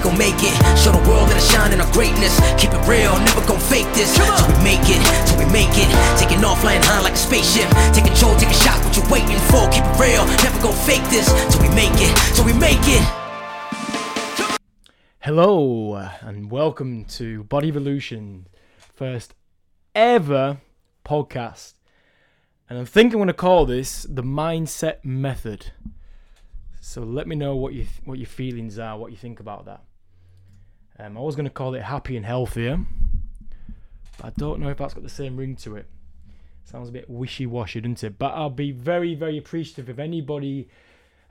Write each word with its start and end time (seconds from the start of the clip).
we 0.00 0.04
gon' 0.04 0.18
make 0.18 0.40
it. 0.40 0.56
Show 0.80 0.92
the 0.92 1.04
world 1.08 1.28
that 1.28 1.36
I 1.36 1.44
shine 1.44 1.72
in 1.72 1.80
our 1.80 1.92
greatness. 1.92 2.32
Keep 2.56 2.72
it 2.72 2.80
real, 2.88 3.12
never 3.20 3.44
gon' 3.44 3.60
fake 3.60 3.88
this. 3.92 4.16
Till 4.16 4.48
we 4.48 4.56
make 4.64 4.80
it, 4.88 5.00
till 5.28 5.36
we 5.36 5.44
make 5.52 5.72
it. 5.76 5.88
Taking 6.16 6.40
off, 6.40 6.60
flying 6.64 6.80
high 6.80 7.04
like 7.04 7.12
a 7.12 7.20
spaceship. 7.20 7.68
Take 7.92 8.08
control, 8.08 8.32
take 8.40 8.48
a 8.48 8.60
shot, 8.64 8.80
what 8.80 8.96
you 8.96 9.04
waiting 9.12 9.36
for? 9.52 9.68
Keep 9.68 9.84
it 9.84 9.96
real, 10.00 10.24
never 10.40 10.56
gon' 10.64 10.76
fake 10.88 11.04
this. 11.12 11.28
Till 11.52 11.60
we 11.60 11.68
make 11.76 11.92
it, 12.00 12.12
till 12.34 12.48
we 12.48 12.56
make 12.56 12.80
it. 12.88 13.04
Hello 15.20 15.96
and 16.22 16.50
welcome 16.50 17.04
to 17.20 17.44
Body 17.44 17.68
Evolution, 17.68 18.46
first 18.78 19.34
ever 19.94 20.62
podcast. 21.04 21.74
And 22.70 22.78
I 22.78 22.84
think 22.86 23.12
I'm 23.12 23.18
going 23.18 23.26
to 23.26 23.34
call 23.34 23.66
this 23.66 24.06
the 24.08 24.22
mindset 24.22 25.04
method. 25.04 25.72
So 26.80 27.02
let 27.02 27.28
me 27.28 27.36
know 27.36 27.54
what 27.54 27.74
you 27.74 27.84
what 28.06 28.16
your 28.16 28.26
feelings 28.26 28.78
are, 28.78 28.96
what 28.96 29.10
you 29.10 29.18
think 29.18 29.40
about 29.40 29.66
that. 29.66 29.82
Um, 31.00 31.16
I 31.16 31.20
was 31.20 31.34
going 31.34 31.46
to 31.46 31.50
call 31.50 31.74
it 31.74 31.82
happy 31.82 32.16
and 32.16 32.26
healthier, 32.26 32.78
but 34.18 34.26
I 34.26 34.30
don't 34.36 34.60
know 34.60 34.68
if 34.68 34.78
that's 34.78 34.92
got 34.92 35.02
the 35.02 35.08
same 35.08 35.36
ring 35.36 35.56
to 35.56 35.76
it. 35.76 35.86
Sounds 36.64 36.90
a 36.90 36.92
bit 36.92 37.08
wishy-washy, 37.08 37.80
doesn't 37.80 38.04
it? 38.04 38.18
But 38.18 38.34
I'll 38.34 38.50
be 38.50 38.70
very, 38.70 39.14
very 39.14 39.38
appreciative 39.38 39.88
if 39.88 39.98
anybody 39.98 40.68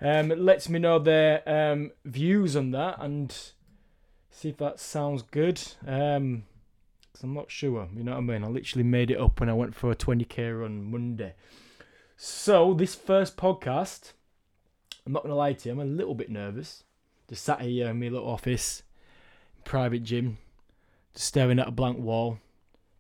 um, 0.02 0.30
lets 0.30 0.70
me 0.70 0.80
know 0.80 0.98
their 0.98 1.48
um, 1.48 1.92
views 2.04 2.56
on 2.56 2.72
that 2.72 2.98
and 3.00 3.36
see 4.32 4.50
if 4.50 4.58
that 4.58 4.80
sounds 4.80 5.22
good. 5.22 5.62
Um, 5.86 6.44
i 7.16 7.20
I'm 7.24 7.34
not 7.34 7.52
sure. 7.52 7.88
You 7.96 8.04
know 8.04 8.14
what 8.14 8.18
I 8.18 8.22
mean? 8.22 8.44
I 8.44 8.48
literally 8.48 8.84
made 8.84 9.12
it 9.12 9.20
up 9.20 9.40
when 9.40 9.50
I 9.50 9.54
went 9.54 9.76
for 9.76 9.92
a 9.92 9.96
20k 9.96 10.62
run 10.62 10.90
Monday. 10.90 11.36
So 12.18 12.74
this 12.74 12.96
first 12.96 13.38
podcast, 13.38 14.14
I'm 15.06 15.14
not 15.14 15.24
gonna 15.24 15.36
lie 15.36 15.54
to 15.54 15.70
you, 15.70 15.74
I'm 15.74 15.80
a 15.80 15.86
little 15.86 16.16
bit 16.16 16.30
nervous. 16.30 16.84
Just 17.30 17.44
sat 17.44 17.62
here 17.62 17.90
in 17.90 18.00
my 18.00 18.08
little 18.08 18.28
office, 18.28 18.84
private 19.70 20.02
gym, 20.02 20.40
just 21.14 21.28
staring 21.28 21.60
at 21.60 21.68
a 21.68 21.72
blank 21.72 22.00
wall, 22.00 22.40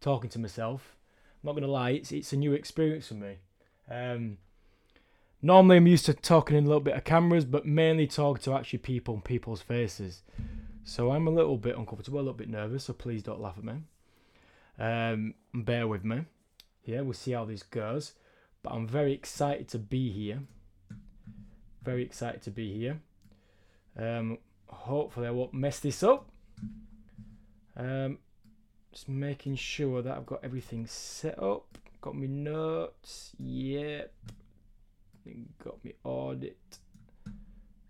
talking 0.02 0.30
to 0.30 0.38
myself. 0.38 0.96
I'm 1.42 1.48
not 1.48 1.56
gonna 1.56 1.66
lie, 1.66 1.90
it's 1.90 2.12
it's 2.12 2.32
a 2.32 2.38
new 2.38 2.54
experience 2.54 3.08
for 3.08 3.16
me. 3.16 3.40
Um, 3.90 4.38
normally 5.42 5.78
I'm 5.78 5.88
used 5.88 6.06
to 6.06 6.14
talking 6.14 6.56
in 6.56 6.66
a 6.66 6.68
little 6.68 6.80
bit 6.80 6.94
of 6.94 7.04
cameras, 7.04 7.44
but 7.44 7.66
mainly 7.66 8.06
talk 8.06 8.40
to 8.42 8.54
actually 8.54 8.80
people 8.80 9.16
and 9.16 9.24
people's 9.26 9.64
faces. 9.64 10.22
So 10.84 11.12
I'm 11.12 11.26
a 11.26 11.32
little 11.32 11.58
bit 11.58 11.76
uncomfortable, 11.76 12.20
a 12.20 12.22
little 12.22 12.34
bit 12.34 12.50
nervous. 12.50 12.84
So 12.84 12.94
please 12.94 13.24
don't 13.24 13.42
laugh 13.42 13.58
at 13.58 13.64
me. 13.64 13.74
Um, 14.78 15.34
bear 15.54 15.88
with 15.88 16.06
me. 16.06 16.26
Yeah, 16.86 17.02
we'll 17.02 17.14
see 17.14 17.32
how 17.32 17.46
this 17.46 17.64
goes. 17.64 18.14
But 18.62 18.74
I'm 18.74 18.88
very 18.88 19.14
excited 19.14 19.68
to 19.70 19.80
be 19.80 20.12
here. 20.12 20.42
Very 21.84 22.04
excited 22.04 22.44
to 22.44 22.52
be 22.52 22.72
here. 22.78 23.02
Um, 23.98 24.38
hopefully 24.68 25.28
I 25.28 25.32
won't 25.32 25.54
mess 25.54 25.80
this 25.80 26.04
up. 26.04 26.29
Um, 27.78 28.18
just 28.92 29.08
making 29.08 29.56
sure 29.56 30.02
that 30.02 30.18
I've 30.18 30.26
got 30.26 30.44
everything 30.44 30.86
set 30.88 31.42
up. 31.42 31.78
Got 32.02 32.16
me 32.16 32.28
notes. 32.28 33.32
Yep. 33.40 34.14
Got 35.64 35.84
me 35.84 35.94
audit. 36.04 36.80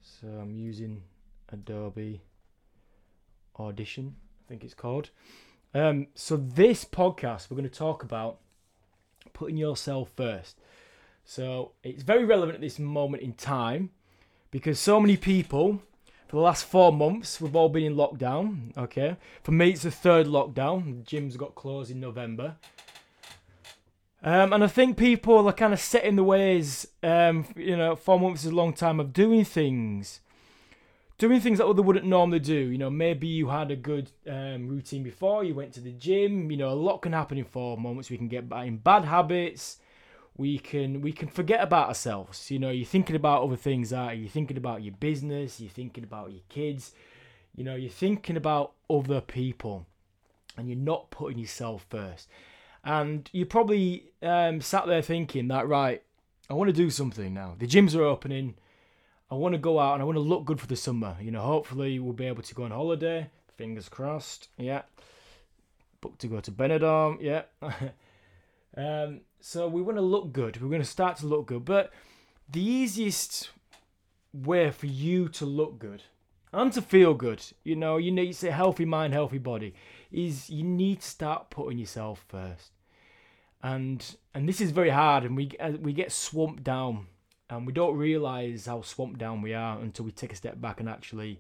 So 0.02 0.28
I'm 0.28 0.56
using 0.56 1.03
Adobe 1.52 2.22
Audition, 3.58 4.16
I 4.45 4.50
think 4.50 4.64
it's 4.64 4.73
called. 4.73 5.09
Um, 5.73 6.08
so 6.16 6.36
this 6.36 6.83
podcast, 6.86 7.50
we're 7.50 7.58
going 7.58 7.70
to 7.70 7.76
talk 7.76 8.04
about 8.04 8.39
putting 9.33 9.58
yourself 9.58 10.11
first. 10.16 10.58
So 11.23 11.73
it's 11.83 12.04
very 12.04 12.26
relevant 12.26 12.56
at 12.56 12.61
this 12.61 12.80
moment 12.80 13.23
in 13.23 13.33
time 13.33 13.92
because 14.52 14.80
so 14.80 15.00
many 15.00 15.16
people 15.16 15.81
for 16.30 16.38
the 16.38 16.42
last 16.42 16.64
four 16.64 16.94
months 16.94 17.42
we've 17.42 17.56
all 17.56 17.68
been 17.68 17.84
in 17.84 17.96
lockdown. 17.96 18.78
Okay, 18.78 19.17
for 19.44 19.52
me 19.52 19.72
it's 19.72 19.84
the 19.84 19.92
third 19.92 20.28
lockdown. 20.28 21.04
The 21.04 21.17
gyms 21.17 21.36
got 21.36 21.56
closed 21.56 21.92
in 21.92 22.00
November. 22.00 22.56
Um, 24.22 24.54
and 24.54 24.64
I 24.64 24.68
think 24.68 24.98
people 24.98 25.48
are 25.48 25.54
kind 25.54 25.73
of 25.73 25.80
set 25.80 26.04
in 26.04 26.16
the 26.16 26.23
ways. 26.23 26.88
Um, 27.02 27.45
you 27.56 27.76
know, 27.76 27.95
four 27.95 28.20
months 28.20 28.44
is 28.45 28.52
a 28.52 28.56
long 28.56 28.73
time 28.73 29.00
of 29.00 29.12
doing 29.12 29.44
things 29.44 30.22
doing 31.20 31.42
things 31.42 31.58
that 31.60 31.68
other 31.68 31.82
wouldn't 31.84 32.06
normally 32.06 32.39
do. 32.39 32.56
You 32.56 32.78
know, 32.78 32.89
maybe 32.89 33.28
you 33.28 33.50
had 33.50 33.70
a 33.70 33.76
good 33.76 34.10
um, 34.28 34.68
routine 34.68 35.04
before, 35.04 35.44
you 35.44 35.54
went 35.54 35.73
to 35.73 35.82
the 35.82 35.92
gym. 35.92 36.50
You 36.50 36.58
know, 36.58 36.70
a 36.70 36.73
lot 36.73 37.02
can 37.04 37.14
happen 37.14 37.38
in 37.38 37.45
four 37.45 37.78
months. 37.78 38.10
We 38.10 38.18
can 38.18 38.30
get 38.30 38.45
in 38.66 38.78
bad 38.78 39.06
habits. 39.06 39.78
We 40.39 40.58
can 40.58 41.02
we 41.02 41.11
can 41.11 41.27
forget 41.27 41.61
about 41.61 41.89
ourselves. 41.89 42.50
You 42.50 42.60
know, 42.60 42.70
you're 42.70 42.86
thinking 42.86 43.16
about 43.16 43.44
other 43.44 43.55
things. 43.55 43.92
Are 43.92 44.14
you? 44.14 44.22
You're 44.22 44.30
thinking 44.30 44.58
about 44.58 44.82
your 44.82 44.94
business. 44.94 45.60
You're 45.60 45.70
thinking 45.70 46.04
about 46.04 46.32
your 46.32 46.42
kids. 46.50 46.94
You 47.55 47.64
know, 47.64 47.76
you're 47.76 47.92
thinking 47.92 48.38
about 48.38 48.72
other 48.89 49.22
people, 49.22 49.86
and 50.58 50.70
you're 50.70 50.77
not 50.77 51.11
putting 51.11 51.39
yourself 51.39 51.86
first. 51.89 52.30
And 52.83 53.30
you 53.33 53.45
probably 53.45 54.11
um, 54.23 54.61
sat 54.61 54.88
there 54.88 55.02
thinking 55.02 55.50
that 55.50 55.67
right. 55.67 56.02
I 56.50 56.54
want 56.54 56.70
to 56.70 56.73
do 56.73 56.89
something 56.89 57.33
now. 57.33 57.56
The 57.60 57.67
gyms 57.67 57.95
are 57.95 58.04
opening 58.04 58.56
I 59.32 59.36
want 59.36 59.54
to 59.54 59.60
go 59.60 59.80
out 59.80 59.94
and 59.94 60.02
I 60.02 60.06
want 60.06 60.16
to 60.16 60.21
look 60.21 60.45
good 60.45 60.60
for 60.60 60.67
the 60.67 60.76
summer. 60.76 61.16
You 61.21 61.32
know, 61.32 61.42
hopefully 61.42 62.00
we'll 62.00 62.14
be 62.14 62.26
able 62.26 62.42
to 62.42 62.56
go 62.56 62.64
on 62.64 62.71
holiday. 62.71 63.30
Fingers 63.58 63.88
crossed. 63.88 64.48
Yeah. 64.58 64.82
Booked 66.02 66.20
to 66.21 66.27
go 66.27 66.39
to 66.39 66.52
Benidorm. 66.52 67.21
Yeah. 67.21 67.44
um, 68.77 69.21
so 69.42 69.67
we 69.67 69.82
want 69.82 69.98
to 69.98 70.02
look 70.02 70.33
good. 70.33 70.61
We're 70.61 70.70
going 70.70 70.82
to 70.82 70.88
start 70.88 71.17
to 71.17 71.27
look 71.27 71.48
good. 71.48 71.66
But 71.66 71.92
the 72.50 72.61
easiest 72.61 73.50
way 74.33 74.72
for 74.72 74.88
you 74.88 75.30
to 75.30 75.45
look 75.45 75.80
good 75.80 76.04
and 76.52 76.72
to 76.73 76.82
feel 76.82 77.14
good, 77.14 77.44
you 77.64 77.76
know, 77.76 77.98
you 77.98 78.11
need 78.11 78.42
a 78.44 78.52
healthy 78.52 78.86
mind, 78.86 79.14
healthy 79.14 79.38
body, 79.38 79.73
is 80.11 80.50
you 80.50 80.64
need 80.64 81.02
to 81.02 81.08
start 81.08 81.50
putting 81.50 81.77
yourself 81.77 82.26
first. 82.27 82.72
And 83.61 84.16
and 84.33 84.48
this 84.48 84.61
is 84.61 84.72
very 84.72 84.89
hard, 84.89 85.26
and 85.26 85.36
we 85.36 85.52
uh, 85.60 85.71
we 85.71 85.92
get 85.92 86.14
swamped 86.14 86.64
down 86.64 87.08
and 87.50 87.66
we 87.66 87.73
don't 87.73 87.98
realize 87.98 88.67
how 88.67 88.82
swamped 88.82 89.20
down 89.20 89.42
we 89.42 89.54
are 89.54 89.80
until 89.80 90.06
we 90.06 90.11
take 90.11 90.32
a 90.32 90.36
step 90.36 90.61
back 90.61 90.80
and 90.80 90.88
actually 90.88 91.39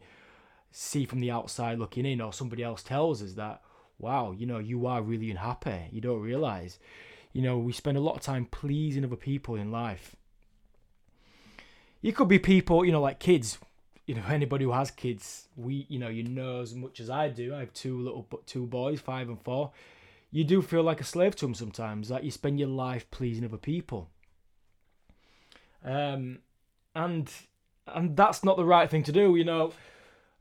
see 0.71 1.05
from 1.05 1.19
the 1.19 1.31
outside 1.31 1.79
looking 1.79 2.05
in 2.05 2.21
or 2.21 2.33
somebody 2.33 2.63
else 2.63 2.83
tells 2.83 3.21
us 3.21 3.33
that 3.33 3.61
wow 3.97 4.31
you 4.31 4.45
know 4.45 4.59
you 4.59 4.85
are 4.85 5.01
really 5.01 5.31
unhappy 5.31 5.87
you 5.91 6.01
don't 6.01 6.21
realize 6.21 6.79
you 7.33 7.41
know 7.41 7.57
we 7.57 7.71
spend 7.71 7.97
a 7.97 8.01
lot 8.01 8.15
of 8.15 8.21
time 8.21 8.45
pleasing 8.45 9.03
other 9.03 9.15
people 9.15 9.55
in 9.55 9.71
life. 9.71 10.15
It 12.01 12.15
could 12.15 12.27
be 12.27 12.39
people 12.39 12.85
you 12.85 12.91
know 12.91 13.01
like 13.01 13.19
kids 13.19 13.57
you 14.05 14.15
know 14.15 14.23
anybody 14.29 14.65
who 14.65 14.71
has 14.71 14.91
kids 14.91 15.47
we 15.55 15.85
you 15.89 15.99
know 15.99 16.09
you 16.09 16.23
know 16.23 16.61
as 16.61 16.73
much 16.73 16.99
as 16.99 17.09
i 17.09 17.29
do. 17.29 17.53
I 17.55 17.59
have 17.59 17.73
two 17.73 17.99
little 18.01 18.27
two 18.45 18.65
boys 18.65 18.99
five 18.99 19.29
and 19.29 19.41
four. 19.41 19.71
You 20.31 20.43
do 20.43 20.61
feel 20.61 20.83
like 20.83 21.01
a 21.01 21.05
slave 21.05 21.35
to 21.37 21.45
them 21.45 21.55
sometimes 21.55 22.09
that 22.09 22.23
you 22.23 22.31
spend 22.31 22.59
your 22.59 22.69
life 22.69 23.09
pleasing 23.09 23.45
other 23.45 23.57
people. 23.57 24.09
Um, 25.83 26.39
and 26.95 27.31
and 27.87 28.15
that's 28.15 28.43
not 28.43 28.57
the 28.57 28.65
right 28.65 28.89
thing 28.89 29.03
to 29.03 29.11
do. 29.11 29.35
You 29.35 29.43
know, 29.43 29.73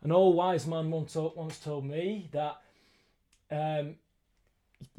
an 0.02 0.12
old 0.12 0.36
wise 0.36 0.66
man 0.66 0.90
once 0.90 1.14
once 1.14 1.58
told 1.58 1.84
me 1.84 2.28
that 2.32 2.60
um, 3.50 3.96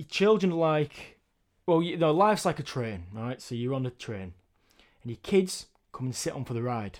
children 0.08 0.52
like 0.52 1.19
well, 1.69 1.84
you 1.84 1.97
know, 1.97 2.12
life's 2.12 2.46
like 2.46 2.59
a 2.59 2.63
train, 2.63 3.06
right? 3.13 3.41
So 3.41 3.56
you're 3.56 3.75
on 3.75 3.85
a 3.85 3.91
train, 3.91 4.34
and 5.03 5.12
your 5.12 5.19
kids 5.22 5.68
come 5.94 6.07
and 6.07 6.16
sit 6.16 6.34
on 6.34 6.46
for 6.46 6.53
the 6.53 6.63
ride, 6.63 7.00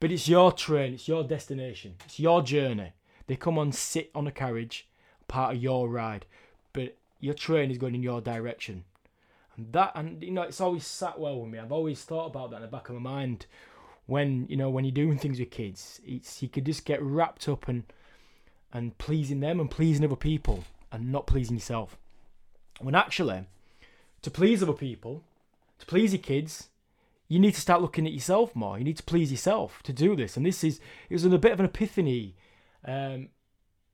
but 0.00 0.12
it's 0.12 0.28
your 0.28 0.52
train, 0.52 0.94
it's 0.94 1.08
your 1.08 1.24
destination, 1.24 1.96
it's 2.04 2.20
your 2.20 2.42
journey. 2.42 2.92
They 3.26 3.36
come 3.36 3.58
and 3.58 3.74
sit 3.74 4.10
on 4.14 4.26
a 4.26 4.32
carriage, 4.32 4.88
part 5.26 5.56
of 5.56 5.62
your 5.62 5.88
ride, 5.88 6.26
but 6.72 6.96
your 7.20 7.34
train 7.34 7.70
is 7.70 7.78
going 7.78 7.94
in 7.94 8.02
your 8.02 8.20
direction 8.20 8.84
And 9.56 9.72
that 9.72 9.92
and 9.94 10.22
you 10.22 10.30
know 10.30 10.42
it's 10.42 10.60
always 10.60 10.86
sat 10.86 11.18
well 11.18 11.40
with 11.40 11.50
me. 11.50 11.58
I've 11.58 11.72
always 11.72 12.02
thought 12.04 12.26
about 12.26 12.50
that 12.50 12.56
in 12.56 12.62
the 12.62 12.68
back 12.68 12.88
of 12.88 12.94
my 12.94 13.10
mind 13.10 13.46
when 14.06 14.46
you 14.48 14.56
know 14.56 14.70
when 14.70 14.84
you're 14.84 14.92
doing 14.92 15.18
things 15.18 15.40
with 15.40 15.50
kids. 15.50 16.00
It's 16.06 16.42
you 16.42 16.48
could 16.48 16.64
just 16.64 16.84
get 16.84 17.02
wrapped 17.02 17.48
up 17.48 17.68
and 17.68 17.82
and 18.72 18.96
pleasing 18.98 19.40
them 19.40 19.58
and 19.60 19.70
pleasing 19.70 20.04
other 20.04 20.16
people 20.16 20.64
and 20.92 21.10
not 21.10 21.26
pleasing 21.26 21.56
yourself. 21.56 21.98
When 22.80 22.94
actually, 22.94 23.46
to 24.22 24.30
please 24.30 24.62
other 24.62 24.72
people, 24.72 25.24
to 25.78 25.86
please 25.86 26.12
your 26.12 26.22
kids, 26.22 26.68
you 27.28 27.38
need 27.38 27.54
to 27.54 27.60
start 27.60 27.82
looking 27.82 28.06
at 28.06 28.12
yourself 28.12 28.56
more. 28.56 28.78
You 28.78 28.84
need 28.84 28.96
to 28.96 29.02
please 29.02 29.30
yourself 29.30 29.82
to 29.84 29.92
do 29.92 30.16
this. 30.16 30.36
And 30.36 30.46
this 30.46 30.64
is 30.64 30.80
it 31.08 31.14
was 31.14 31.24
a 31.24 31.38
bit 31.38 31.52
of 31.52 31.60
an 31.60 31.66
epiphany. 31.66 32.36
Um, 32.84 33.28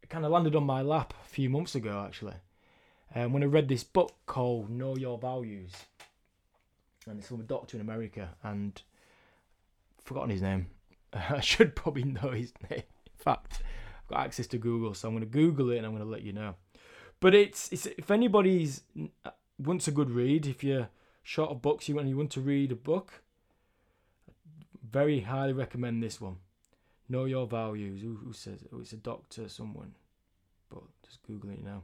it 0.03 0.09
kind 0.09 0.25
of 0.25 0.31
landed 0.31 0.55
on 0.55 0.65
my 0.65 0.83
lap 0.83 1.15
a 1.25 1.29
few 1.29 1.51
months 1.51 1.75
ago 1.75 2.05
actually 2.07 2.35
um, 3.15 3.33
when 3.33 3.43
I 3.43 3.47
read 3.47 3.69
this 3.69 3.85
book 3.85 4.13
called 4.27 4.71
Know 4.71 4.97
Your 4.97 5.19
Values, 5.19 5.73
and 7.07 7.19
it's 7.19 7.29
from 7.29 7.41
a 7.41 7.45
doctor 7.45 7.77
in 7.77 7.81
America, 7.81 8.31
and 8.43 8.81
I've 9.99 10.05
forgotten 10.05 10.31
his 10.31 10.43
name. 10.43 10.67
I 11.13 11.41
should 11.41 11.77
probably 11.77 12.05
know 12.05 12.31
his 12.31 12.53
name. 12.71 12.83
In 12.83 13.17
fact, 13.17 13.63
I've 14.03 14.09
got 14.09 14.25
access 14.25 14.47
to 14.49 14.59
Google, 14.59 14.95
so 14.95 15.09
I'm 15.09 15.15
going 15.15 15.25
to 15.25 15.31
Google 15.31 15.71
it 15.71 15.79
and 15.79 15.87
I'm 15.87 15.93
going 15.93 16.05
to 16.05 16.11
let 16.11 16.23
you 16.23 16.33
know. 16.33 16.55
But 17.21 17.35
it's, 17.35 17.73
it's 17.73 17.87
if 17.87 18.11
anybody's 18.11 18.83
wants 19.59 19.89
a 19.89 19.93
good 19.93 20.11
read, 20.11 20.47
if 20.47 20.65
you're 20.65 20.89
short 21.23 21.51
of 21.51 21.63
books, 21.63 21.89
you 21.89 21.95
want 21.95 22.09
you 22.09 22.17
want 22.17 22.31
to 22.33 22.41
read 22.41 22.73
a 22.73 22.77
book, 22.77 23.23
very 24.91 25.21
highly 25.21 25.53
recommend 25.53 26.03
this 26.03 26.21
one. 26.21 26.37
Know 27.09 27.25
your 27.25 27.47
values. 27.47 28.01
Who, 28.03 28.17
who 28.17 28.33
says 28.33 28.63
it? 28.63 28.71
Oh, 28.73 28.81
it's 28.81 28.93
a 28.93 28.97
doctor, 28.97 29.49
someone. 29.49 29.95
But 30.71 30.83
just 31.05 31.23
Google 31.23 31.51
it 31.51 31.63
now. 31.63 31.83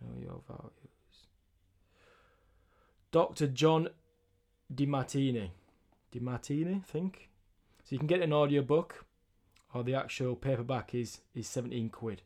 Know 0.00 0.20
your 0.20 0.42
values. 0.46 0.72
Dr. 3.10 3.46
John 3.46 3.88
Demartini. 4.74 5.50
Demartini, 6.14 6.76
I 6.76 6.84
think. 6.84 7.30
So 7.84 7.94
you 7.94 7.98
can 7.98 8.06
get 8.06 8.20
an 8.20 8.32
audio 8.32 8.62
book, 8.62 9.04
or 9.74 9.82
the 9.82 9.94
actual 9.94 10.36
paperback 10.36 10.94
is 10.94 11.20
is 11.34 11.46
17 11.48 11.88
quid. 11.88 12.22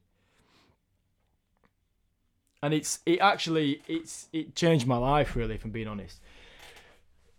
And 2.67 2.75
it's 2.75 2.99
it 3.07 3.21
actually 3.21 3.83
it's 3.87 4.29
it 4.33 4.55
changed 4.55 4.87
my 4.87 4.97
life 4.97 5.37
really, 5.37 5.55
if 5.55 5.65
I'm 5.65 5.71
being 5.71 5.89
honest. 5.89 6.21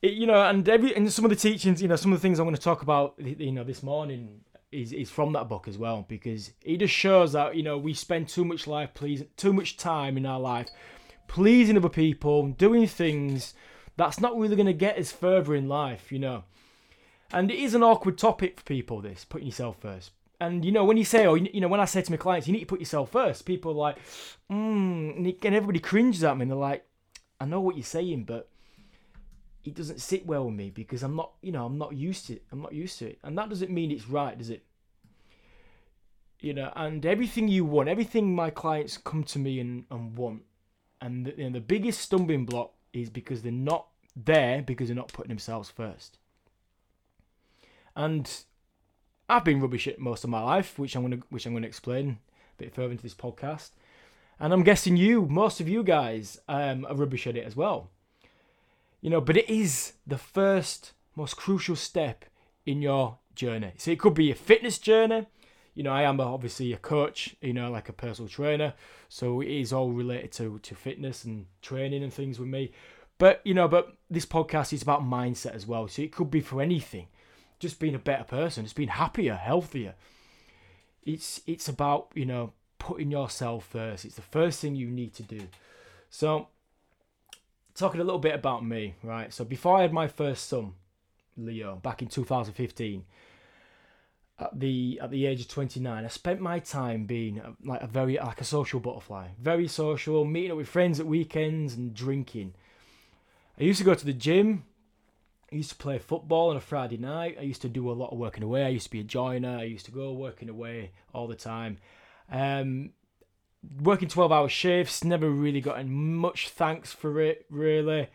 It, 0.02 0.14
you 0.14 0.26
know, 0.26 0.42
and 0.42 0.68
every 0.68 0.96
and 0.96 1.12
some 1.12 1.26
of 1.26 1.30
the 1.30 1.36
teachings, 1.36 1.82
you 1.82 1.88
know, 1.88 1.96
some 1.96 2.14
of 2.14 2.20
the 2.20 2.22
things 2.22 2.40
I'm 2.40 2.46
going 2.46 2.56
to 2.56 2.62
talk 2.62 2.82
about, 2.82 3.16
you 3.18 3.52
know, 3.52 3.64
this 3.64 3.84
morning 3.84 4.42
is 4.72 4.94
is 4.94 5.10
from 5.10 5.34
that 5.34 5.50
book 5.50 5.68
as 5.68 5.78
well 5.78 6.06
because 6.08 6.52
it 6.62 6.78
just 6.78 6.94
shows 6.94 7.34
that 7.34 7.56
you 7.56 7.64
know 7.64 7.78
we 7.78 7.94
spend 7.94 8.28
too 8.28 8.46
much 8.46 8.68
life 8.68 8.94
pleasing, 8.94 9.28
too 9.38 9.54
much 9.54 9.78
time 9.78 10.18
in 10.18 10.26
our 10.26 10.40
life 10.40 10.68
pleasing 11.28 11.78
other 11.78 11.90
people, 11.90 12.48
doing 12.48 12.88
things 12.88 13.54
that's 13.96 14.20
not 14.20 14.38
really 14.38 14.56
going 14.56 14.68
to 14.68 14.74
get 14.74 14.98
us 14.98 15.12
further 15.12 15.56
in 15.56 15.68
life, 15.68 16.12
you 16.12 16.20
know. 16.20 16.44
And 17.32 17.52
it 17.52 17.60
is 17.60 17.74
an 17.74 17.84
awkward 17.84 18.18
topic 18.18 18.60
for 18.60 18.66
people. 18.66 19.02
This 19.02 19.26
putting 19.26 19.48
yourself 19.48 19.78
first. 19.82 20.12
And 20.40 20.64
you 20.64 20.72
know 20.72 20.86
when 20.86 20.98
you 20.98 21.06
say, 21.06 21.26
oh, 21.26 21.34
you 21.34 21.60
know, 21.60 21.68
when 21.68 21.80
I 21.80 21.86
say 21.86 22.02
to 22.02 22.12
my 22.12 22.18
clients, 22.18 22.48
you 22.48 22.54
need 22.54 22.60
to 22.60 22.66
put 22.68 22.80
yourself 22.80 23.12
first. 23.12 23.46
People 23.46 23.72
are 23.72 23.76
like, 23.76 23.98
mm, 24.52 25.18
and 25.18 25.56
everybody 25.56 25.80
cringes 25.80 26.24
at 26.24 26.38
me, 26.38 26.44
and 26.44 26.52
they're 26.52 26.58
like, 26.58 26.86
I 27.40 27.46
know 27.46 27.60
what 27.60 27.76
you're 27.76 27.84
saying, 27.84 28.26
but 28.26 28.50
it 29.64 29.74
doesn't 29.74 30.00
sit 30.00 30.26
well 30.26 30.46
with 30.46 30.54
me 30.54 30.70
because 30.70 31.04
I'm 31.04 31.16
not, 31.16 31.32
you 31.42 31.52
know, 31.52 31.66
I'm 31.66 31.78
not 31.78 31.96
used 31.96 32.28
to 32.28 32.34
it. 32.34 32.44
I'm 32.52 32.62
not 32.62 32.74
used 32.74 33.00
to 33.00 33.10
it, 33.10 33.20
and 33.24 33.38
that 33.38 33.50
doesn't 33.50 33.72
mean 33.72 33.92
it's 33.92 34.08
right, 34.08 34.38
does 34.38 34.52
it? 34.52 34.64
You 36.40 36.54
know, 36.54 36.72
and 36.76 37.04
everything 37.04 37.48
you 37.48 37.66
want, 37.66 37.90
everything 37.90 38.36
my 38.36 38.52
clients 38.52 38.98
come 38.98 39.24
to 39.24 39.40
me 39.40 39.60
and, 39.60 39.86
and 39.90 40.16
want, 40.16 40.44
and 41.02 41.26
the, 41.26 41.34
you 41.36 41.46
know, 41.46 41.54
the 41.54 41.62
biggest 41.62 42.00
stumbling 42.02 42.46
block 42.46 42.74
is 42.94 43.10
because 43.10 43.42
they're 43.42 43.52
not 43.52 43.88
there 44.16 44.62
because 44.62 44.88
they're 44.88 44.96
not 44.96 45.12
putting 45.14 45.30
themselves 45.30 45.70
first. 45.72 46.20
And 47.96 48.30
I've 49.30 49.44
been 49.44 49.62
rubbish 49.62 49.88
at 49.88 50.00
most 50.00 50.24
of 50.24 50.30
my 50.30 50.42
life, 50.42 50.80
which 50.80 50.96
I'm 50.96 51.04
gonna 51.04 51.20
which 51.30 51.46
I'm 51.46 51.54
gonna 51.54 51.68
explain 51.68 52.20
a 52.58 52.64
bit 52.64 52.74
further 52.74 52.92
into 52.92 53.04
this 53.04 53.14
podcast. 53.14 53.72
And 54.40 54.54
I'm 54.54 54.64
guessing 54.64 54.98
you, 54.98 55.26
most 55.26 55.60
of 55.60 55.68
you 55.68 55.84
guys, 55.84 56.40
um, 56.48 56.86
are 56.86 56.96
rubbish 56.96 57.26
at 57.26 57.36
it 57.36 57.46
as 57.46 57.56
well. 57.56 57.90
You 59.02 59.10
know, 59.10 59.22
but 59.22 59.38
it 59.38 59.50
is 59.50 59.94
the 60.06 60.18
first 60.18 60.94
most 61.16 61.36
crucial 61.36 61.76
step 61.76 62.26
in 62.66 62.82
your 62.82 63.18
journey. 63.34 63.74
So 63.78 63.92
it 63.92 64.00
could 64.00 64.14
be 64.14 64.30
a 64.30 64.36
fitness 64.36 64.78
journey, 64.78 65.26
you 65.78 65.84
know, 65.84 65.92
I 65.92 66.02
am 66.02 66.20
obviously 66.20 66.74
a 66.74 66.78
coach, 66.78 67.36
you 67.40 67.54
know, 67.54 67.70
like 67.70 67.88
a 67.88 67.94
personal 67.94 68.28
trainer, 68.28 68.74
so 69.10 69.42
it 69.42 69.48
is 69.48 69.72
all 69.72 69.92
related 69.92 70.32
to 70.34 70.58
to 70.58 70.74
fitness 70.74 71.24
and 71.24 71.46
training 71.62 72.02
and 72.02 72.12
things 72.12 72.40
with 72.40 72.50
me. 72.50 72.72
But 73.20 73.42
you 73.44 73.54
know, 73.54 73.68
but 73.68 73.96
this 74.10 74.26
podcast 74.26 74.74
is 74.74 74.82
about 74.82 75.04
mindset 75.04 75.54
as 75.54 75.68
well, 75.68 75.88
so 75.88 76.02
it 76.02 76.12
could 76.12 76.32
be 76.32 76.42
for 76.42 76.64
anything, 76.64 77.10
just 77.60 77.80
being 77.80 77.96
a 77.96 78.00
better 78.00 78.24
person, 78.24 78.64
just 78.64 78.76
being 78.76 78.90
happier, 78.90 79.36
healthier. 79.36 79.96
It's 81.04 81.42
it's 81.48 81.68
about 81.68 82.10
you 82.14 82.26
know 82.26 82.54
putting 82.80 83.12
yourself 83.12 83.66
first. 83.66 84.06
It's 84.06 84.16
the 84.16 84.22
first 84.22 84.60
thing 84.60 84.76
you 84.76 84.88
need 84.88 85.14
to 85.16 85.24
do. 85.24 85.48
So, 86.10 86.48
talking 87.76 88.00
a 88.00 88.04
little 88.04 88.20
bit 88.20 88.36
about 88.36 88.66
me, 88.66 88.96
right? 89.04 89.34
So 89.34 89.44
before 89.44 89.78
I 89.78 89.82
had 89.82 89.94
my 89.94 90.08
first 90.08 90.48
son, 90.48 90.74
Leo, 91.38 91.76
back 91.76 92.02
in 92.02 92.08
2015 92.08 93.04
at 94.40 94.60
the 94.60 95.00
at 95.02 95.10
the 95.10 95.26
age 95.26 95.42
of 95.42 95.48
29 95.48 96.06
i 96.06 96.08
spent 96.08 96.40
my 96.40 96.60
time 96.60 97.06
being 97.06 97.42
like 97.66 97.82
a 97.82 97.88
very 97.88 98.18
like 98.18 98.40
a 98.40 98.44
social 98.44 98.80
butterfly 98.80 99.28
very 99.42 99.68
social 99.68 100.24
meeting 100.26 100.52
up 100.52 100.58
with 100.58 100.68
friends 100.68 101.00
at 101.00 101.08
weekends 101.08 101.74
and 101.74 101.94
drinking 101.94 102.54
i 103.60 103.64
used 103.64 103.80
to 103.80 103.84
go 103.84 103.96
to 103.96 104.06
the 104.06 104.14
gym 104.14 104.64
i 105.52 105.56
used 105.56 105.70
to 105.70 105.76
play 105.76 105.98
football 105.98 106.50
on 106.50 106.58
a 106.58 106.62
friday 106.62 106.98
night. 106.98 107.38
I 107.40 107.44
used 107.44 107.62
to 107.64 107.70
do 107.70 107.90
a 107.90 107.94
lot 107.94 108.12
of 108.12 108.18
working 108.18 108.44
away. 108.44 108.66
I 108.66 108.70
used 108.70 108.86
to 108.86 108.92
be 108.92 109.00
a 109.00 109.04
joiner. 109.04 109.58
I 109.58 109.64
used 109.64 109.86
to 109.86 109.92
go 109.92 110.12
working 110.14 110.50
away 110.50 110.92
all 111.14 111.28
the 111.28 111.36
time. 111.36 111.78
Um, 112.32 112.92
working 113.82 114.10
12 114.10 114.32
hour 114.32 114.50
shifts 114.50 115.04
never 115.04 115.30
really 115.30 115.62
gotten 115.62 116.16
much 116.16 116.50
thanks 116.50 116.94
for 116.94 117.22
it 117.22 117.46
really. 117.50 118.10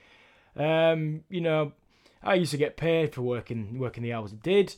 Um, 0.57 1.25
you 1.29 1.41
know 1.41 1.73
i 2.25 2.35
used 2.35 2.53
to 2.53 2.57
get 2.57 2.77
paid 2.77 3.13
for 3.13 3.23
working 3.23 3.81
working 3.81 4.05
the 4.05 4.13
hours 4.13 4.33
i 4.33 4.37
did 4.37 4.77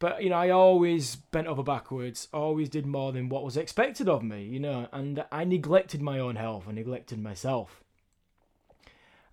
but 0.00 0.22
you 0.24 0.30
know, 0.30 0.36
I 0.36 0.48
always 0.48 1.14
bent 1.14 1.46
over 1.46 1.62
backwards, 1.62 2.26
always 2.32 2.70
did 2.70 2.86
more 2.86 3.12
than 3.12 3.28
what 3.28 3.44
was 3.44 3.56
expected 3.56 4.08
of 4.08 4.24
me, 4.24 4.42
you 4.42 4.58
know, 4.58 4.88
and 4.92 5.24
I 5.30 5.44
neglected 5.44 6.00
my 6.00 6.18
own 6.18 6.36
health, 6.36 6.64
I 6.66 6.72
neglected 6.72 7.22
myself. 7.22 7.84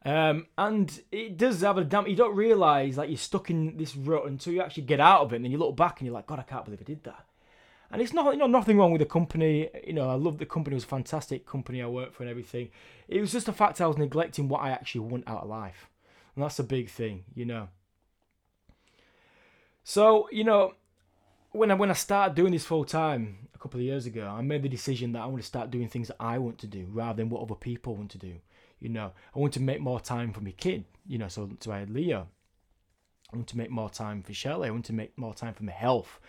Um, 0.08 0.48
and 0.58 1.02
it 1.12 1.36
does 1.36 1.60
have 1.62 1.78
a 1.78 1.84
damp. 1.84 2.08
You 2.08 2.16
don't 2.16 2.34
realize 2.34 2.98
like 2.98 3.10
you're 3.10 3.18
stuck 3.18 3.50
in 3.50 3.76
this 3.76 3.94
rut 3.94 4.26
until 4.26 4.54
you 4.54 4.62
actually 4.62 4.84
get 4.84 5.02
out 5.02 5.20
of 5.20 5.34
it, 5.34 5.36
and 5.36 5.44
then 5.44 5.52
you 5.52 5.58
look 5.58 5.76
back 5.76 6.00
and 6.00 6.06
you're 6.06 6.14
like, 6.14 6.28
God, 6.28 6.40
I 6.40 6.44
can't 6.44 6.64
believe 6.64 6.80
I 6.80 6.86
did 6.86 7.04
that. 7.04 7.26
And 7.92 8.02
it's 8.02 8.14
not, 8.14 8.32
you 8.32 8.40
know, 8.40 8.48
nothing 8.48 8.78
wrong 8.78 8.94
with 8.94 9.02
the 9.02 9.06
company. 9.06 9.70
You 9.86 9.92
know, 9.92 10.10
I 10.10 10.14
love 10.14 10.38
the 10.38 10.46
company. 10.46 10.76
It 10.76 10.78
was 10.78 10.86
a 10.86 10.88
fantastic 10.88 11.46
company 11.46 11.82
I 11.82 11.88
worked 11.88 12.16
for 12.16 12.24
and 12.24 12.30
everything. 12.30 12.70
It 13.10 13.20
was 13.20 13.34
just 13.34 13.48
the 13.48 13.54
fact 13.54 13.82
I 13.82 13.88
was 13.88 13.98
neglecting 13.98 14.48
what 14.48 14.62
I 14.62 14.70
actually 14.70 15.02
want 15.02 15.28
out 15.28 15.44
of 15.44 15.50
life, 15.50 15.90
and 16.36 16.44
that's 16.44 16.60
a 16.60 16.64
big 16.64 16.90
thing, 16.90 17.26
you 17.36 17.44
know. 17.44 17.68
So 19.84 20.30
you 20.32 20.46
know, 20.46 20.76
when 21.52 21.70
I 21.70 21.74
when 21.74 21.90
I 21.90 21.94
started 21.94 22.34
doing 22.34 22.54
this 22.54 22.64
full 22.64 22.86
time 22.86 23.50
a 23.54 23.58
couple 23.58 23.82
of 23.82 23.86
years 23.86 24.06
ago, 24.06 24.26
I 24.26 24.40
made 24.40 24.64
the 24.64 24.70
decision 24.70 25.12
that 25.12 25.24
I 25.24 25.26
want 25.26 25.42
to 25.42 25.48
start 25.48 25.70
doing 25.70 25.90
things 25.90 26.08
that 26.08 26.18
I 26.18 26.38
want 26.38 26.60
to 26.60 26.68
do 26.68 26.88
rather 26.94 27.18
than 27.18 27.30
what 27.30 27.42
other 27.42 27.56
people 27.56 27.98
want 27.98 28.12
to 28.12 28.18
do. 28.18 28.36
You 28.80 28.90
know, 28.90 29.12
I 29.36 29.40
want 29.40 29.54
to 29.54 29.62
make 29.62 29.82
more 29.82 30.00
time 30.00 30.34
for 30.34 30.42
my 30.42 30.52
kid. 30.52 30.86
You 31.06 31.18
know, 31.18 31.28
so 31.28 31.50
so 31.60 31.72
I 31.72 31.80
had 31.80 31.90
Leo. 31.90 32.28
I 33.32 33.36
want 33.36 33.48
to 33.50 33.58
make 33.58 33.70
more 33.70 33.90
time 33.90 34.24
for 34.24 34.34
Shelley. 34.34 34.70
I 34.70 34.72
want 34.72 34.86
to 34.86 34.94
make 34.94 35.18
more 35.18 35.34
time 35.34 35.54
for 35.54 35.64
my 35.64 35.72
health, 35.72 36.20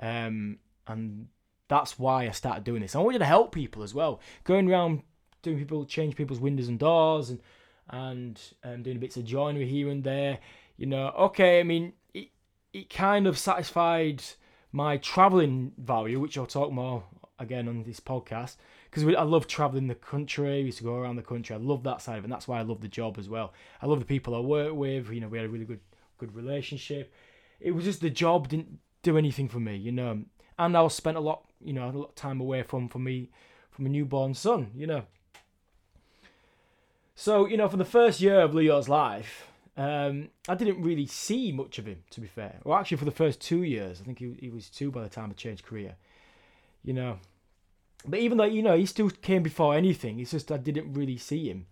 um, 0.00 0.58
and 0.86 1.28
that's 1.68 1.98
why 1.98 2.26
I 2.26 2.30
started 2.30 2.64
doing 2.64 2.80
this. 2.80 2.94
I 2.94 3.00
wanted 3.00 3.18
to 3.18 3.26
help 3.26 3.52
people 3.52 3.82
as 3.82 3.94
well, 3.94 4.20
going 4.44 4.70
around 4.70 5.02
doing 5.42 5.58
people 5.58 5.84
change 5.84 6.16
people's 6.16 6.40
windows 6.40 6.68
and 6.68 6.78
doors 6.78 7.30
and 7.30 7.40
and 7.90 8.40
um, 8.64 8.82
doing 8.82 8.98
bits 8.98 9.16
of 9.16 9.24
joinery 9.24 9.66
here 9.66 9.88
and 9.88 10.04
there. 10.04 10.38
You 10.76 10.86
know, 10.86 11.08
okay, 11.08 11.60
I 11.60 11.62
mean 11.62 11.92
it 12.72 12.90
kind 12.90 13.26
of 13.26 13.38
satisfied 13.38 14.22
my 14.72 14.96
traveling 14.98 15.72
value, 15.78 16.20
which 16.20 16.36
I'll 16.36 16.46
talk 16.46 16.70
more 16.70 17.04
again 17.38 17.68
on 17.68 17.82
this 17.84 18.00
podcast. 18.00 18.56
Because 18.90 19.04
I 19.14 19.22
love 19.22 19.46
traveling 19.46 19.86
the 19.86 19.94
country, 19.94 20.50
I 20.50 20.56
used 20.60 20.78
to 20.78 20.84
go 20.84 20.94
around 20.94 21.16
the 21.16 21.22
country. 21.22 21.54
I 21.54 21.58
love 21.58 21.82
that 21.84 22.00
side 22.00 22.18
of 22.18 22.24
it, 22.24 22.26
and 22.26 22.32
that's 22.32 22.48
why 22.48 22.58
I 22.58 22.62
love 22.62 22.80
the 22.80 22.88
job 22.88 23.18
as 23.18 23.28
well. 23.28 23.52
I 23.82 23.86
love 23.86 23.98
the 23.98 24.06
people 24.06 24.34
I 24.34 24.40
work 24.40 24.74
with. 24.74 25.10
You 25.10 25.20
know, 25.20 25.28
we 25.28 25.38
had 25.38 25.46
a 25.46 25.50
really 25.50 25.64
good 25.64 25.80
good 26.16 26.34
relationship. 26.34 27.12
It 27.60 27.72
was 27.72 27.84
just 27.84 28.00
the 28.00 28.10
job 28.10 28.48
didn't 28.48 28.78
do 29.02 29.16
anything 29.16 29.48
for 29.48 29.60
me, 29.60 29.76
you 29.76 29.92
know. 29.92 30.24
And 30.58 30.76
I 30.76 30.80
was 30.82 30.94
spent 30.94 31.16
a 31.16 31.20
lot, 31.20 31.44
you 31.62 31.72
know, 31.72 31.88
a 31.88 31.92
lot 31.92 32.08
of 32.08 32.14
time 32.14 32.40
away 32.40 32.62
from 32.62 32.88
from 32.88 33.04
me 33.04 33.30
from 33.70 33.86
a 33.86 33.88
newborn 33.88 34.34
son, 34.34 34.70
you 34.74 34.86
know. 34.86 35.04
So 37.14 37.46
you 37.46 37.56
know, 37.56 37.68
for 37.68 37.76
the 37.76 37.84
first 37.84 38.20
year 38.20 38.40
of 38.40 38.54
Leo's 38.54 38.88
life, 38.88 39.48
um, 39.76 40.30
I 40.48 40.56
didn't 40.56 40.82
really 40.82 41.06
see 41.06 41.52
much 41.52 41.78
of 41.78 41.86
him, 41.86 42.02
to 42.10 42.20
be 42.20 42.26
fair. 42.26 42.56
Well, 42.64 42.78
actually, 42.78 42.96
for 42.96 43.04
the 43.04 43.10
first 43.12 43.40
two 43.40 43.62
years, 43.62 44.00
I 44.00 44.04
think 44.04 44.18
he, 44.18 44.36
he 44.40 44.50
was 44.50 44.68
two 44.68 44.90
by 44.90 45.02
the 45.02 45.08
time 45.08 45.30
I 45.30 45.34
changed 45.34 45.64
career. 45.64 45.94
You 46.82 46.94
know, 46.94 47.18
but 48.06 48.20
even 48.20 48.38
though 48.38 48.44
you 48.44 48.62
know 48.62 48.76
he 48.76 48.86
still 48.86 49.10
came 49.10 49.42
before 49.42 49.74
anything, 49.74 50.20
it's 50.20 50.30
just 50.30 50.52
I 50.52 50.56
didn't 50.56 50.92
really 50.92 51.16
see 51.16 51.48
him. 51.48 51.66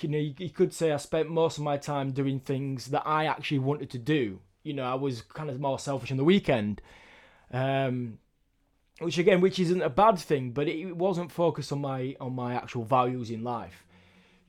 You 0.00 0.08
know, 0.08 0.18
you, 0.18 0.50
could 0.50 0.74
say 0.74 0.92
I 0.92 0.96
spent 0.96 1.30
most 1.30 1.56
of 1.56 1.64
my 1.64 1.76
time 1.76 2.10
doing 2.10 2.40
things 2.40 2.86
that 2.86 3.06
I 3.06 3.26
actually 3.26 3.60
wanted 3.60 3.88
to 3.90 3.98
do. 3.98 4.40
You 4.62 4.74
know, 4.74 4.82
I 4.82 4.94
was 4.94 5.22
kind 5.22 5.48
of 5.48 5.60
more 5.60 5.78
selfish 5.78 6.10
on 6.10 6.16
the 6.16 6.24
weekend, 6.24 6.82
um, 7.52 8.18
which 8.98 9.16
again, 9.16 9.40
which 9.40 9.58
isn't 9.58 9.80
a 9.80 9.88
bad 9.88 10.18
thing, 10.18 10.50
but 10.50 10.68
it 10.68 10.96
wasn't 10.96 11.30
focused 11.30 11.72
on 11.72 11.80
my 11.80 12.16
on 12.20 12.34
my 12.34 12.54
actual 12.54 12.84
values 12.84 13.30
in 13.30 13.42
life 13.42 13.84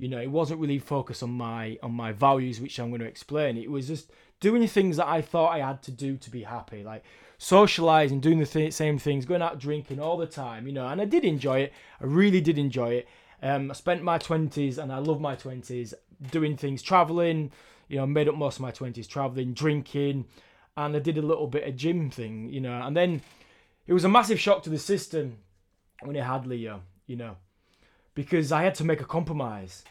you 0.02 0.08
know 0.10 0.20
it 0.20 0.32
wasn't 0.32 0.60
really 0.60 0.80
focused 0.80 1.22
on 1.22 1.30
my 1.30 1.78
on 1.84 1.94
my 1.94 2.12
values 2.12 2.60
which 2.60 2.80
i'm 2.80 2.90
going 2.90 3.00
to 3.00 3.08
explain 3.08 3.56
it 3.56 3.70
was 3.70 3.88
just 3.88 4.12
doing 4.40 4.68
things 4.68 4.98
that 4.98 5.08
i 5.08 5.22
thought 5.22 5.54
i 5.54 5.60
had 5.60 5.82
to 5.84 5.92
do 5.92 6.18
to 6.18 6.32
be 6.32 6.42
happy 6.42 6.84
like 6.84 7.04
socializing 7.42 8.20
doing 8.20 8.38
the 8.38 8.46
th- 8.46 8.72
same 8.72 9.00
things 9.00 9.26
going 9.26 9.42
out 9.42 9.58
drinking 9.58 10.00
all 10.00 10.16
the 10.16 10.28
time 10.28 10.68
you 10.68 10.74
know 10.74 10.88
and 10.88 11.02
i 11.02 11.06
did 11.06 11.26
enjoy 11.26 11.60
it 11.60 11.74
i 12.00 12.06
really 12.06 12.40
did 12.40 12.60
enjoy 12.60 12.90
it 12.94 13.08
um, 13.42 13.72
i 13.72 13.74
spent 13.74 14.04
my 14.04 14.20
20s 14.20 14.78
and 14.78 14.94
i 14.94 15.00
love 15.00 15.20
my 15.20 15.36
20s 15.36 15.96
doing 16.30 16.56
things 16.56 16.84
traveling 16.84 17.52
you 17.88 17.98
know 17.98 18.06
made 18.06 18.28
up 18.28 18.36
most 18.36 18.58
of 18.58 18.62
my 18.62 18.72
20s 18.72 19.08
traveling 19.08 19.54
drinking 19.54 20.24
and 20.78 20.96
i 20.96 21.00
did 21.00 21.18
a 21.18 21.22
little 21.22 21.48
bit 21.48 21.68
of 21.68 21.76
gym 21.76 22.12
thing 22.12 22.48
you 22.50 22.62
know 22.62 22.80
and 22.84 22.96
then 22.96 23.22
it 23.88 23.94
was 23.94 24.04
a 24.04 24.10
massive 24.10 24.40
shock 24.40 24.62
to 24.62 24.70
the 24.70 24.78
system 24.78 25.38
when 26.04 26.16
it 26.16 26.24
had 26.24 26.46
leo 26.46 26.82
you 27.08 27.16
know 27.16 27.38
because 28.14 28.52
I 28.52 28.64
had 28.64 28.76
to 28.76 28.84
make 28.84 29.02
a 29.02 29.06
compromise. 29.06 29.84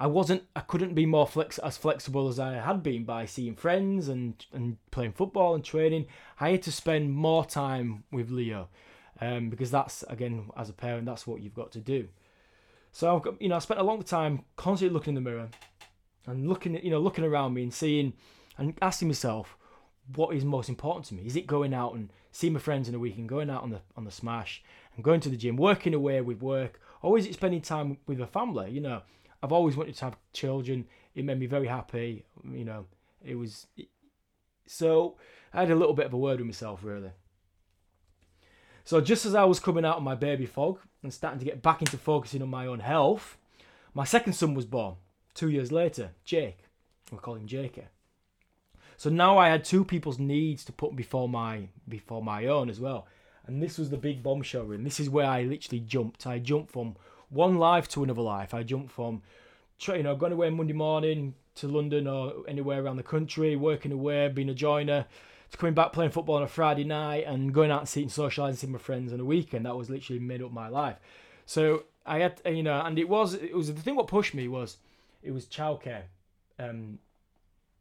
I 0.00 0.06
wasn't 0.06 0.44
I 0.54 0.60
couldn't 0.60 0.94
be 0.94 1.06
more 1.06 1.26
flex 1.26 1.58
as 1.58 1.76
flexible 1.76 2.28
as 2.28 2.38
I 2.38 2.54
had 2.54 2.82
been 2.82 3.04
by 3.04 3.26
seeing 3.26 3.56
friends 3.56 4.08
and 4.08 4.44
and 4.52 4.76
playing 4.90 5.12
football 5.12 5.54
and 5.54 5.64
training. 5.64 6.06
I 6.38 6.50
had 6.50 6.62
to 6.64 6.72
spend 6.72 7.12
more 7.12 7.44
time 7.44 8.04
with 8.12 8.30
Leo, 8.30 8.68
um, 9.20 9.50
because 9.50 9.70
that's 9.70 10.04
again 10.08 10.50
as 10.56 10.68
a 10.68 10.72
parent 10.72 11.06
that's 11.06 11.26
what 11.26 11.42
you've 11.42 11.54
got 11.54 11.72
to 11.72 11.80
do. 11.80 12.08
So 12.92 13.36
you 13.40 13.48
know 13.48 13.56
I 13.56 13.58
spent 13.58 13.80
a 13.80 13.84
long 13.84 14.02
time 14.02 14.44
constantly 14.56 14.94
looking 14.94 15.16
in 15.16 15.22
the 15.22 15.30
mirror, 15.30 15.48
and 16.26 16.48
looking 16.48 16.76
at 16.76 16.84
you 16.84 16.90
know 16.90 17.00
looking 17.00 17.24
around 17.24 17.54
me 17.54 17.64
and 17.64 17.74
seeing 17.74 18.12
and 18.56 18.74
asking 18.80 19.08
myself 19.08 19.56
what 20.14 20.34
is 20.34 20.44
most 20.44 20.68
important 20.68 21.06
to 21.06 21.14
me. 21.14 21.26
Is 21.26 21.36
it 21.36 21.46
going 21.46 21.74
out 21.74 21.94
and 21.94 22.10
seeing 22.30 22.52
my 22.52 22.60
friends 22.60 22.88
in 22.88 22.94
a 22.94 22.98
week 22.98 23.18
and 23.18 23.28
going 23.28 23.50
out 23.50 23.62
on 23.64 23.70
the 23.70 23.80
on 23.96 24.04
the 24.04 24.12
smash 24.12 24.62
and 24.94 25.04
going 25.04 25.20
to 25.20 25.28
the 25.28 25.36
gym, 25.36 25.56
working 25.56 25.92
away 25.92 26.20
with 26.20 26.40
work, 26.40 26.80
or 27.02 27.18
is 27.18 27.26
it 27.26 27.34
spending 27.34 27.60
time 27.60 27.98
with 28.06 28.20
a 28.20 28.26
family? 28.28 28.70
You 28.70 28.80
know, 28.80 29.02
I've 29.42 29.52
always 29.52 29.76
wanted 29.76 29.94
to 29.96 30.04
have 30.06 30.16
children. 30.32 30.86
It 31.14 31.24
made 31.24 31.38
me 31.38 31.46
very 31.46 31.66
happy. 31.66 32.24
You 32.44 32.64
know, 32.64 32.86
it 33.24 33.36
was 33.36 33.66
so 34.66 35.16
I 35.52 35.60
had 35.60 35.70
a 35.70 35.76
little 35.76 35.94
bit 35.94 36.06
of 36.06 36.12
a 36.12 36.18
word 36.18 36.38
with 36.38 36.46
myself 36.46 36.80
really. 36.82 37.12
So 38.84 39.00
just 39.00 39.26
as 39.26 39.34
I 39.34 39.44
was 39.44 39.60
coming 39.60 39.84
out 39.84 39.98
of 39.98 40.02
my 40.02 40.14
baby 40.14 40.46
fog 40.46 40.78
and 41.02 41.12
starting 41.12 41.38
to 41.40 41.44
get 41.44 41.62
back 41.62 41.82
into 41.82 41.98
focusing 41.98 42.40
on 42.40 42.48
my 42.48 42.66
own 42.66 42.80
health, 42.80 43.36
my 43.92 44.04
second 44.04 44.32
son 44.32 44.54
was 44.54 44.64
born. 44.64 44.96
Two 45.34 45.50
years 45.50 45.70
later, 45.70 46.12
Jake. 46.24 46.64
We'll 47.10 47.20
call 47.20 47.34
him 47.34 47.46
Jake. 47.46 47.84
So 48.96 49.10
now 49.10 49.38
I 49.38 49.48
had 49.48 49.64
two 49.64 49.84
people's 49.84 50.18
needs 50.18 50.64
to 50.64 50.72
put 50.72 50.96
before 50.96 51.28
my 51.28 51.68
before 51.88 52.22
my 52.22 52.46
own 52.46 52.68
as 52.68 52.80
well. 52.80 53.06
And 53.46 53.62
this 53.62 53.78
was 53.78 53.90
the 53.90 53.96
big 53.96 54.22
bombshell 54.22 54.64
room. 54.64 54.84
This 54.84 55.00
is 55.00 55.08
where 55.08 55.26
I 55.26 55.42
literally 55.42 55.80
jumped. 55.80 56.26
I 56.26 56.38
jumped 56.38 56.70
from 56.70 56.96
one 57.30 57.58
life 57.58 57.88
to 57.88 58.02
another 58.02 58.22
life. 58.22 58.54
I 58.54 58.62
jumped 58.62 58.92
from, 58.92 59.22
you 59.86 60.02
know, 60.02 60.16
going 60.16 60.32
away 60.32 60.50
Monday 60.50 60.72
morning 60.72 61.34
to 61.56 61.68
London 61.68 62.06
or 62.06 62.32
anywhere 62.46 62.82
around 62.82 62.96
the 62.96 63.02
country, 63.02 63.56
working 63.56 63.92
away, 63.92 64.28
being 64.28 64.48
a 64.48 64.54
joiner, 64.54 65.06
to 65.50 65.58
coming 65.58 65.74
back 65.74 65.92
playing 65.92 66.10
football 66.10 66.36
on 66.36 66.42
a 66.42 66.48
Friday 66.48 66.84
night 66.84 67.24
and 67.26 67.52
going 67.52 67.70
out 67.70 67.80
and 67.80 67.88
seeing, 67.88 68.08
socialising, 68.08 68.56
seeing 68.56 68.72
my 68.72 68.78
friends 68.78 69.12
on 69.12 69.20
a 69.20 69.24
weekend. 69.24 69.66
That 69.66 69.76
was 69.76 69.90
literally 69.90 70.20
made 70.20 70.42
up 70.42 70.52
my 70.52 70.68
life. 70.68 70.96
So 71.46 71.84
I 72.06 72.20
had, 72.20 72.40
you 72.46 72.62
know, 72.62 72.80
and 72.80 72.98
it 72.98 73.08
was, 73.08 73.34
it 73.34 73.54
was 73.54 73.72
the 73.72 73.80
thing. 73.80 73.96
What 73.96 74.06
pushed 74.06 74.34
me 74.34 74.48
was, 74.48 74.76
it 75.22 75.32
was 75.32 75.46
childcare, 75.46 76.02
um, 76.58 76.98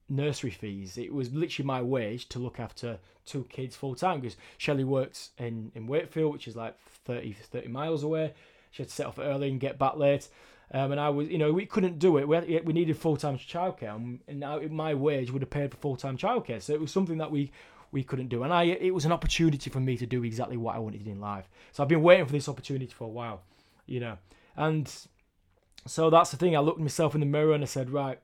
nursery 0.09 0.51
fees. 0.51 0.97
It 0.97 1.13
was 1.13 1.33
literally 1.33 1.67
my 1.67 1.81
wage 1.81 2.29
to 2.29 2.39
look 2.39 2.59
after 2.59 2.99
two 3.25 3.45
kids 3.49 3.75
full 3.75 3.93
time 3.95 4.21
because 4.21 4.37
Shelley 4.57 4.85
works 4.85 5.31
in 5.37 5.71
in 5.75 5.85
Wakefield, 5.87 6.33
which 6.33 6.47
is 6.47 6.55
like 6.55 6.79
30, 7.05 7.33
30 7.33 7.67
miles 7.67 8.03
away. 8.03 8.33
She 8.71 8.83
had 8.83 8.89
to 8.89 8.95
set 8.95 9.07
off 9.07 9.19
early 9.19 9.49
and 9.49 9.59
get 9.59 9.79
back 9.79 9.95
late. 9.95 10.27
Um, 10.71 10.91
and 10.91 10.99
I 10.99 11.09
was, 11.09 11.29
you 11.29 11.37
know, 11.37 11.53
we 11.53 11.65
couldn't 11.65 11.97
do 11.97 12.17
it. 12.17 12.27
We, 12.27 12.35
had, 12.35 12.65
we 12.65 12.73
needed 12.73 12.97
full 12.97 13.15
time 13.15 13.37
childcare, 13.37 13.95
and, 13.95 14.19
and 14.27 14.71
my 14.71 14.93
wage 14.93 15.31
would 15.31 15.41
have 15.41 15.49
paid 15.49 15.71
for 15.71 15.77
full 15.77 15.95
time 15.95 16.17
childcare. 16.17 16.61
So 16.61 16.73
it 16.73 16.81
was 16.81 16.91
something 16.91 17.17
that 17.19 17.31
we 17.31 17.51
we 17.91 18.03
couldn't 18.03 18.27
do, 18.27 18.43
and 18.43 18.53
I 18.53 18.63
it 18.63 18.93
was 18.93 19.05
an 19.05 19.13
opportunity 19.13 19.69
for 19.69 19.79
me 19.79 19.95
to 19.97 20.05
do 20.05 20.23
exactly 20.25 20.57
what 20.57 20.75
I 20.75 20.79
wanted 20.79 21.07
in 21.07 21.21
life. 21.21 21.47
So 21.71 21.81
I've 21.83 21.89
been 21.89 22.03
waiting 22.03 22.25
for 22.25 22.33
this 22.33 22.49
opportunity 22.49 22.91
for 22.91 23.05
a 23.05 23.09
while, 23.09 23.43
you 23.85 24.01
know, 24.01 24.17
and 24.57 24.91
so 25.85 26.09
that's 26.09 26.31
the 26.31 26.37
thing. 26.37 26.55
I 26.55 26.59
looked 26.59 26.79
myself 26.79 27.13
in 27.13 27.21
the 27.21 27.25
mirror 27.25 27.53
and 27.53 27.63
I 27.63 27.67
said, 27.67 27.89
right, 27.89 28.19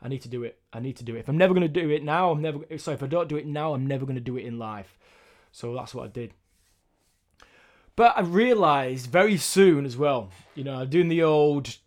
I 0.00 0.08
need 0.08 0.22
to 0.22 0.28
do 0.28 0.44
it. 0.44 0.58
I 0.72 0.80
need 0.80 0.96
to 0.98 1.04
do 1.04 1.16
it. 1.16 1.20
If 1.20 1.28
I'm 1.28 1.38
never 1.38 1.52
going 1.52 1.66
to 1.66 1.68
do 1.68 1.90
it 1.90 2.04
now, 2.04 2.30
I'm 2.30 2.40
never. 2.40 2.60
So 2.78 2.92
if 2.92 3.02
I 3.02 3.06
don't 3.06 3.28
do 3.28 3.36
it 3.36 3.46
now, 3.46 3.74
I'm 3.74 3.86
never 3.86 4.06
going 4.06 4.16
to 4.16 4.20
do 4.20 4.36
it 4.36 4.44
in 4.44 4.58
life. 4.58 4.96
So 5.50 5.74
that's 5.74 5.94
what 5.94 6.04
I 6.04 6.08
did. 6.08 6.32
But 7.98 8.16
I 8.16 8.20
realised 8.20 9.10
very 9.10 9.36
soon 9.38 9.84
as 9.84 9.96
well, 9.96 10.30
you 10.54 10.62
know, 10.62 10.86
doing 10.86 11.08
the 11.08 11.24
old, 11.24 11.78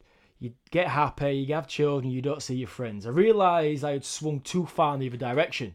you 0.41 0.51
get 0.69 0.89
happy, 0.89 1.31
you 1.31 1.55
have 1.55 1.69
children, 1.69 2.11
you 2.11 2.21
don't 2.21 2.43
see 2.43 2.55
your 2.55 2.67
friends. 2.67 3.07
I 3.07 3.11
realised 3.11 3.85
I 3.85 3.93
had 3.93 4.03
swung 4.03 4.41
too 4.41 4.65
far 4.65 4.93
in 4.93 4.99
the 4.99 5.07
other 5.07 5.15
direction. 5.15 5.73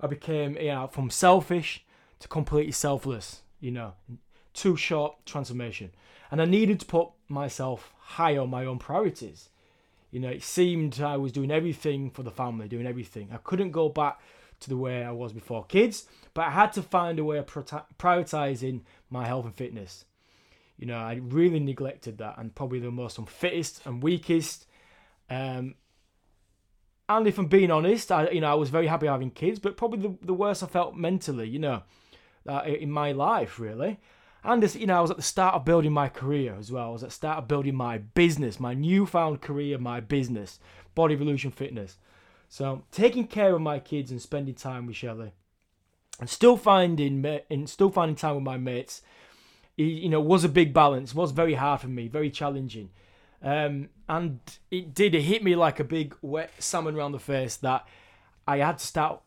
I 0.00 0.06
became, 0.06 0.56
you 0.56 0.68
know, 0.68 0.86
from 0.86 1.10
selfish 1.10 1.84
to 2.20 2.28
completely 2.28 2.70
selfless, 2.70 3.42
you 3.58 3.72
know, 3.72 3.94
too 4.54 4.76
short 4.76 5.16
transformation. 5.26 5.90
And 6.30 6.40
I 6.40 6.44
needed 6.44 6.78
to 6.78 6.86
put 6.86 7.08
myself 7.28 7.92
high 7.98 8.36
on 8.36 8.50
my 8.50 8.64
own 8.64 8.78
priorities. 8.78 9.48
You 10.12 10.20
know, 10.20 10.28
it 10.28 10.44
seemed 10.44 11.00
I 11.00 11.16
was 11.16 11.32
doing 11.32 11.50
everything 11.50 12.08
for 12.10 12.22
the 12.22 12.30
family, 12.30 12.68
doing 12.68 12.86
everything. 12.86 13.30
I 13.32 13.38
couldn't 13.38 13.72
go 13.72 13.88
back 13.88 14.20
to 14.62 14.68
the 14.68 14.76
way 14.76 15.04
I 15.04 15.12
was 15.12 15.32
before 15.32 15.64
kids, 15.64 16.06
but 16.34 16.46
I 16.46 16.50
had 16.50 16.72
to 16.74 16.82
find 16.82 17.18
a 17.18 17.24
way 17.24 17.38
of 17.38 17.46
prioritizing 17.46 18.82
my 19.10 19.26
health 19.26 19.44
and 19.44 19.54
fitness. 19.54 20.04
You 20.78 20.86
know, 20.86 20.96
I 20.96 21.20
really 21.22 21.60
neglected 21.60 22.18
that, 22.18 22.38
and 22.38 22.54
probably 22.54 22.80
the 22.80 22.90
most 22.90 23.18
unfittest 23.18 23.86
and 23.86 24.02
weakest. 24.02 24.66
Um, 25.30 25.74
and 27.08 27.26
if 27.26 27.38
I'm 27.38 27.46
being 27.46 27.70
honest, 27.70 28.10
I 28.10 28.30
you 28.30 28.40
know 28.40 28.50
I 28.50 28.54
was 28.54 28.70
very 28.70 28.86
happy 28.86 29.06
having 29.06 29.30
kids, 29.30 29.58
but 29.58 29.76
probably 29.76 30.00
the, 30.00 30.26
the 30.26 30.34
worst 30.34 30.62
I 30.62 30.66
felt 30.66 30.96
mentally, 30.96 31.48
you 31.48 31.58
know, 31.58 31.82
uh, 32.48 32.62
in 32.64 32.90
my 32.90 33.12
life 33.12 33.60
really. 33.60 34.00
And 34.44 34.62
this, 34.62 34.74
you 34.74 34.86
know, 34.86 34.98
I 34.98 35.00
was 35.00 35.10
at 35.12 35.16
the 35.16 35.22
start 35.22 35.54
of 35.54 35.64
building 35.64 35.92
my 35.92 36.08
career 36.08 36.56
as 36.58 36.72
well. 36.72 36.88
I 36.88 36.92
was 36.92 37.04
at 37.04 37.10
the 37.10 37.14
start 37.14 37.38
of 37.38 37.48
building 37.48 37.76
my 37.76 37.98
business, 37.98 38.58
my 38.58 38.74
newfound 38.74 39.40
career, 39.40 39.78
my 39.78 40.00
business, 40.00 40.58
Body 40.96 41.14
Evolution 41.14 41.52
Fitness. 41.52 41.98
So 42.52 42.84
taking 42.92 43.28
care 43.28 43.54
of 43.54 43.62
my 43.62 43.78
kids 43.78 44.10
and 44.10 44.20
spending 44.20 44.54
time 44.54 44.84
with 44.84 44.94
Shelley, 44.94 45.32
and 46.20 46.28
still 46.28 46.58
finding 46.58 47.24
and 47.48 47.66
still 47.66 47.88
finding 47.88 48.14
time 48.14 48.34
with 48.34 48.44
my 48.44 48.58
mates, 48.58 49.00
you 49.78 50.10
know, 50.10 50.20
was 50.20 50.44
a 50.44 50.50
big 50.50 50.74
balance. 50.74 51.14
Was 51.14 51.30
very 51.30 51.54
hard 51.54 51.80
for 51.80 51.88
me, 51.88 52.08
very 52.08 52.30
challenging, 52.30 52.90
um, 53.42 53.88
and 54.06 54.40
it 54.70 54.92
did. 54.92 55.14
It 55.14 55.22
hit 55.22 55.42
me 55.42 55.56
like 55.56 55.80
a 55.80 55.84
big 55.84 56.14
wet 56.20 56.50
salmon 56.58 56.94
around 56.94 57.12
the 57.12 57.18
face 57.18 57.56
that 57.56 57.88
I 58.46 58.58
had 58.58 58.76
to 58.76 58.86
start 58.86 59.22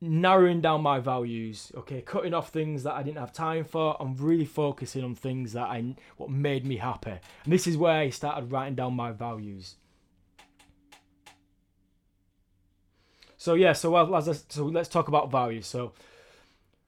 narrowing 0.00 0.60
down 0.60 0.82
my 0.82 1.00
values. 1.00 1.72
Okay, 1.76 2.00
cutting 2.00 2.32
off 2.32 2.50
things 2.50 2.84
that 2.84 2.92
I 2.92 3.02
didn't 3.02 3.18
have 3.18 3.32
time 3.32 3.64
for. 3.64 3.96
I'm 3.98 4.14
really 4.18 4.44
focusing 4.44 5.02
on 5.02 5.16
things 5.16 5.52
that 5.54 5.66
I 5.66 5.96
what 6.16 6.30
made 6.30 6.64
me 6.64 6.76
happy, 6.76 7.18
and 7.42 7.52
this 7.52 7.66
is 7.66 7.76
where 7.76 7.98
I 7.98 8.10
started 8.10 8.52
writing 8.52 8.76
down 8.76 8.94
my 8.94 9.10
values. 9.10 9.74
So 13.44 13.52
yeah, 13.52 13.74
so 13.74 13.94
as 14.16 14.44
so 14.48 14.64
let's 14.64 14.88
talk 14.88 15.08
about 15.08 15.30
values. 15.30 15.66
So 15.66 15.92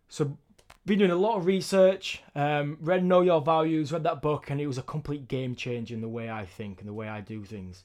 so 0.09 0.39
been 0.87 1.01
doing 1.01 1.11
a 1.11 1.15
lot 1.15 1.37
of 1.37 1.45
research, 1.45 2.23
um, 2.35 2.79
read 2.81 3.05
Know 3.05 3.21
Your 3.21 3.43
Values, 3.43 3.93
read 3.93 4.05
that 4.05 4.23
book, 4.23 4.49
and 4.49 4.59
it 4.59 4.67
was 4.67 4.79
a 4.79 4.83
complete 4.83 5.29
game 5.29 5.55
changer 5.55 5.95
in 5.95 6.01
the 6.01 6.09
way 6.09 6.31
I 6.31 6.47
think 6.47 6.81
and 6.81 6.89
the 6.89 6.95
way 6.95 7.09
I 7.09 7.21
do 7.21 7.45
things. 7.45 7.85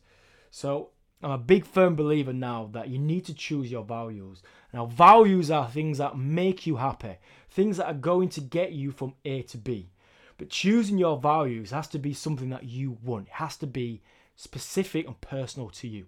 So 0.52 0.92
I'm 1.22 1.32
a 1.32 1.38
big 1.38 1.66
firm 1.66 1.98
believer 1.98 2.32
now 2.32 2.70
that 2.72 2.88
you 2.88 2.98
need 2.98 3.26
to 3.26 3.34
choose 3.34 3.70
your 3.70 3.84
values. 3.84 4.42
Now, 4.74 4.86
values 4.86 5.52
are 5.52 5.68
things 5.68 5.98
that 5.98 6.18
make 6.18 6.66
you 6.66 6.78
happy, 6.78 7.18
things 7.50 7.76
that 7.76 7.88
are 7.88 7.94
going 7.94 8.30
to 8.30 8.40
get 8.40 8.72
you 8.72 8.94
from 8.94 9.16
A 9.26 9.42
to 9.42 9.58
B. 9.58 9.90
But 10.38 10.50
choosing 10.50 10.98
your 10.98 11.18
values 11.18 11.72
has 11.72 11.90
to 11.90 12.00
be 12.00 12.14
something 12.14 12.52
that 12.52 12.64
you 12.64 12.98
want. 13.04 13.28
It 13.28 13.34
has 13.34 13.58
to 13.58 13.68
be 13.68 14.02
specific 14.38 15.08
and 15.08 15.20
personal 15.20 15.70
to 15.72 15.90
you, 15.90 16.06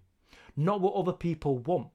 not 0.56 0.80
what 0.80 0.96
other 0.96 1.12
people 1.12 1.58
want. 1.58 1.90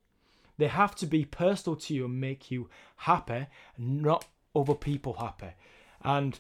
They 0.59 0.69
have 0.69 0.95
to 0.97 1.07
be 1.07 1.25
personal 1.25 1.77
to 1.77 1.95
you 1.95 2.05
and 2.05 2.21
make 2.21 2.51
you 2.51 2.69
happy, 2.97 3.47
not 3.79 4.27
other 4.55 4.75
people 4.75 5.15
happy. 5.15 5.55
And 6.03 6.39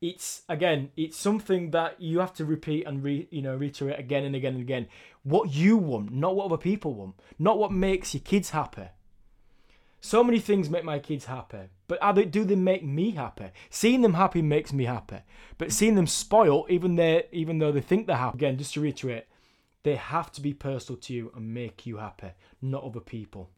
it's 0.00 0.42
again, 0.48 0.90
it's 0.96 1.16
something 1.16 1.70
that 1.70 2.00
you 2.00 2.20
have 2.20 2.34
to 2.34 2.44
repeat 2.44 2.86
and 2.86 3.02
re, 3.02 3.26
you 3.30 3.42
know 3.42 3.56
reiterate 3.56 3.98
again 3.98 4.24
and 4.24 4.36
again 4.36 4.54
and 4.54 4.62
again. 4.62 4.86
What 5.22 5.52
you 5.52 5.76
want, 5.76 6.12
not 6.12 6.36
what 6.36 6.46
other 6.46 6.56
people 6.56 6.94
want, 6.94 7.14
not 7.38 7.58
what 7.58 7.72
makes 7.72 8.14
your 8.14 8.22
kids 8.22 8.50
happy. 8.50 8.88
So 10.00 10.22
many 10.22 10.38
things 10.38 10.70
make 10.70 10.84
my 10.84 11.00
kids 11.00 11.24
happy, 11.24 11.70
but 11.88 11.98
they, 12.14 12.24
do 12.24 12.44
they 12.44 12.54
make 12.54 12.84
me 12.84 13.10
happy? 13.10 13.50
Seeing 13.68 14.02
them 14.02 14.14
happy 14.14 14.42
makes 14.42 14.72
me 14.72 14.84
happy, 14.84 15.18
but 15.58 15.72
seeing 15.72 15.96
them 15.96 16.06
spoil, 16.06 16.66
even 16.68 16.94
they 16.94 17.24
even 17.32 17.58
though 17.58 17.72
they 17.72 17.80
think 17.80 18.06
they're 18.06 18.16
happy. 18.16 18.36
Again, 18.38 18.58
just 18.58 18.74
to 18.74 18.80
reiterate, 18.80 19.26
they 19.82 19.96
have 19.96 20.32
to 20.32 20.40
be 20.40 20.52
personal 20.52 21.00
to 21.02 21.12
you 21.12 21.32
and 21.34 21.54
make 21.54 21.86
you 21.86 21.98
happy, 21.98 22.32
not 22.60 22.84
other 22.84 23.00
people. 23.00 23.50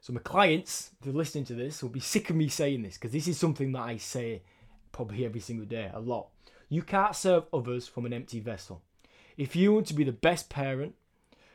So 0.00 0.12
my 0.12 0.20
clients, 0.20 0.90
if 0.98 1.04
they're 1.04 1.14
listening 1.14 1.44
to 1.44 1.54
this, 1.54 1.82
will 1.82 1.90
be 1.90 2.00
sick 2.00 2.28
of 2.28 2.36
me 2.36 2.48
saying 2.48 2.82
this 2.82 2.94
because 2.94 3.12
this 3.12 3.28
is 3.28 3.38
something 3.38 3.70
that 3.72 3.82
I 3.82 3.98
say 3.98 4.42
probably 4.90 5.24
every 5.24 5.40
single 5.40 5.66
day, 5.66 5.90
a 5.94 6.00
lot. 6.00 6.28
You 6.68 6.82
can't 6.82 7.14
serve 7.14 7.44
others 7.52 7.86
from 7.86 8.04
an 8.06 8.12
empty 8.12 8.40
vessel. 8.40 8.82
If 9.36 9.54
you 9.54 9.72
want 9.72 9.86
to 9.86 9.94
be 9.94 10.04
the 10.04 10.12
best 10.12 10.48
parent, 10.48 10.94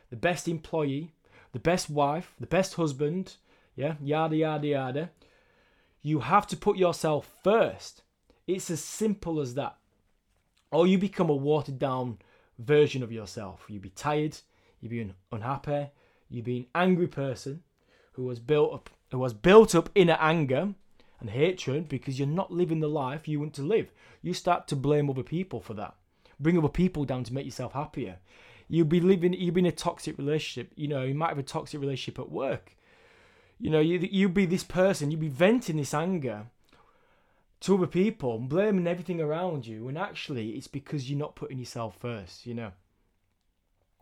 the 0.10 0.16
best 0.16 0.48
employee, 0.48 1.14
the 1.52 1.60
best 1.60 1.90
wife, 1.90 2.36
the 2.40 2.48
best 2.48 2.76
husband, 2.76 3.36
yeah, 3.76 3.96
yada 4.02 4.36
yada 4.36 4.68
yada, 4.68 5.10
you 6.02 6.20
have 6.20 6.48
to 6.48 6.58
put 6.58 6.78
yourself 6.78 7.30
first. 7.44 8.02
It's 8.48 8.72
as 8.72 8.82
simple 8.82 9.40
as 9.40 9.56
that. 9.56 9.76
Or 10.72 10.88
you 10.88 10.98
become 10.98 11.30
a 11.30 11.36
watered 11.36 11.80
down 11.80 12.20
version 12.60 13.04
of 13.04 13.12
yourself. 13.12 13.66
You'd 13.68 13.82
be 13.82 13.90
tired, 13.90 14.38
you'd 14.82 14.90
be 14.90 15.02
an 15.02 15.14
unhappy, 15.32 15.88
you'd 16.30 16.46
be 16.46 16.58
an 16.58 16.66
angry 16.76 17.08
person 17.08 17.64
who 18.14 18.26
was 18.26 18.40
built 18.40 18.74
up 18.74 18.90
who 19.12 19.20
was 19.20 19.34
built 19.34 19.74
up 19.74 19.90
inner 19.96 20.18
anger 20.20 20.74
and 21.20 21.30
hatred 21.30 21.88
because 21.88 22.20
you're 22.20 22.28
not 22.28 22.52
living 22.52 22.80
the 22.80 22.90
life 22.90 23.28
you 23.28 23.40
want 23.40 23.54
to 23.54 23.62
live. 23.62 23.92
You 24.22 24.34
start 24.34 24.68
to 24.68 24.76
blame 24.76 25.10
other 25.10 25.24
people 25.24 25.62
for 25.62 25.74
that. 25.76 25.96
bring 26.40 26.58
other 26.58 26.68
people 26.68 27.06
down 27.06 27.24
to 27.24 27.34
make 27.34 27.46
yourself 27.46 27.74
happier. 27.74 28.18
You'll 28.68 28.86
be 28.86 29.00
living, 29.00 29.34
you'll 29.34 29.54
be 29.54 29.62
in 29.62 29.66
a 29.66 29.72
toxic 29.72 30.18
relationship. 30.18 30.72
You 30.76 30.88
know, 30.90 31.04
you 31.04 31.16
might 31.16 31.30
have 31.30 31.40
a 31.40 31.44
toxic 31.44 31.80
relationship 31.80 32.20
at 32.20 32.30
work. 32.30 32.76
You 33.60 33.72
know, 33.72 33.80
you 33.80 33.98
you 34.12 34.30
be 34.30 34.46
this 34.46 34.64
person, 34.64 35.10
you'd 35.10 35.20
be 35.20 35.30
venting 35.30 35.78
this 35.78 35.94
anger 35.94 36.48
to 37.62 37.76
other 37.76 37.88
people, 37.88 38.36
and 38.38 38.50
blaming 38.50 38.88
everything 38.88 39.20
around 39.20 39.66
you, 39.66 39.86
when 39.86 39.98
actually 39.98 40.52
it's 40.52 40.68
because 40.68 41.10
you're 41.10 41.20
not 41.20 41.36
putting 41.36 41.58
yourself 41.58 41.98
first. 42.00 42.46
You 42.46 42.54
know, 42.54 42.72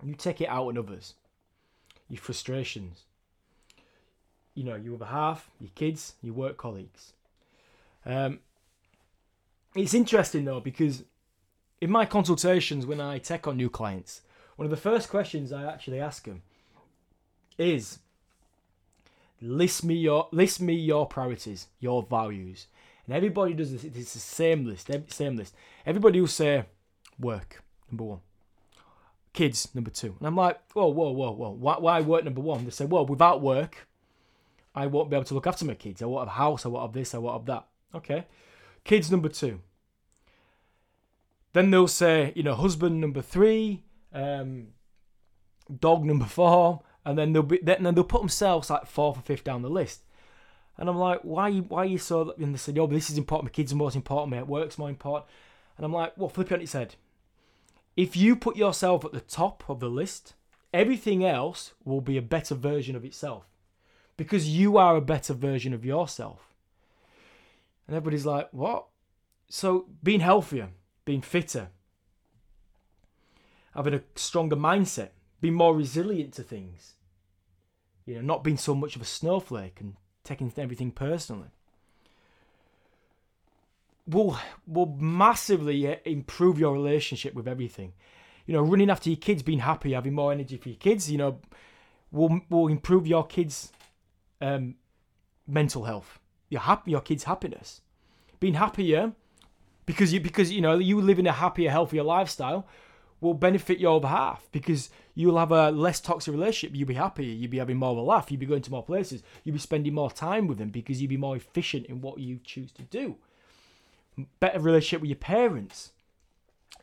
you 0.03 0.13
take 0.15 0.41
it 0.41 0.49
out 0.49 0.67
on 0.67 0.77
others, 0.77 1.13
your 2.09 2.19
frustrations. 2.19 3.03
You 4.53 4.63
know, 4.63 4.75
your 4.75 4.95
other 4.95 5.05
half, 5.05 5.49
your 5.59 5.71
kids, 5.75 6.13
your 6.21 6.33
work 6.33 6.55
colleagues. 6.55 7.11
Um, 8.05 8.39
it's 9.75 9.93
interesting 9.93 10.45
though 10.45 10.61
because 10.61 11.03
in 11.81 11.91
my 11.91 12.05
consultations 12.05 12.85
when 12.85 13.01
I 13.01 13.17
take 13.17 13.47
on 13.47 13.57
new 13.57 13.69
clients, 13.69 14.21
one 14.55 14.65
of 14.65 14.71
the 14.71 14.77
first 14.77 15.09
questions 15.09 15.51
I 15.51 15.65
actually 15.65 15.99
ask 15.99 16.23
them 16.23 16.41
is 17.57 17.99
list 19.41 19.83
me 19.83 19.95
your 19.95 20.27
list 20.31 20.61
me 20.61 20.73
your 20.73 21.05
priorities, 21.05 21.67
your 21.79 22.03
values. 22.03 22.67
And 23.05 23.15
everybody 23.15 23.53
does 23.53 23.71
this. 23.71 23.83
It's 23.83 24.13
the 24.13 24.19
same 24.19 24.65
list. 24.65 24.89
Same 25.13 25.35
list. 25.35 25.55
Everybody 25.85 26.19
will 26.19 26.27
say 26.27 26.65
work 27.19 27.63
number 27.89 28.03
one, 28.03 28.19
kids 29.33 29.69
number 29.73 29.91
two, 29.91 30.15
and 30.17 30.27
I'm 30.27 30.35
like, 30.35 30.59
whoa, 30.73 30.87
whoa, 30.87 31.11
whoa, 31.11 31.31
whoa. 31.31 31.51
Why, 31.51 31.77
why 31.77 32.01
work 32.01 32.23
number 32.23 32.41
one? 32.41 32.65
They 32.65 32.71
say, 32.71 32.85
well, 32.85 33.05
without 33.05 33.41
work, 33.41 33.87
I 34.73 34.87
won't 34.87 35.09
be 35.09 35.15
able 35.15 35.25
to 35.25 35.33
look 35.33 35.47
after 35.47 35.65
my 35.65 35.75
kids. 35.75 36.01
I 36.01 36.05
won't 36.05 36.27
have 36.27 36.35
a 36.35 36.39
house. 36.39 36.65
I 36.65 36.69
won't 36.69 36.83
have 36.83 36.93
this. 36.93 37.13
I 37.13 37.19
won't 37.19 37.39
have 37.39 37.45
that. 37.45 37.67
Okay, 37.95 38.25
kids 38.83 39.11
number 39.11 39.29
two. 39.29 39.61
Then 41.53 41.71
they'll 41.71 41.87
say, 41.87 42.33
you 42.35 42.43
know, 42.43 42.55
husband 42.55 42.99
number 42.99 43.21
three, 43.21 43.83
um, 44.13 44.67
dog 45.79 46.03
number 46.03 46.25
four, 46.25 46.81
and 47.05 47.17
then 47.17 47.31
they'll 47.31 47.43
be 47.43 47.59
then 47.61 47.83
they'll 47.83 48.03
put 48.03 48.21
themselves 48.21 48.69
like 48.69 48.87
fourth 48.87 49.19
or 49.19 49.21
fifth 49.21 49.43
down 49.43 49.61
the 49.61 49.69
list. 49.69 50.01
And 50.77 50.89
I'm 50.89 50.97
like, 50.97 51.21
why 51.21 51.51
why 51.51 51.83
are 51.83 51.85
you 51.85 51.97
so? 51.97 52.33
And 52.37 52.53
they 52.53 52.57
said, 52.57 52.77
oh, 52.77 52.87
this 52.87 53.09
is 53.09 53.17
important. 53.17 53.51
My 53.51 53.55
kids 53.55 53.71
are 53.71 53.77
most 53.77 53.95
important. 53.95 54.31
My 54.31 54.43
work's 54.43 54.77
more 54.77 54.89
important. 54.89 55.25
And 55.77 55.85
I'm 55.85 55.93
like, 55.93 56.13
well, 56.17 56.29
flip 56.29 56.51
it 56.51 56.55
on 56.55 56.61
its 56.61 56.73
head. 56.73 56.95
If 57.95 58.17
you 58.17 58.35
put 58.35 58.57
yourself 58.57 59.05
at 59.05 59.13
the 59.13 59.21
top 59.21 59.63
of 59.69 59.79
the 59.79 59.89
list, 59.89 60.33
everything 60.73 61.23
else 61.23 61.73
will 61.85 62.01
be 62.01 62.17
a 62.17 62.21
better 62.21 62.55
version 62.55 62.95
of 62.95 63.05
itself, 63.05 63.45
because 64.17 64.49
you 64.49 64.77
are 64.77 64.97
a 64.97 65.01
better 65.01 65.33
version 65.33 65.73
of 65.73 65.85
yourself. 65.85 66.53
And 67.87 67.95
everybody's 67.95 68.25
like, 68.25 68.49
what? 68.51 68.87
So 69.47 69.85
being 70.03 70.19
healthier, 70.19 70.69
being 71.05 71.21
fitter, 71.21 71.69
having 73.73 73.93
a 73.93 74.01
stronger 74.15 74.55
mindset, 74.55 75.09
being 75.39 75.53
more 75.53 75.75
resilient 75.75 76.33
to 76.33 76.43
things. 76.43 76.93
You 78.05 78.15
know, 78.15 78.21
not 78.21 78.43
being 78.43 78.57
so 78.57 78.75
much 78.75 78.95
of 78.95 79.01
a 79.01 79.05
snowflake 79.05 79.79
and 79.79 79.95
taking 80.25 80.51
everything 80.57 80.91
personally. 80.91 81.47
Will 84.07 84.37
will 84.67 84.97
massively 84.99 85.87
uh, 85.87 85.95
improve 86.05 86.59
your 86.59 86.73
relationship 86.73 87.33
with 87.33 87.47
everything. 87.47 87.93
You 88.45 88.53
know, 88.53 88.61
running 88.61 88.89
after 88.89 89.09
your 89.09 89.17
kids, 89.17 89.41
being 89.41 89.59
happy, 89.59 89.93
having 89.93 90.13
more 90.13 90.31
energy 90.31 90.57
for 90.57 90.69
your 90.69 90.77
kids. 90.77 91.09
You 91.09 91.17
know, 91.17 91.39
will 92.11 92.41
will 92.49 92.67
improve 92.67 93.07
your 93.07 93.25
kids' 93.25 93.71
um, 94.41 94.75
mental 95.47 95.85
health. 95.85 96.19
Your 96.49 96.61
happy, 96.61 96.91
your 96.91 97.01
kids' 97.01 97.23
happiness. 97.23 97.81
Being 98.39 98.55
happier 98.55 99.13
because 99.85 100.13
you 100.13 100.19
because 100.19 100.51
you 100.51 100.61
know 100.61 100.77
you 100.77 101.01
live 101.01 101.19
in 101.19 101.27
a 101.27 101.31
happier, 101.31 101.71
healthier 101.71 102.03
lifestyle 102.03 102.67
will 103.25 103.33
benefit 103.33 103.79
your 103.79 103.97
other 103.97 104.07
half 104.07 104.47
because 104.51 104.89
you'll 105.13 105.37
have 105.37 105.51
a 105.51 105.71
less 105.71 105.99
toxic 105.99 106.33
relationship. 106.33 106.75
You'll 106.75 106.87
be 106.87 106.93
happier. 106.93 107.25
You'll 107.25 107.51
be 107.51 107.57
having 107.57 107.77
more 107.77 107.91
of 107.91 107.97
a 107.97 108.01
laugh. 108.01 108.31
You'll 108.31 108.39
be 108.39 108.45
going 108.45 108.61
to 108.61 108.71
more 108.71 108.83
places. 108.83 109.23
You'll 109.43 109.53
be 109.53 109.59
spending 109.59 109.93
more 109.93 110.11
time 110.11 110.47
with 110.47 110.57
them 110.57 110.69
because 110.69 111.01
you'll 111.01 111.09
be 111.09 111.17
more 111.17 111.35
efficient 111.35 111.87
in 111.87 112.01
what 112.01 112.19
you 112.19 112.39
choose 112.43 112.71
to 112.73 112.83
do. 112.83 113.17
Better 114.39 114.59
relationship 114.59 115.01
with 115.01 115.09
your 115.09 115.17
parents. 115.17 115.91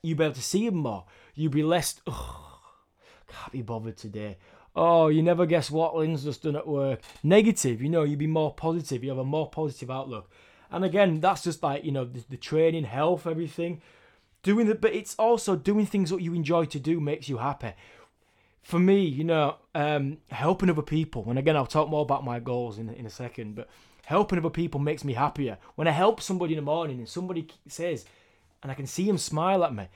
You'll 0.03 0.19
be 0.19 0.25
able 0.25 0.35
to 0.35 0.43
see 0.43 0.69
them 0.69 0.79
more. 0.79 1.05
You'll 1.35 1.53
be 1.53 1.63
less. 1.63 2.01
Oh, 2.07 2.61
can't 3.29 3.53
be 3.53 3.63
bothered 3.63 3.97
today. 3.97 4.37
Oh, 4.75 5.09
you 5.09 5.23
never 5.23 5.47
guess 5.47 5.71
what 5.71 5.95
Lynn's 5.95 6.25
just 6.25 6.43
done 6.43 6.57
at 6.57 6.67
work. 6.67 7.01
Negative, 7.23 7.81
you 7.83 7.89
know, 7.89 8.05
you'll 8.05 8.19
be 8.19 8.27
more 8.27 8.55
positive. 8.55 9.05
You 9.05 9.11
have 9.11 9.19
a 9.19 9.25
more 9.25 9.49
positive 9.49 9.91
outlook. 9.91 10.31
And 10.71 10.85
again, 10.85 11.21
that's 11.21 11.45
just 11.45 11.63
like, 11.63 11.85
you 11.85 11.93
know, 11.93 12.07
the, 12.07 12.25
the 12.31 12.37
training, 12.39 12.85
health, 12.85 13.27
everything 13.27 13.83
doing 14.43 14.67
the, 14.67 14.75
but 14.75 14.95
it's 14.95 15.15
also 15.17 15.57
doing 15.57 15.87
things 15.87 16.11
that 16.11 16.21
you 16.21 16.35
enjoy 16.35 16.65
to 16.67 16.81
do 16.81 17.01
makes 17.01 17.29
you 17.29 17.39
happy. 17.39 17.73
For 18.63 18.79
me, 18.79 19.05
you 19.05 19.25
know, 19.25 19.57
um, 19.75 20.19
helping 20.31 20.71
other 20.71 20.83
people, 20.83 21.25
and 21.29 21.39
again, 21.39 21.57
I'll 21.57 21.67
talk 21.67 21.89
more 21.89 22.03
about 22.03 22.25
my 22.25 22.39
goals 22.39 22.79
in 22.79 22.89
in 22.91 23.07
a 23.07 23.11
second, 23.11 23.57
but 23.57 23.69
helping 24.07 24.39
other 24.39 24.51
people 24.51 24.81
makes 24.81 25.05
me 25.05 25.15
happier. 25.15 25.59
When 25.75 25.89
I 25.89 25.93
help 25.93 26.21
somebody 26.21 26.55
in 26.55 26.59
the 26.59 26.63
morning 26.63 26.99
and 26.99 27.09
somebody 27.09 27.49
says, 27.69 28.05
and 28.63 28.71
I 28.71 28.75
can 28.75 28.87
see 28.87 29.09
him 29.09 29.19
smile 29.19 29.65
at 29.65 29.75
me, 29.75 29.89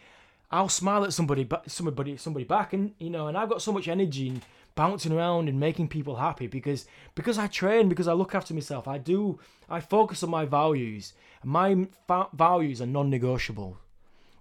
I'll 0.51 0.69
smile 0.69 1.05
at 1.05 1.13
somebody, 1.13 1.49
somebody, 1.67 2.17
somebody 2.17 2.45
back, 2.45 2.73
and 2.73 2.95
you 2.99 3.11
know, 3.11 3.29
and 3.29 3.37
I've 3.37 3.49
got 3.49 3.63
so 3.63 3.73
much 3.73 3.89
energy 3.89 4.29
and 4.29 4.43
bouncing 4.75 5.13
around 5.13 5.49
and 5.49 5.59
making 5.59 5.89
people 5.89 6.17
happy 6.17 6.47
because 6.47 6.87
because 7.15 7.39
I 7.39 7.47
train, 7.47 7.89
because 7.89 8.09
I 8.09 8.13
look 8.13 8.35
after 8.35 8.55
myself. 8.55 8.87
I 8.87 8.99
do. 8.99 9.41
I 9.69 9.81
focus 9.81 10.23
on 10.23 10.31
my 10.31 10.45
values. 10.45 11.13
My 11.45 11.87
fa- 12.07 12.29
values 12.33 12.81
are 12.81 12.87
non-negotiable. 12.87 13.79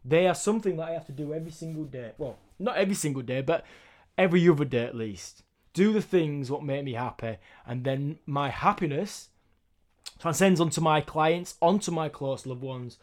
They 0.07 0.27
are 0.27 0.35
something 0.35 0.77
that 0.77 0.89
I 0.89 0.91
have 0.91 1.07
to 1.07 1.11
do 1.11 1.33
every 1.33 1.51
single 1.51 1.85
day. 1.85 2.11
Well, 2.19 2.37
not 2.59 2.77
every 2.77 2.93
single 2.93 3.23
day, 3.23 3.41
but 3.41 3.65
every 4.17 4.47
other 4.47 4.65
day 4.65 4.85
at 4.85 4.95
least. 4.95 5.41
Do 5.73 5.91
the 5.91 6.01
things 6.01 6.51
what 6.51 6.63
make 6.63 6.85
me 6.85 6.93
happy, 6.93 7.37
and 7.65 7.83
then 7.83 8.19
my 8.25 8.49
happiness 8.49 9.29
transcends 10.19 10.61
onto 10.61 10.79
my 10.79 11.01
clients, 11.01 11.55
onto 11.61 11.91
my 11.91 12.07
close 12.07 12.45
loved 12.45 12.61
ones, 12.61 12.97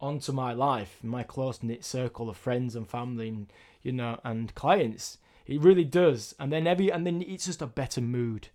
onto 0.00 0.32
my 0.32 0.52
life, 0.52 0.98
my 1.02 1.22
close 1.22 1.62
knit 1.62 1.84
circle 1.84 2.28
of 2.28 2.36
friends 2.36 2.74
and 2.74 2.88
family, 2.88 3.28
and 3.28 3.52
you 3.82 3.92
know, 3.92 4.18
and 4.24 4.54
clients. 4.54 5.18
It 5.46 5.60
really 5.62 5.84
does, 5.84 6.34
and 6.38 6.52
then 6.52 6.66
every 6.66 6.90
and 6.90 7.06
then 7.06 7.22
it's 7.22 7.46
just 7.46 7.62
a 7.62 7.66
better 7.66 8.00
mood. 8.00 8.48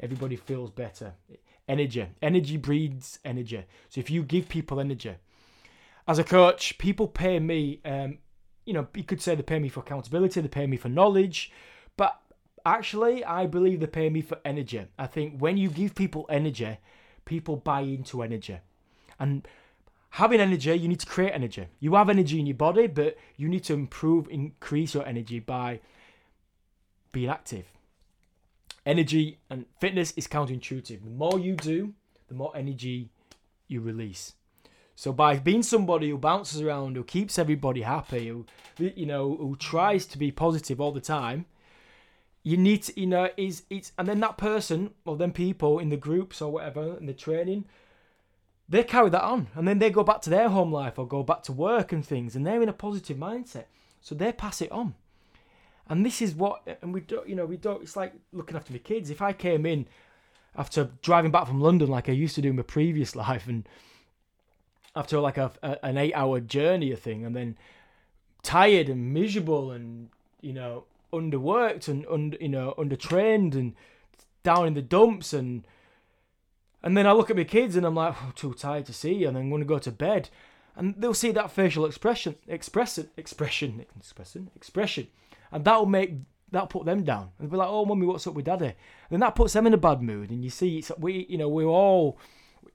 Everybody 0.00 0.36
feels 0.36 0.70
better. 0.70 1.14
Energy, 1.68 2.06
energy 2.20 2.56
breeds 2.56 3.18
energy. 3.24 3.64
So 3.88 4.00
if 4.00 4.10
you 4.10 4.22
give 4.22 4.48
people 4.48 4.78
energy, 4.78 5.14
as 6.08 6.18
a 6.18 6.24
coach, 6.24 6.78
people 6.78 7.08
pay 7.08 7.38
me. 7.38 7.80
Um, 7.84 8.18
you 8.64 8.72
know, 8.72 8.86
you 8.94 9.04
could 9.04 9.20
say 9.20 9.34
they 9.34 9.42
pay 9.42 9.58
me 9.58 9.68
for 9.68 9.80
accountability, 9.80 10.40
they 10.40 10.48
pay 10.48 10.66
me 10.66 10.76
for 10.76 10.88
knowledge, 10.88 11.52
but 11.96 12.20
actually, 12.64 13.24
I 13.24 13.46
believe 13.46 13.80
they 13.80 13.86
pay 13.86 14.10
me 14.10 14.20
for 14.22 14.38
energy. 14.44 14.84
I 14.98 15.06
think 15.06 15.38
when 15.38 15.56
you 15.56 15.68
give 15.68 15.94
people 15.94 16.26
energy, 16.28 16.78
people 17.24 17.56
buy 17.56 17.82
into 17.82 18.22
energy, 18.22 18.58
and 19.20 19.46
having 20.10 20.40
energy, 20.40 20.74
you 20.74 20.88
need 20.88 21.00
to 21.00 21.06
create 21.06 21.30
energy. 21.32 21.68
You 21.78 21.94
have 21.94 22.10
energy 22.10 22.40
in 22.40 22.46
your 22.46 22.56
body, 22.56 22.88
but 22.88 23.16
you 23.36 23.48
need 23.48 23.64
to 23.64 23.74
improve, 23.74 24.28
increase 24.30 24.94
your 24.94 25.06
energy 25.06 25.38
by 25.38 25.80
being 27.12 27.30
active. 27.30 27.66
Energy 28.84 29.38
and 29.50 29.66
fitness 29.80 30.12
is 30.16 30.26
counterintuitive. 30.26 31.04
The 31.04 31.10
more 31.10 31.38
you 31.38 31.54
do, 31.54 31.94
the 32.28 32.34
more 32.34 32.52
energy 32.56 33.10
you 33.68 33.80
release. 33.80 34.34
So 34.98 35.12
by 35.12 35.36
being 35.36 35.62
somebody 35.62 36.08
who 36.08 36.16
bounces 36.16 36.62
around, 36.62 36.96
who 36.96 37.04
keeps 37.04 37.38
everybody 37.38 37.82
happy, 37.82 38.28
who 38.28 38.46
you 38.78 39.04
know, 39.04 39.36
who 39.36 39.54
tries 39.56 40.06
to 40.06 40.18
be 40.18 40.32
positive 40.32 40.80
all 40.80 40.90
the 40.90 41.02
time, 41.02 41.44
you 42.42 42.56
need 42.56 42.84
to, 42.84 42.98
you 42.98 43.06
know, 43.06 43.28
is 43.36 43.64
it's 43.68 43.92
and 43.98 44.08
then 44.08 44.20
that 44.20 44.38
person 44.38 44.90
or 45.04 45.18
then 45.18 45.32
people 45.32 45.78
in 45.78 45.90
the 45.90 45.98
groups 45.98 46.40
or 46.40 46.50
whatever 46.50 46.96
in 46.96 47.04
the 47.04 47.12
training, 47.12 47.66
they 48.70 48.82
carry 48.82 49.10
that 49.10 49.22
on 49.22 49.48
and 49.54 49.68
then 49.68 49.78
they 49.78 49.90
go 49.90 50.02
back 50.02 50.22
to 50.22 50.30
their 50.30 50.48
home 50.48 50.72
life 50.72 50.98
or 50.98 51.06
go 51.06 51.22
back 51.22 51.42
to 51.42 51.52
work 51.52 51.92
and 51.92 52.04
things 52.04 52.34
and 52.34 52.46
they're 52.46 52.62
in 52.62 52.68
a 52.70 52.72
positive 52.72 53.18
mindset. 53.18 53.64
So 54.00 54.14
they 54.14 54.32
pass 54.32 54.62
it 54.62 54.72
on. 54.72 54.94
And 55.90 56.06
this 56.06 56.22
is 56.22 56.34
what 56.34 56.66
and 56.80 56.94
we 56.94 57.02
don't 57.02 57.28
you 57.28 57.36
know, 57.36 57.44
we 57.44 57.58
don't 57.58 57.82
it's 57.82 57.96
like 57.96 58.14
looking 58.32 58.56
after 58.56 58.72
my 58.72 58.78
kids. 58.78 59.10
If 59.10 59.20
I 59.20 59.34
came 59.34 59.66
in 59.66 59.86
after 60.56 60.88
driving 61.02 61.32
back 61.32 61.46
from 61.46 61.60
London 61.60 61.90
like 61.90 62.08
I 62.08 62.12
used 62.12 62.34
to 62.36 62.40
do 62.40 62.48
in 62.48 62.56
my 62.56 62.62
previous 62.62 63.14
life 63.24 63.46
and 63.46 63.68
after 64.96 65.20
like 65.20 65.36
a, 65.36 65.52
a 65.62 65.84
an 65.84 65.98
eight 65.98 66.14
hour 66.14 66.40
journey 66.40 66.90
or 66.90 66.96
thing, 66.96 67.24
and 67.24 67.36
then 67.36 67.56
tired 68.42 68.88
and 68.88 69.12
miserable 69.12 69.70
and 69.70 70.08
you 70.40 70.52
know 70.52 70.84
underworked 71.12 71.88
and 71.88 72.06
under 72.10 72.36
you 72.40 72.48
know 72.48 72.74
undertrained 72.78 73.54
and 73.54 73.74
down 74.42 74.66
in 74.66 74.74
the 74.74 74.82
dumps 74.82 75.32
and 75.32 75.66
and 76.82 76.96
then 76.96 77.06
I 77.06 77.12
look 77.12 77.30
at 77.30 77.36
my 77.36 77.44
kids 77.44 77.74
and 77.74 77.84
I'm 77.84 77.96
like 77.96 78.14
oh, 78.22 78.32
too 78.34 78.54
tired 78.54 78.86
to 78.86 78.92
see 78.92 79.14
you 79.14 79.28
and 79.28 79.36
I'm 79.36 79.50
going 79.50 79.62
to 79.62 79.66
go 79.66 79.78
to 79.78 79.90
bed. 79.90 80.28
And 80.76 80.94
they'll 80.96 81.14
see 81.14 81.32
that 81.32 81.50
facial 81.50 81.86
expression 81.86 82.36
expression 82.46 83.10
expression 83.16 83.84
expression 83.98 84.50
expression 84.54 85.08
and 85.50 85.64
that'll 85.64 85.86
make 85.86 86.14
that'll 86.52 86.68
put 86.68 86.84
them 86.84 87.02
down. 87.02 87.30
And 87.38 87.48
they'll 87.48 87.52
be 87.52 87.56
like 87.56 87.68
oh 87.68 87.84
mummy 87.84 88.06
what's 88.06 88.26
up 88.26 88.34
with 88.34 88.44
daddy? 88.44 88.66
And 88.66 88.74
then 89.10 89.20
that 89.20 89.34
puts 89.34 89.54
them 89.54 89.66
in 89.66 89.74
a 89.74 89.78
bad 89.78 90.02
mood 90.02 90.30
and 90.30 90.44
you 90.44 90.50
see 90.50 90.78
it's 90.78 90.92
we 90.98 91.26
you 91.28 91.38
know 91.38 91.48
we're 91.48 91.64
all 91.64 92.18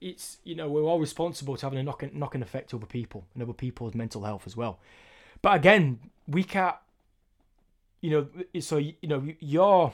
it's 0.02 0.38
you 0.44 0.54
know 0.54 0.68
we're 0.68 0.82
all 0.82 1.00
responsible 1.00 1.56
to 1.56 1.66
having 1.66 1.78
a 1.78 1.82
knocking 1.82 2.10
knocking 2.12 2.42
effect 2.42 2.74
over 2.74 2.86
people 2.86 3.24
and 3.34 3.42
other 3.42 3.52
people's 3.52 3.94
mental 3.94 4.24
health 4.24 4.46
as 4.46 4.56
well. 4.56 4.78
But 5.40 5.56
again, 5.56 5.98
we 6.26 6.44
can't. 6.44 6.76
You 8.00 8.10
know, 8.10 8.60
so 8.60 8.78
you 8.78 8.94
know 9.02 9.26
you're. 9.40 9.92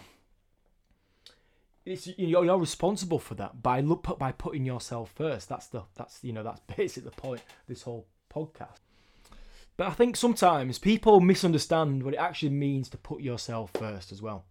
It's 1.85 2.07
you're, 2.19 2.45
you're 2.45 2.59
responsible 2.59 3.19
for 3.19 3.35
that 3.37 3.63
by 3.63 3.81
look 3.81 4.19
by 4.19 4.33
putting 4.33 4.65
yourself 4.65 5.13
first. 5.15 5.49
That's 5.49 5.67
the 5.67 5.83
that's 5.95 6.19
you 6.23 6.33
know 6.33 6.43
that's 6.43 6.61
basically 6.77 7.11
the 7.11 7.17
point 7.17 7.43
this 7.69 7.83
whole 7.83 8.07
podcast. 8.35 8.81
But 9.77 9.87
I 9.87 9.91
think 9.91 10.17
sometimes 10.17 10.79
people 10.79 11.21
misunderstand 11.21 12.03
what 12.03 12.15
it 12.15 12.19
actually 12.19 12.51
means 12.51 12.89
to 12.89 12.97
put 12.97 13.21
yourself 13.21 13.71
first 13.75 14.11
as 14.11 14.21
well. 14.21 14.45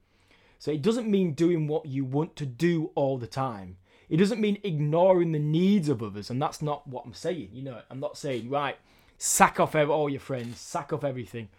So 0.57 0.71
it 0.71 0.81
doesn't 0.81 1.09
mean 1.09 1.33
doing 1.33 1.67
what 1.67 1.85
you 1.85 2.05
want 2.05 2.35
to 2.37 2.45
do 2.45 2.91
all 2.95 3.17
the 3.17 3.27
time. 3.27 3.77
It 4.09 4.17
doesn't 4.17 4.39
mean 4.39 4.59
ignoring 4.63 5.33
the 5.33 5.39
needs 5.39 5.89
of 5.89 6.01
others, 6.01 6.29
and 6.29 6.41
that's 6.41 6.61
not 6.61 6.87
what 6.87 7.05
I'm 7.05 7.13
saying. 7.13 7.49
You 7.51 7.63
know, 7.63 7.81
I'm 7.89 7.99
not 7.99 8.17
saying 8.17 8.49
right, 8.49 8.77
sack 9.17 9.59
off 9.59 9.75
all 9.75 10.09
your 10.09 10.19
friends, 10.19 10.59
sack 10.59 10.93
off 10.93 11.03
everything, 11.03 11.49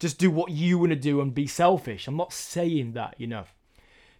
just 0.00 0.18
do 0.18 0.30
what 0.30 0.50
you 0.50 0.78
want 0.78 0.90
to 0.90 0.96
do 0.96 1.20
and 1.20 1.34
be 1.34 1.46
selfish. 1.46 2.08
I'm 2.08 2.16
not 2.16 2.32
saying 2.32 2.92
that, 2.92 3.14
you 3.18 3.26
know, 3.26 3.44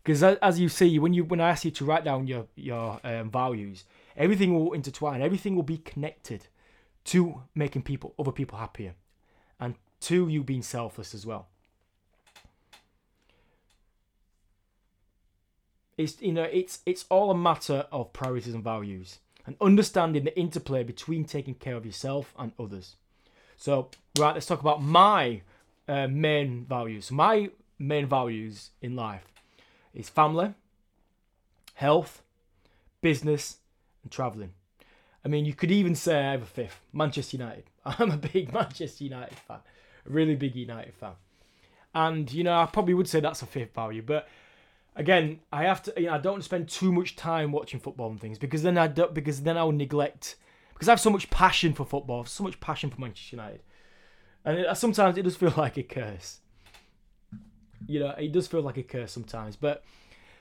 because 0.02 0.22
as 0.22 0.60
you 0.60 0.68
see, 0.68 0.98
when 0.98 1.14
you 1.14 1.24
when 1.24 1.40
I 1.40 1.50
ask 1.50 1.64
you 1.64 1.70
to 1.72 1.84
write 1.84 2.04
down 2.04 2.26
your 2.26 2.46
your 2.54 3.00
um, 3.02 3.30
values, 3.30 3.84
everything 4.16 4.54
will 4.54 4.72
intertwine, 4.72 5.22
everything 5.22 5.56
will 5.56 5.62
be 5.62 5.78
connected 5.78 6.46
to 7.06 7.42
making 7.54 7.82
people 7.82 8.14
other 8.18 8.32
people 8.32 8.58
happier, 8.58 8.94
and 9.58 9.74
to 10.00 10.28
you 10.28 10.44
being 10.44 10.62
selfless 10.62 11.14
as 11.14 11.26
well. 11.26 11.48
It's 15.96 16.20
you 16.20 16.32
know 16.32 16.44
it's 16.44 16.80
it's 16.86 17.04
all 17.08 17.30
a 17.30 17.36
matter 17.36 17.86
of 17.92 18.12
priorities 18.12 18.54
and 18.54 18.64
values 18.64 19.18
and 19.46 19.56
understanding 19.60 20.24
the 20.24 20.38
interplay 20.38 20.82
between 20.82 21.24
taking 21.24 21.54
care 21.54 21.76
of 21.76 21.86
yourself 21.86 22.34
and 22.38 22.52
others. 22.58 22.96
So 23.56 23.90
right, 24.18 24.34
let's 24.34 24.46
talk 24.46 24.60
about 24.60 24.82
my 24.82 25.42
uh, 25.86 26.08
main 26.08 26.64
values. 26.64 27.06
So 27.06 27.14
My 27.14 27.50
main 27.78 28.06
values 28.06 28.70
in 28.80 28.96
life 28.96 29.26
is 29.92 30.08
family, 30.08 30.54
health, 31.74 32.22
business, 33.00 33.58
and 34.02 34.10
traveling. 34.10 34.52
I 35.24 35.28
mean, 35.28 35.44
you 35.44 35.54
could 35.54 35.70
even 35.70 35.94
say 35.94 36.18
I 36.18 36.32
have 36.32 36.42
a 36.42 36.46
fifth, 36.46 36.80
Manchester 36.92 37.36
United. 37.38 37.64
I'm 37.84 38.10
a 38.10 38.16
big 38.16 38.52
Manchester 38.52 39.04
United 39.04 39.38
fan, 39.38 39.58
a 40.06 40.10
really 40.10 40.36
big 40.36 40.54
United 40.54 40.94
fan. 40.94 41.12
And, 41.94 42.30
you 42.32 42.44
know, 42.44 42.58
I 42.58 42.66
probably 42.66 42.94
would 42.94 43.08
say 43.08 43.20
that's 43.20 43.42
a 43.42 43.46
fifth 43.46 43.74
value, 43.74 44.02
but 44.02 44.28
again, 44.96 45.40
I 45.52 45.64
have 45.64 45.82
to. 45.84 45.94
You 45.96 46.06
know, 46.06 46.14
I 46.14 46.18
don't 46.18 46.42
spend 46.44 46.68
too 46.68 46.92
much 46.92 47.16
time 47.16 47.52
watching 47.52 47.80
football 47.80 48.10
and 48.10 48.20
things 48.20 48.38
because 48.38 48.62
then 48.62 48.78
I 48.78 48.86
don't 48.86 49.14
because 49.14 49.42
then 49.42 49.56
I 49.56 49.64
will 49.64 49.72
neglect 49.72 50.36
because 50.72 50.88
I 50.88 50.92
have 50.92 51.00
so 51.00 51.10
much 51.10 51.30
passion 51.30 51.72
for 51.72 51.84
football, 51.84 52.24
so 52.24 52.44
much 52.44 52.60
passion 52.60 52.90
for 52.90 53.00
Manchester 53.00 53.36
United, 53.36 53.62
and 54.44 54.58
it, 54.58 54.76
sometimes 54.76 55.16
it 55.16 55.22
does 55.22 55.36
feel 55.36 55.54
like 55.56 55.76
a 55.76 55.82
curse. 55.82 56.40
You 57.86 58.00
know, 58.00 58.10
it 58.10 58.32
does 58.32 58.46
feel 58.46 58.62
like 58.62 58.78
a 58.78 58.82
curse 58.82 59.12
sometimes. 59.12 59.56
But 59.56 59.84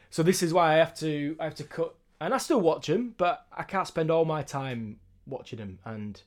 so 0.09 0.23
this 0.23 0.41
is 0.41 0.53
why 0.53 0.73
I 0.73 0.75
have 0.77 0.95
to 0.99 1.35
I 1.39 1.45
have 1.45 1.55
to 1.55 1.63
cut, 1.63 1.95
and 2.21 2.33
I 2.33 2.37
still 2.37 2.61
watch 2.61 2.87
them, 2.87 3.15
but 3.17 3.45
I 3.51 3.63
can't 3.63 3.87
spend 3.87 4.11
all 4.11 4.25
my 4.25 4.43
time 4.43 4.99
watching 5.25 5.59
them 5.59 5.79
and 5.85 6.21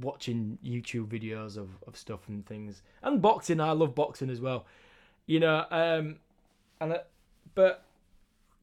watching 0.00 0.58
YouTube 0.64 1.06
videos 1.06 1.56
of, 1.56 1.70
of 1.86 1.96
stuff 1.96 2.28
and 2.28 2.46
things. 2.46 2.82
And 3.02 3.20
boxing, 3.20 3.60
I 3.60 3.72
love 3.72 3.94
boxing 3.94 4.30
as 4.30 4.40
well. 4.40 4.66
You 5.26 5.40
know, 5.40 5.64
um, 5.70 6.16
and 6.80 7.00
but 7.58 7.82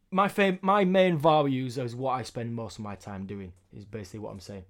my 0.09 0.29
fam- 0.29 0.59
my 0.61 0.85
main 0.85 1.17
values 1.17 1.77
is 1.77 1.93
what 1.93 2.13
I 2.13 2.23
spend 2.23 2.55
most 2.55 2.77
of 2.79 2.85
my 2.85 2.95
time 2.95 3.25
doing. 3.25 3.51
Is 3.75 3.83
basically 3.83 4.21
what 4.21 4.31
I'm 4.31 4.39
saying. 4.39 4.63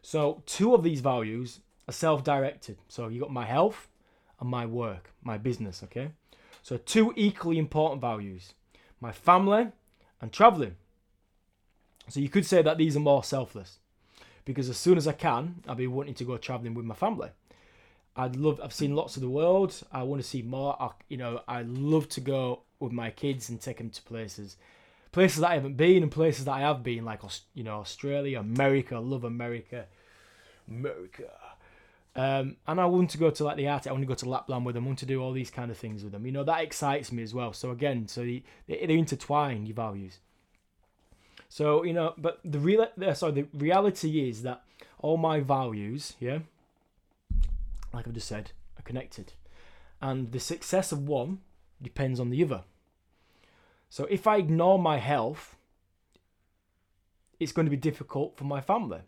So 0.00 0.44
two 0.46 0.74
of 0.76 0.84
these 0.84 1.00
values 1.00 1.58
are 1.88 1.92
self-directed. 1.92 2.76
So 2.86 3.08
you 3.08 3.18
got 3.20 3.32
my 3.32 3.46
health 3.46 3.88
and 4.38 4.48
my 4.48 4.64
work, 4.64 5.10
my 5.24 5.38
business. 5.38 5.82
Okay. 5.82 6.12
So 6.62 6.76
two 6.76 7.12
equally 7.16 7.58
important 7.58 8.00
values: 8.00 8.54
my 9.00 9.10
family 9.10 9.72
and 10.20 10.32
traveling. 10.32 10.76
So 12.08 12.20
you 12.20 12.28
could 12.28 12.46
say 12.46 12.62
that 12.62 12.78
these 12.78 12.96
are 12.96 13.00
more 13.00 13.24
selfless, 13.24 13.78
because 14.44 14.68
as 14.68 14.76
soon 14.76 14.96
as 14.96 15.08
I 15.08 15.14
can, 15.14 15.64
I'll 15.66 15.74
be 15.74 15.88
wanting 15.88 16.14
to 16.14 16.24
go 16.24 16.36
traveling 16.36 16.74
with 16.74 16.84
my 16.84 16.94
family. 16.94 17.30
I'd 18.14 18.36
love. 18.36 18.60
I've 18.62 18.72
seen 18.72 18.94
lots 18.94 19.16
of 19.16 19.22
the 19.22 19.34
world. 19.40 19.82
I 19.90 20.04
want 20.04 20.22
to 20.22 20.28
see 20.28 20.42
more. 20.42 20.80
I, 20.80 20.90
you 21.08 21.16
know, 21.16 21.40
I 21.48 21.62
love 21.62 22.08
to 22.10 22.20
go 22.20 22.62
with 22.80 22.92
my 22.92 23.10
kids 23.10 23.48
and 23.48 23.60
take 23.60 23.78
them 23.78 23.90
to 23.90 24.02
places, 24.02 24.56
places 25.12 25.40
that 25.40 25.50
I 25.50 25.54
haven't 25.54 25.76
been 25.76 26.02
and 26.02 26.10
places 26.10 26.46
that 26.46 26.52
I 26.52 26.60
have 26.60 26.82
been, 26.82 27.04
like 27.04 27.20
you 27.54 27.62
know 27.62 27.78
Australia, 27.78 28.40
America. 28.40 28.96
I 28.96 28.98
love 28.98 29.24
America, 29.24 29.86
America. 30.68 31.24
Um, 32.16 32.56
and 32.66 32.80
I 32.80 32.86
want 32.86 33.10
to 33.10 33.18
go 33.18 33.30
to 33.30 33.44
like 33.44 33.56
the 33.56 33.68
Arctic. 33.68 33.90
I 33.90 33.92
want 33.92 34.02
to 34.02 34.08
go 34.08 34.14
to 34.14 34.28
Lapland 34.28 34.66
with 34.66 34.74
them. 34.74 34.84
I 34.84 34.88
want 34.88 34.98
to 35.00 35.06
do 35.06 35.22
all 35.22 35.32
these 35.32 35.50
kind 35.50 35.70
of 35.70 35.78
things 35.78 36.02
with 36.02 36.12
them. 36.12 36.26
You 36.26 36.32
know 36.32 36.44
that 36.44 36.62
excites 36.62 37.12
me 37.12 37.22
as 37.22 37.32
well. 37.32 37.52
So 37.52 37.70
again, 37.70 38.08
so 38.08 38.22
they, 38.22 38.42
they, 38.66 38.84
they 38.86 38.98
intertwine 38.98 39.66
your 39.66 39.76
values. 39.76 40.18
So 41.48 41.84
you 41.84 41.92
know, 41.92 42.14
but 42.18 42.40
the 42.44 42.58
real 42.58 42.86
sorry, 43.14 43.32
the 43.32 43.46
reality 43.54 44.28
is 44.28 44.42
that 44.42 44.62
all 44.98 45.16
my 45.16 45.40
values, 45.40 46.14
yeah, 46.20 46.40
like 47.92 48.06
I've 48.06 48.14
just 48.14 48.28
said, 48.28 48.52
are 48.78 48.82
connected, 48.82 49.32
and 50.00 50.32
the 50.32 50.40
success 50.40 50.92
of 50.92 51.06
one 51.06 51.40
depends 51.80 52.20
on 52.20 52.30
the 52.30 52.42
other. 52.42 52.62
So 53.90 54.04
if 54.04 54.26
I 54.26 54.36
ignore 54.36 54.78
my 54.78 54.98
health, 54.98 55.56
it's 57.40 57.52
going 57.52 57.66
to 57.66 57.70
be 57.70 57.76
difficult 57.76 58.36
for 58.36 58.44
my 58.44 58.60
family. 58.60 59.00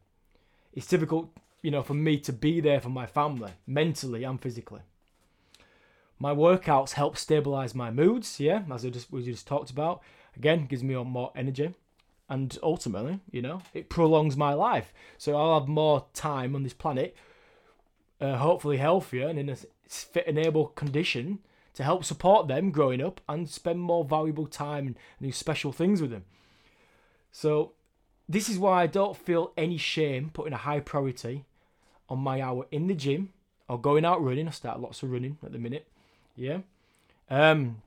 It's 0.73 0.89
difficult, 0.89 1.31
you 1.63 1.71
know, 1.71 1.83
for 1.83 1.95
me 1.95 2.19
to 2.19 2.33
be 2.33 2.61
there 2.61 2.81
for 2.81 2.89
my 2.89 3.07
family, 3.07 3.53
mentally 3.67 4.25
and 4.25 4.41
physically. 4.41 4.81
My 6.19 6.35
workouts 6.35 6.93
help 6.93 7.17
stabilize 7.17 7.75
my 7.75 7.91
moods, 7.91 8.41
yeah, 8.41 8.63
as 8.73 8.85
I 8.85 8.91
just 8.91 9.13
we 9.13 9.23
just 9.23 9.47
talked 9.47 9.71
about. 9.71 10.03
Again, 10.37 10.67
gives 10.67 10.83
me 10.83 10.95
more 10.95 11.33
energy. 11.37 11.75
And 12.29 12.59
ultimately, 12.63 13.21
you 13.31 13.43
know, 13.43 13.61
it 13.75 13.89
prolongs 13.89 14.37
my 14.37 14.55
life. 14.55 14.93
So 15.19 15.37
I'll 15.37 15.61
have 15.61 15.69
more 15.69 16.07
time 16.15 16.55
on 16.57 16.63
this 16.63 16.73
planet, 16.73 17.15
uh, 18.21 18.39
hopefully 18.39 18.79
healthier 18.79 19.29
and 19.29 19.39
in 19.39 19.51
a 19.51 19.57
fit 19.87 20.27
and 20.27 20.39
able 20.39 20.69
condition 20.69 21.41
to 21.75 21.83
help 21.83 22.05
support 22.05 22.49
them 22.49 22.71
growing 22.71 23.03
up 23.03 23.21
and 23.29 23.49
spend 23.49 23.81
more 23.81 24.05
valuable 24.05 24.47
time 24.47 24.87
and 24.87 24.97
do 25.21 25.33
special 25.33 25.73
things 25.73 26.01
with 26.01 26.11
them. 26.11 26.25
So, 27.31 27.73
this 28.29 28.49
is 28.49 28.59
why 28.59 28.83
I 28.83 28.87
don't 28.87 29.17
feel 29.17 29.53
any 29.57 29.79
shame 29.79 30.31
putting 30.33 30.53
a 30.53 30.59
high 30.59 30.81
priority 30.81 31.45
on 32.09 32.19
my 32.19 32.41
hour 32.41 32.67
in 32.71 32.87
the 32.87 32.95
gym 32.95 33.33
or 33.69 33.81
going 33.81 34.05
out 34.05 34.23
running. 34.23 34.49
I 34.49 34.51
start 34.53 34.81
lots 34.81 35.03
of 35.03 35.11
running 35.11 35.39
at 35.45 35.53
the 35.53 35.59
minute. 35.59 35.89
Yeah. 36.37 36.59
Um, 37.31 37.83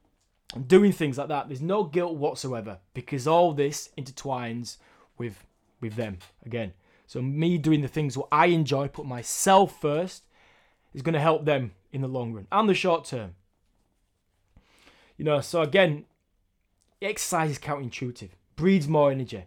doing 0.68 0.92
things 0.92 1.18
like 1.18 1.28
that. 1.30 1.48
There's 1.48 1.62
no 1.62 1.84
guilt 1.84 2.16
whatsoever 2.16 2.80
because 2.94 3.28
all 3.28 3.54
this 3.54 3.90
intertwines 3.98 4.78
with 5.18 5.46
with 5.82 5.96
them 5.96 6.18
again. 6.46 6.74
So 7.08 7.22
me 7.22 7.58
doing 7.58 7.82
the 7.82 7.88
things 7.88 8.18
what 8.18 8.28
I 8.32 8.48
enjoy, 8.48 8.88
put 8.88 9.06
myself 9.06 9.80
first, 9.80 10.24
is 10.94 11.02
going 11.02 11.14
to 11.14 11.20
help 11.20 11.46
them 11.46 11.72
in 11.92 12.02
the 12.02 12.08
long 12.08 12.34
run 12.34 12.48
and 12.52 12.68
the 12.68 12.74
short 12.74 13.06
term. 13.06 13.36
You 15.18 15.26
know, 15.26 15.42
so 15.42 15.62
again, 15.62 16.06
exercise 17.02 17.52
is 17.52 17.60
counterintuitive. 17.60 18.30
Breeds 18.56 18.88
more 18.88 19.12
energy. 19.12 19.46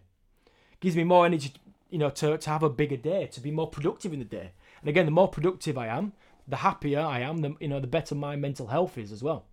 Gives 0.79 0.95
me 0.95 1.03
more 1.03 1.25
energy, 1.25 1.53
you 1.89 1.97
know, 1.97 2.09
to, 2.11 2.37
to 2.37 2.49
have 2.49 2.63
a 2.63 2.69
bigger 2.69 2.97
day, 2.97 3.27
to 3.27 3.41
be 3.41 3.51
more 3.51 3.67
productive 3.67 4.13
in 4.13 4.19
the 4.19 4.25
day. 4.25 4.51
And 4.81 4.89
again, 4.89 5.05
the 5.05 5.11
more 5.11 5.27
productive 5.27 5.77
I 5.77 5.87
am, 5.87 6.13
the 6.47 6.57
happier 6.57 6.99
I 6.99 7.19
am, 7.19 7.39
the 7.39 7.55
you 7.59 7.67
know, 7.67 7.79
the 7.79 7.87
better 7.87 8.15
my 8.15 8.35
mental 8.35 8.67
health 8.67 8.97
is 8.97 9.11
as 9.11 9.21
well. 9.21 9.45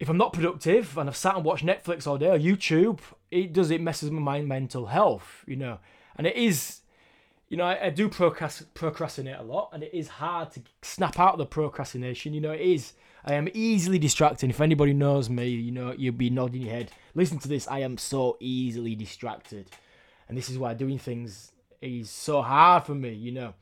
If 0.00 0.08
I'm 0.08 0.16
not 0.16 0.32
productive 0.32 0.98
and 0.98 1.08
I've 1.08 1.16
sat 1.16 1.36
and 1.36 1.44
watched 1.44 1.64
Netflix 1.64 2.06
all 2.06 2.18
day 2.18 2.30
or 2.30 2.38
YouTube, 2.38 3.00
it 3.30 3.52
does 3.52 3.70
it 3.70 3.80
messes 3.80 4.10
with 4.10 4.20
my 4.20 4.40
mental 4.42 4.86
health, 4.86 5.44
you 5.46 5.56
know. 5.56 5.78
And 6.16 6.26
it 6.26 6.36
is 6.36 6.80
you 7.48 7.58
know, 7.58 7.64
I, 7.64 7.86
I 7.86 7.90
do 7.90 8.08
procrastinate 8.08 9.36
a 9.38 9.42
lot, 9.42 9.70
and 9.72 9.82
it 9.82 9.92
is 9.92 10.08
hard 10.08 10.50
to 10.52 10.62
snap 10.82 11.20
out 11.20 11.34
of 11.34 11.38
the 11.38 11.46
procrastination. 11.46 12.34
You 12.34 12.40
know, 12.40 12.50
it 12.50 12.60
is. 12.60 12.94
I 13.24 13.34
am 13.34 13.48
easily 13.54 13.98
distracted. 13.98 14.50
If 14.50 14.60
anybody 14.60 14.92
knows 14.92 15.30
me, 15.30 15.48
you 15.48 15.72
know, 15.72 15.94
you'll 15.96 16.14
be 16.14 16.30
nodding 16.30 16.62
your 16.62 16.72
head. 16.72 16.92
Listen 17.14 17.38
to 17.38 17.48
this. 17.48 17.66
I 17.68 17.78
am 17.80 17.96
so 17.96 18.36
easily 18.38 18.94
distracted, 18.94 19.70
and 20.28 20.36
this 20.36 20.50
is 20.50 20.58
why 20.58 20.74
doing 20.74 20.98
things 20.98 21.52
is 21.80 22.10
so 22.10 22.42
hard 22.42 22.84
for 22.84 22.94
me. 22.94 23.12
You 23.12 23.32
know. 23.32 23.54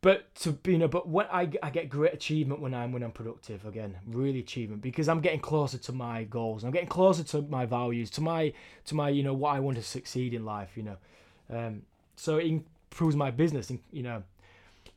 But 0.00 0.32
to 0.36 0.56
you 0.66 0.78
know, 0.78 0.86
but 0.86 1.08
when 1.08 1.26
I, 1.26 1.50
I 1.60 1.70
get 1.70 1.88
great 1.88 2.14
achievement 2.14 2.60
when 2.60 2.72
I'm 2.72 2.92
when 2.92 3.02
I'm 3.02 3.10
productive 3.10 3.64
again, 3.66 3.96
really 4.06 4.38
achievement 4.38 4.80
because 4.80 5.08
I'm 5.08 5.20
getting 5.20 5.40
closer 5.40 5.78
to 5.78 5.92
my 5.92 6.22
goals. 6.24 6.62
I'm 6.62 6.70
getting 6.70 6.88
closer 6.88 7.24
to 7.24 7.42
my 7.42 7.66
values, 7.66 8.08
to 8.10 8.20
my 8.20 8.52
to 8.84 8.94
my 8.94 9.08
you 9.08 9.24
know 9.24 9.34
what 9.34 9.56
I 9.56 9.60
want 9.60 9.76
to 9.76 9.82
succeed 9.82 10.34
in 10.34 10.44
life. 10.44 10.70
You 10.76 10.82
know, 10.84 10.96
um, 11.50 11.82
so 12.14 12.36
it 12.36 12.46
improves 12.46 13.16
my 13.16 13.32
business, 13.32 13.70
and 13.70 13.80
you 13.90 14.04
know, 14.04 14.22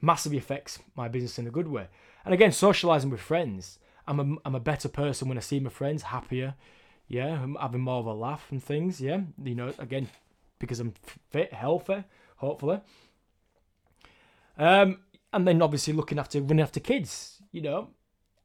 massively 0.02 0.38
affects 0.38 0.78
my 0.96 1.08
business 1.08 1.40
in 1.40 1.48
a 1.48 1.52
good 1.52 1.68
way. 1.68 1.88
And 2.26 2.34
again, 2.34 2.52
socializing 2.52 3.10
with 3.10 3.22
friends, 3.22 3.80
I'm 4.08 4.20
a, 4.20 4.38
I'm 4.46 4.56
a 4.56 4.60
better 4.60 4.90
person 4.90 5.28
when 5.28 5.38
I 5.38 5.42
see 5.42 5.60
my 5.60 5.70
friends, 5.70 6.04
happier, 6.04 6.56
yeah, 7.08 7.42
I'm 7.42 7.56
having 7.56 7.82
more 7.82 8.00
of 8.00 8.06
a 8.06 8.14
laugh 8.14 8.48
and 8.52 8.64
things, 8.64 9.02
yeah, 9.02 9.22
you 9.44 9.56
know, 9.56 9.74
again, 9.80 10.08
because 10.60 10.80
I'm 10.80 10.94
fit, 11.30 11.54
healthy, 11.54 12.04
hopefully. 12.38 12.80
Um, 14.58 15.00
and 15.34 15.48
then 15.48 15.62
obviously 15.62 15.94
looking 15.94 16.20
after 16.20 16.42
running 16.42 16.62
after 16.62 16.80
kids. 16.80 17.42
You 17.52 17.62
know, 17.62 17.90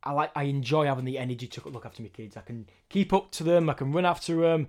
I 0.02 0.12
like 0.12 0.30
I 0.34 0.44
enjoy 0.44 0.86
having 0.86 1.04
the 1.04 1.18
energy 1.18 1.46
to 1.46 1.68
look 1.68 1.86
after 1.86 2.02
my 2.02 2.08
kids. 2.08 2.36
I 2.36 2.40
can 2.40 2.66
keep 2.88 3.12
up 3.12 3.30
to 3.32 3.44
them. 3.44 3.68
I 3.68 3.74
can 3.74 3.92
run 3.92 4.04
after 4.04 4.40
them. 4.40 4.68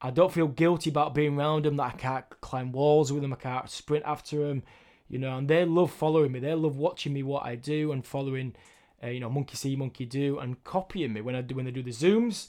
I 0.00 0.10
don't 0.10 0.32
feel 0.32 0.48
guilty 0.48 0.90
about 0.90 1.14
being 1.14 1.38
around 1.38 1.64
them. 1.64 1.76
That 1.76 1.94
I 1.94 1.96
can't 1.96 2.24
climb 2.40 2.72
walls 2.72 3.12
with 3.12 3.22
them. 3.22 3.32
I 3.32 3.36
can't 3.36 3.68
sprint 3.68 4.04
after 4.06 4.48
them. 4.48 4.62
You 5.10 5.18
know, 5.18 5.36
and 5.36 5.48
they 5.48 5.64
love 5.64 5.90
following 5.90 6.30
me. 6.32 6.38
They 6.38 6.54
love 6.54 6.76
watching 6.76 7.12
me 7.12 7.24
what 7.24 7.44
I 7.44 7.56
do 7.56 7.90
and 7.92 8.06
following. 8.06 8.54
Uh, 9.02 9.08
you 9.08 9.18
know, 9.18 9.28
monkey 9.28 9.56
see, 9.56 9.74
monkey 9.76 10.04
do, 10.04 10.38
and 10.38 10.62
copying 10.62 11.12
me 11.12 11.20
when 11.20 11.34
I 11.34 11.40
do 11.40 11.56
when 11.56 11.64
they 11.64 11.70
do 11.72 11.82
the 11.82 11.90
zooms. 11.90 12.48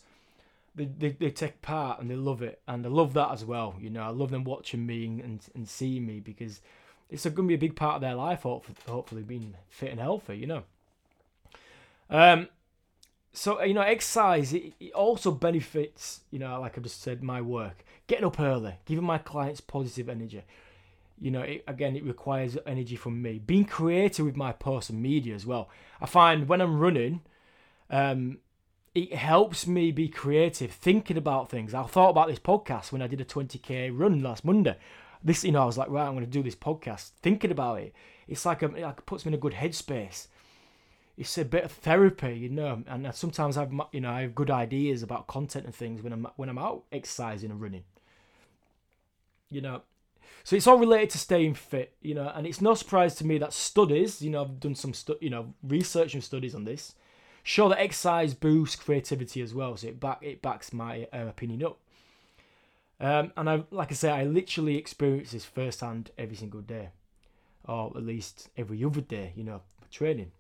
They, 0.76 0.86
they, 0.86 1.10
they 1.10 1.32
take 1.32 1.62
part 1.62 2.00
and 2.00 2.10
they 2.10 2.16
love 2.16 2.42
it, 2.42 2.62
and 2.68 2.86
I 2.86 2.90
love 2.90 3.14
that 3.14 3.32
as 3.32 3.44
well. 3.44 3.76
You 3.80 3.90
know, 3.90 4.04
I 4.04 4.10
love 4.10 4.30
them 4.32 4.44
watching 4.44 4.86
me 4.86 5.06
and, 5.06 5.42
and 5.54 5.68
seeing 5.68 6.06
me 6.06 6.20
because 6.20 6.62
it's 7.10 7.24
going 7.24 7.36
to 7.36 7.44
be 7.44 7.56
a 7.56 7.58
big 7.58 7.76
part 7.76 7.96
of 7.96 8.02
their 8.02 8.16
life. 8.16 8.44
Hopefully, 8.44 8.78
hopefully 8.88 9.24
being 9.24 9.56
fit 9.70 9.92
and 9.92 10.00
healthy. 10.00 10.38
You 10.38 10.48
know. 10.48 10.64
Um, 12.10 12.50
so 13.34 13.64
you 13.64 13.74
know, 13.74 13.82
exercise 13.82 14.54
it, 14.54 14.74
it 14.80 14.92
also 14.94 15.32
benefits. 15.32 16.22
You 16.32 16.40
know, 16.40 16.60
like 16.62 16.78
I've 16.78 16.84
just 16.84 17.02
said, 17.02 17.24
my 17.24 17.42
work, 17.42 17.84
getting 18.08 18.26
up 18.26 18.40
early, 18.40 18.76
giving 18.86 19.06
my 19.06 19.18
clients 19.18 19.62
positive 19.62 20.10
energy. 20.10 20.44
You 21.22 21.32
know, 21.32 21.42
it, 21.42 21.64
again, 21.68 21.96
it 21.96 22.04
requires 22.04 22.58
energy 22.66 22.96
from 22.96 23.22
me. 23.22 23.40
Being 23.40 23.66
creative 23.66 24.26
with 24.26 24.36
my 24.36 24.52
posts 24.52 24.90
and 24.90 25.02
media 25.02 25.36
as 25.36 25.46
well. 25.46 25.70
I 26.02 26.08
find 26.08 26.48
when 26.48 26.62
I'm 26.62 26.80
running, 26.80 27.22
um, 27.90 28.40
it 28.96 29.14
helps 29.14 29.68
me 29.68 29.92
be 29.92 30.10
creative, 30.10 30.72
thinking 30.72 31.18
about 31.18 31.50
things. 31.50 31.74
I 31.74 31.84
thought 31.84 32.10
about 32.10 32.28
this 32.28 32.40
podcast 32.40 32.92
when 32.92 33.02
I 33.02 33.08
did 33.08 33.22
a 33.22 33.26
20k 33.26 33.92
run 33.94 34.22
last 34.22 34.44
Monday. 34.44 34.78
This, 35.24 35.44
you 35.44 35.52
know, 35.52 35.62
I 35.62 35.66
was 35.66 35.78
like, 35.78 35.90
right, 35.90 36.08
I'm 36.08 36.14
going 36.14 36.26
to 36.26 36.32
do 36.32 36.44
this 36.44 36.56
podcast, 36.56 37.12
thinking 37.22 37.52
about 37.52 37.80
it. 37.80 37.94
It's 38.28 38.46
like 38.46 38.64
a, 38.64 38.74
it 38.74 38.82
like 38.82 39.06
puts 39.06 39.24
me 39.26 39.30
in 39.30 39.36
a 39.36 39.38
good 39.38 39.54
headspace 39.54 40.28
it's 41.18 41.38
a 41.38 41.46
bit 41.46 41.64
of 41.64 41.72
therapy, 41.72 42.34
you 42.34 42.50
know. 42.50 42.84
And 42.88 43.14
sometimes 43.14 43.56
I've 43.58 43.72
you 43.92 44.02
know 44.02 44.12
I 44.12 44.22
have 44.22 44.34
good 44.34 44.50
ideas 44.50 45.04
about 45.04 45.28
content 45.28 45.66
and 45.66 45.76
things 45.76 46.02
when 46.02 46.14
I'm 46.14 46.26
when 46.36 46.50
I'm 46.50 46.58
out 46.58 46.84
exercising 46.92 47.52
and 47.52 47.62
running. 47.62 47.84
You 49.52 49.62
know, 49.62 49.82
so 50.44 50.56
it's 50.56 50.68
all 50.68 50.78
related 50.78 51.12
to 51.12 51.18
staying 51.18 51.54
fit, 51.56 51.94
you 52.02 52.16
know. 52.16 52.32
And 52.34 52.48
it's 52.48 52.62
no 52.62 52.74
surprise 52.74 53.16
to 53.16 53.26
me 53.26 53.38
that 53.38 53.54
studies, 53.54 54.22
you 54.22 54.30
know, 54.30 54.42
I've 54.42 54.60
done 54.60 54.76
some 54.76 54.94
stu- 54.94 55.18
you 55.22 55.30
know 55.30 55.54
research 55.64 56.14
and 56.14 56.24
studies 56.24 56.56
on 56.56 56.66
this, 56.66 56.96
show 57.44 57.70
that 57.70 57.80
exercise 57.80 58.34
boosts 58.34 58.76
creativity 58.76 59.42
as 59.42 59.54
well. 59.54 59.78
So 59.78 59.88
it 59.88 60.00
back 60.00 60.20
it 60.22 60.42
backs 60.42 60.74
my 60.74 61.08
uh, 61.14 61.28
opinion 61.28 61.64
up. 61.64 61.80
Um, 63.00 63.32
and 63.36 63.50
I 63.50 63.64
like 63.72 63.92
I 63.92 63.96
say, 63.96 64.12
I 64.12 64.24
literally 64.24 64.78
experience 64.78 65.32
this 65.32 65.46
firsthand 65.46 66.12
every 66.18 66.36
single 66.36 66.62
day, 66.62 66.90
or 67.66 67.92
at 67.96 68.04
least 68.04 68.50
every 68.58 68.84
other 68.84 69.02
day, 69.02 69.34
you 69.36 69.44
know, 69.44 69.62
training. 69.90 70.32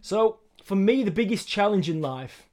So, 0.00 0.38
for 0.62 0.76
me, 0.76 1.02
the 1.02 1.10
biggest 1.10 1.48
challenge 1.48 1.88
in 1.88 2.00
life 2.00 2.48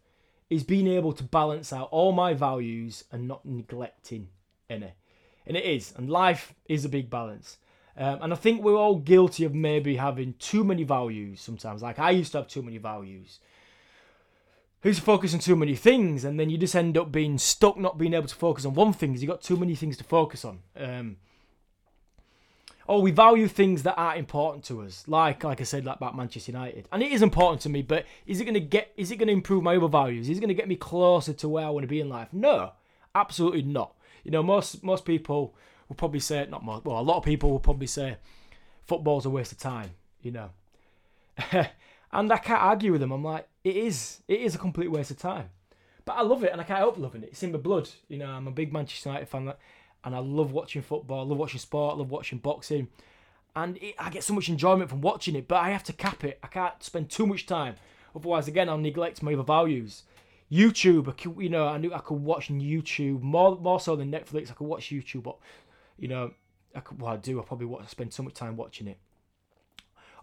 is 0.49 0.63
being 0.63 0.87
able 0.87 1.13
to 1.13 1.23
balance 1.23 1.73
out 1.73 1.89
all 1.91 2.11
my 2.11 2.33
values 2.33 3.03
and 3.11 3.27
not 3.27 3.45
neglecting 3.45 4.29
any. 4.69 4.93
And 5.47 5.55
it 5.55 5.63
is, 5.63 5.93
and 5.95 6.09
life 6.09 6.53
is 6.67 6.85
a 6.85 6.89
big 6.89 7.09
balance. 7.09 7.57
Um, 7.97 8.19
and 8.21 8.33
I 8.33 8.35
think 8.35 8.61
we're 8.61 8.75
all 8.75 8.97
guilty 8.97 9.45
of 9.45 9.53
maybe 9.53 9.95
having 9.95 10.33
too 10.39 10.63
many 10.63 10.83
values 10.83 11.39
sometimes. 11.39 11.81
Like 11.81 11.99
I 11.99 12.11
used 12.11 12.33
to 12.33 12.39
have 12.39 12.47
too 12.47 12.61
many 12.61 12.77
values. 12.77 13.39
Who's 14.81 14.99
focusing 14.99 15.37
on 15.37 15.41
too 15.41 15.55
many 15.55 15.75
things, 15.75 16.23
and 16.25 16.39
then 16.39 16.49
you 16.49 16.57
just 16.57 16.75
end 16.75 16.97
up 16.97 17.11
being 17.11 17.37
stuck, 17.37 17.77
not 17.77 17.97
being 17.97 18.13
able 18.13 18.27
to 18.27 18.35
focus 18.35 18.65
on 18.65 18.73
one 18.75 18.93
thing 18.93 19.11
because 19.11 19.21
you 19.23 19.27
got 19.27 19.41
too 19.41 19.57
many 19.57 19.75
things 19.75 19.97
to 19.97 20.03
focus 20.03 20.45
on. 20.45 20.59
Um, 20.77 21.17
oh, 22.87 22.99
we 22.99 23.11
value 23.11 23.47
things 23.47 23.81
that 23.83 23.95
are 23.97 24.15
important 24.15 24.63
to 24.65 24.83
us, 24.83 25.07
like 25.07 25.43
like 25.43 25.59
I 25.59 25.63
said, 25.63 25.85
like 25.85 25.95
about 25.95 26.15
Manchester 26.15 26.51
United, 26.51 26.87
and 26.91 27.01
it 27.01 27.11
is 27.11 27.23
important 27.23 27.61
to 27.61 27.69
me. 27.69 27.81
But 27.81 28.05
is 28.27 28.39
it 28.39 28.43
going 28.43 28.55
to 28.55 28.59
get? 28.59 28.91
Is 28.95 29.09
it 29.09 29.15
going 29.15 29.27
to 29.27 29.33
improve 29.33 29.63
my 29.63 29.77
other 29.77 29.87
values? 29.87 30.29
Is 30.29 30.37
it 30.37 30.41
going 30.41 30.49
to 30.49 30.53
get 30.53 30.67
me 30.67 30.75
closer 30.75 31.33
to 31.33 31.49
where 31.49 31.65
I 31.65 31.69
want 31.69 31.83
to 31.83 31.87
be 31.87 32.01
in 32.01 32.09
life? 32.09 32.27
No, 32.31 32.73
absolutely 33.15 33.63
not. 33.63 33.95
You 34.25 34.31
know, 34.31 34.43
most 34.43 34.83
most 34.83 35.05
people 35.05 35.55
will 35.87 35.95
probably 35.95 36.19
say 36.19 36.45
not 36.49 36.65
most. 36.65 36.83
Well, 36.83 36.99
a 36.99 37.01
lot 37.01 37.17
of 37.17 37.23
people 37.23 37.49
will 37.51 37.59
probably 37.59 37.87
say 37.87 38.17
football's 38.85 39.25
a 39.25 39.29
waste 39.29 39.53
of 39.53 39.59
time. 39.59 39.91
You 40.21 40.31
know, 40.31 40.49
and 42.11 42.33
I 42.33 42.37
can't 42.37 42.61
argue 42.61 42.91
with 42.91 42.99
them. 43.01 43.11
I'm 43.11 43.23
like, 43.23 43.47
it 43.63 43.77
is. 43.77 44.21
It 44.27 44.41
is 44.41 44.55
a 44.55 44.57
complete 44.57 44.91
waste 44.91 45.11
of 45.11 45.19
time. 45.19 45.49
But 46.03 46.13
I 46.13 46.23
love 46.23 46.43
it, 46.43 46.51
and 46.51 46.59
I 46.59 46.65
can't 46.65 46.79
help 46.79 46.97
loving 46.97 47.23
it. 47.23 47.29
It's 47.29 47.43
in 47.43 47.51
my 47.53 47.57
blood. 47.57 47.89
You 48.09 48.17
know, 48.17 48.27
I'm 48.27 48.47
a 48.47 48.51
big 48.51 48.73
Manchester 48.73 49.09
United 49.09 49.29
fan 49.29 49.53
and 50.05 50.15
I 50.15 50.19
love 50.19 50.51
watching 50.51 50.83
football. 50.83 51.19
I 51.19 51.23
love 51.23 51.39
watching 51.39 51.59
sport. 51.59 51.95
I 51.95 51.97
love 51.97 52.11
watching 52.11 52.37
boxing, 52.37 52.87
and 53.55 53.77
it, 53.77 53.95
I 53.99 54.09
get 54.09 54.23
so 54.23 54.33
much 54.33 54.47
enjoyment 54.47 54.89
from 54.89 55.01
watching 55.01 55.35
it. 55.35 55.47
But 55.47 55.57
I 55.57 55.71
have 55.71 55.83
to 55.85 55.93
cap 55.93 56.23
it. 56.23 56.39
I 56.43 56.47
can't 56.47 56.81
spend 56.81 57.09
too 57.09 57.25
much 57.25 57.45
time, 57.45 57.75
otherwise, 58.15 58.47
again, 58.47 58.69
I'll 58.69 58.77
neglect 58.77 59.23
my 59.23 59.33
other 59.33 59.43
values. 59.43 60.03
YouTube, 60.55 61.41
you 61.41 61.49
know, 61.49 61.67
I 61.67 61.77
knew 61.77 61.93
I 61.93 61.99
could 61.99 62.15
watch 62.21 62.49
YouTube 62.49 63.21
more 63.21 63.57
more 63.57 63.79
so 63.79 63.95
than 63.95 64.11
Netflix. 64.11 64.49
I 64.49 64.53
could 64.53 64.67
watch 64.67 64.89
YouTube, 64.89 65.23
but 65.23 65.37
you 65.97 66.07
know, 66.07 66.31
I 66.73 66.79
could. 66.79 67.01
Well, 67.01 67.13
I 67.13 67.17
do. 67.17 67.39
I 67.39 67.43
probably 67.43 67.67
watch, 67.67 67.89
spend 67.89 68.13
so 68.13 68.23
much 68.23 68.33
time 68.33 68.55
watching 68.55 68.87
it. 68.87 68.99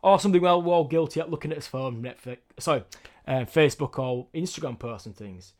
Or 0.02 0.18
something 0.18 0.42
well, 0.42 0.60
we're 0.60 0.74
all 0.74 0.84
guilty 0.84 1.20
at 1.20 1.30
looking 1.30 1.52
at 1.52 1.58
his 1.58 1.68
phone, 1.68 2.02
Netflix, 2.02 2.38
sorry, 2.58 2.82
uh, 3.26 3.44
Facebook 3.44 3.98
or 4.00 4.26
Instagram 4.34 4.76
posts 4.76 5.06
and 5.06 5.16
things, 5.16 5.52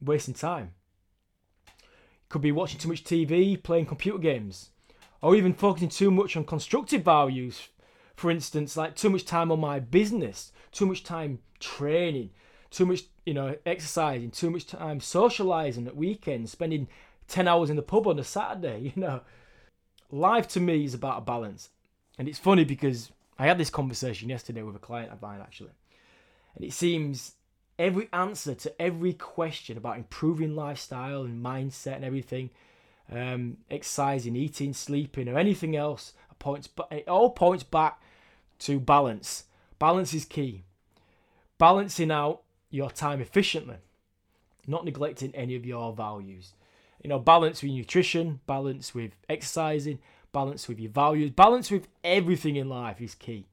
wasting 0.00 0.32
time. 0.32 0.72
Could 2.30 2.40
be 2.40 2.52
watching 2.52 2.78
too 2.78 2.88
much 2.88 3.04
TV, 3.04 3.62
playing 3.62 3.86
computer 3.86 4.18
games, 4.18 4.70
or 5.20 5.36
even 5.36 5.52
focusing 5.52 5.90
too 5.90 6.10
much 6.10 6.34
on 6.36 6.44
constructive 6.44 7.04
values. 7.04 7.68
For 8.16 8.30
instance, 8.30 8.76
like 8.76 8.96
too 8.96 9.10
much 9.10 9.26
time 9.26 9.52
on 9.52 9.60
my 9.60 9.80
business, 9.80 10.50
too 10.72 10.86
much 10.86 11.04
time 11.04 11.40
training, 11.60 12.30
too 12.70 12.86
much, 12.86 13.04
you 13.24 13.34
know, 13.34 13.56
exercising, 13.64 14.30
too 14.30 14.50
much 14.50 14.66
time 14.66 15.00
socializing 15.00 15.86
at 15.86 15.96
weekends, 15.96 16.52
spending 16.52 16.88
10 17.28 17.48
hours 17.48 17.70
in 17.70 17.76
the 17.76 17.82
pub 17.82 18.06
on 18.06 18.18
a 18.18 18.24
Saturday, 18.24 18.92
you 18.96 19.00
know. 19.00 19.20
Life 20.10 20.48
to 20.48 20.60
me 20.60 20.84
is 20.84 20.94
about 20.94 21.18
a 21.18 21.20
balance. 21.22 21.70
And 22.18 22.28
it's 22.28 22.38
funny 22.38 22.64
because 22.64 23.10
I 23.38 23.46
had 23.46 23.58
this 23.58 23.70
conversation 23.70 24.28
yesterday 24.28 24.62
with 24.62 24.74
a 24.74 24.80
client 24.80 25.12
of 25.12 25.20
mine 25.22 25.40
actually. 25.40 25.70
And 26.56 26.64
it 26.64 26.72
seems 26.72 27.34
every 27.78 28.08
answer 28.12 28.54
to 28.54 28.82
every 28.82 29.12
question 29.12 29.76
about 29.76 29.98
improving 29.98 30.56
lifestyle 30.56 31.22
and 31.22 31.44
mindset 31.44 31.96
and 31.96 32.04
everything, 32.04 32.50
um, 33.12 33.58
exercising, 33.70 34.34
eating, 34.34 34.72
sleeping, 34.72 35.28
or 35.28 35.38
anything 35.38 35.76
else, 35.76 36.14
points, 36.38 36.66
but 36.66 36.88
it 36.90 37.06
all 37.06 37.30
points 37.30 37.62
back 37.62 38.00
to 38.60 38.80
balance. 38.80 39.44
Balance 39.78 40.12
is 40.14 40.24
key. 40.24 40.64
Balancing 41.58 42.10
out 42.10 42.42
your 42.70 42.90
time 42.90 43.20
efficiently, 43.20 43.76
not 44.66 44.84
neglecting 44.84 45.34
any 45.34 45.56
of 45.56 45.64
your 45.64 45.92
values. 45.92 46.52
You 47.02 47.08
know, 47.08 47.18
balance 47.18 47.62
with 47.62 47.72
nutrition, 47.72 48.40
balance 48.46 48.94
with 48.94 49.12
exercising, 49.28 50.00
balance 50.32 50.68
with 50.68 50.80
your 50.80 50.90
values, 50.90 51.30
balance 51.30 51.70
with 51.70 51.88
everything 52.02 52.56
in 52.56 52.68
life 52.68 53.00
is 53.00 53.14
key. 53.14 53.46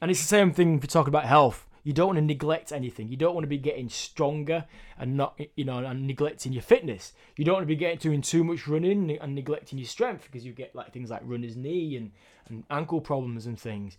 And 0.00 0.10
it's 0.10 0.20
the 0.20 0.26
same 0.26 0.52
thing 0.52 0.76
if 0.76 0.84
you 0.84 0.88
talk 0.88 1.08
about 1.08 1.24
health. 1.24 1.66
You 1.82 1.92
don't 1.92 2.08
want 2.08 2.18
to 2.18 2.24
neglect 2.24 2.72
anything. 2.72 3.08
You 3.08 3.16
don't 3.18 3.34
want 3.34 3.44
to 3.44 3.48
be 3.48 3.58
getting 3.58 3.90
stronger 3.90 4.64
and 4.98 5.18
not, 5.18 5.38
you 5.54 5.64
know, 5.64 5.78
and 5.78 6.06
neglecting 6.06 6.54
your 6.54 6.62
fitness. 6.62 7.12
You 7.36 7.44
don't 7.44 7.54
want 7.54 7.64
to 7.64 7.68
be 7.68 7.76
getting 7.76 7.98
doing 7.98 8.22
too 8.22 8.42
much 8.42 8.66
running 8.66 9.18
and 9.20 9.34
neglecting 9.34 9.78
your 9.78 9.86
strength 9.86 10.24
because 10.24 10.46
you 10.46 10.52
get 10.52 10.74
like 10.74 10.92
things 10.92 11.10
like 11.10 11.20
runner's 11.24 11.56
knee 11.56 11.96
and, 11.96 12.12
and 12.48 12.64
ankle 12.70 13.02
problems 13.02 13.44
and 13.44 13.58
things. 13.58 13.98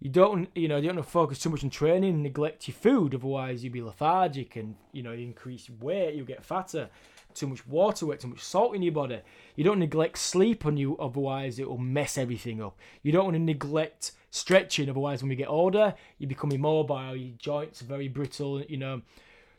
You 0.00 0.08
don't, 0.08 0.48
you 0.54 0.66
know, 0.66 0.76
you 0.76 0.88
don't 0.88 0.96
want 0.96 1.06
to 1.06 1.12
focus 1.12 1.38
too 1.38 1.50
much 1.50 1.62
on 1.62 1.68
training 1.68 2.14
and 2.14 2.22
neglect 2.22 2.66
your 2.66 2.74
food. 2.74 3.14
Otherwise, 3.14 3.62
you'll 3.62 3.72
be 3.72 3.82
lethargic 3.82 4.56
and 4.56 4.74
you 4.92 5.02
know, 5.02 5.12
you 5.12 5.26
increase 5.26 5.68
weight. 5.68 6.14
You'll 6.14 6.24
get 6.24 6.42
fatter. 6.42 6.88
Too 7.34 7.46
much 7.46 7.66
water 7.66 8.06
weight, 8.06 8.20
too 8.20 8.28
much 8.28 8.42
salt 8.42 8.74
in 8.74 8.82
your 8.82 8.94
body. 8.94 9.20
You 9.56 9.62
don't 9.62 9.78
neglect 9.78 10.16
sleep 10.16 10.64
on 10.64 10.78
you. 10.78 10.96
Otherwise, 10.96 11.58
it 11.58 11.68
will 11.68 11.78
mess 11.78 12.16
everything 12.16 12.62
up. 12.62 12.78
You 13.02 13.12
don't 13.12 13.24
want 13.24 13.34
to 13.34 13.42
neglect 13.42 14.12
stretching. 14.30 14.88
Otherwise, 14.88 15.22
when 15.22 15.28
we 15.28 15.36
get 15.36 15.48
older, 15.48 15.94
you 16.18 16.26
become 16.26 16.50
immobile. 16.50 17.14
Your 17.14 17.36
joints 17.36 17.82
are 17.82 17.86
very 17.86 18.08
brittle. 18.08 18.62
You 18.62 18.78
know. 18.78 19.02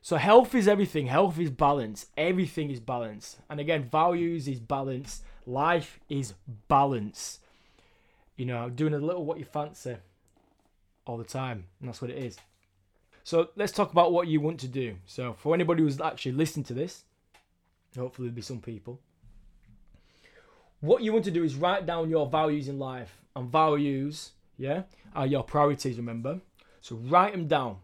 So 0.02 0.18
health 0.18 0.56
is 0.56 0.68
everything. 0.68 1.06
Health 1.06 1.38
is 1.38 1.52
balance. 1.52 2.08
Everything 2.18 2.72
is 2.72 2.80
balance. 2.80 3.38
And 3.48 3.60
again, 3.60 3.88
values 3.92 4.48
is 4.48 4.60
balance. 4.60 5.22
Life 5.46 6.00
is 6.10 6.34
balance. 6.68 7.38
You 8.38 8.48
know, 8.48 8.72
doing 8.72 8.96
a 8.96 8.98
little 8.98 9.24
what 9.24 9.38
you 9.38 9.46
fancy 9.46 9.98
all 11.06 11.18
the 11.18 11.24
time, 11.24 11.66
and 11.80 11.90
that's 11.90 12.02
what 12.02 12.12
it 12.12 12.18
is. 12.18 12.38
So 13.24 13.50
let's 13.56 13.72
talk 13.72 13.92
about 13.92 14.12
what 14.12 14.28
you 14.28 14.42
want 14.42 14.60
to 14.62 14.68
do. 14.68 14.96
So 15.06 15.34
for 15.34 15.54
anybody 15.54 15.84
who's 15.84 16.02
actually 16.02 16.34
listening 16.34 16.66
to 16.66 16.74
this, 16.74 17.04
hopefully 17.96 18.28
there'll 18.28 18.36
be 18.36 18.42
some 18.42 18.60
people. 18.60 19.00
What 20.80 21.04
you 21.04 21.14
want 21.14 21.26
to 21.26 21.32
do 21.32 21.44
is 21.44 21.56
write 21.56 21.86
down 21.86 22.10
your 22.10 22.28
values 22.28 22.68
in 22.68 22.80
life, 22.80 23.18
and 23.36 23.52
values 23.52 24.32
yeah, 24.58 24.84
are 25.16 25.26
your 25.26 25.44
priorities, 25.44 25.98
remember? 25.98 26.40
So 26.82 26.96
write 26.96 27.34
them 27.34 27.48
down. 27.48 27.78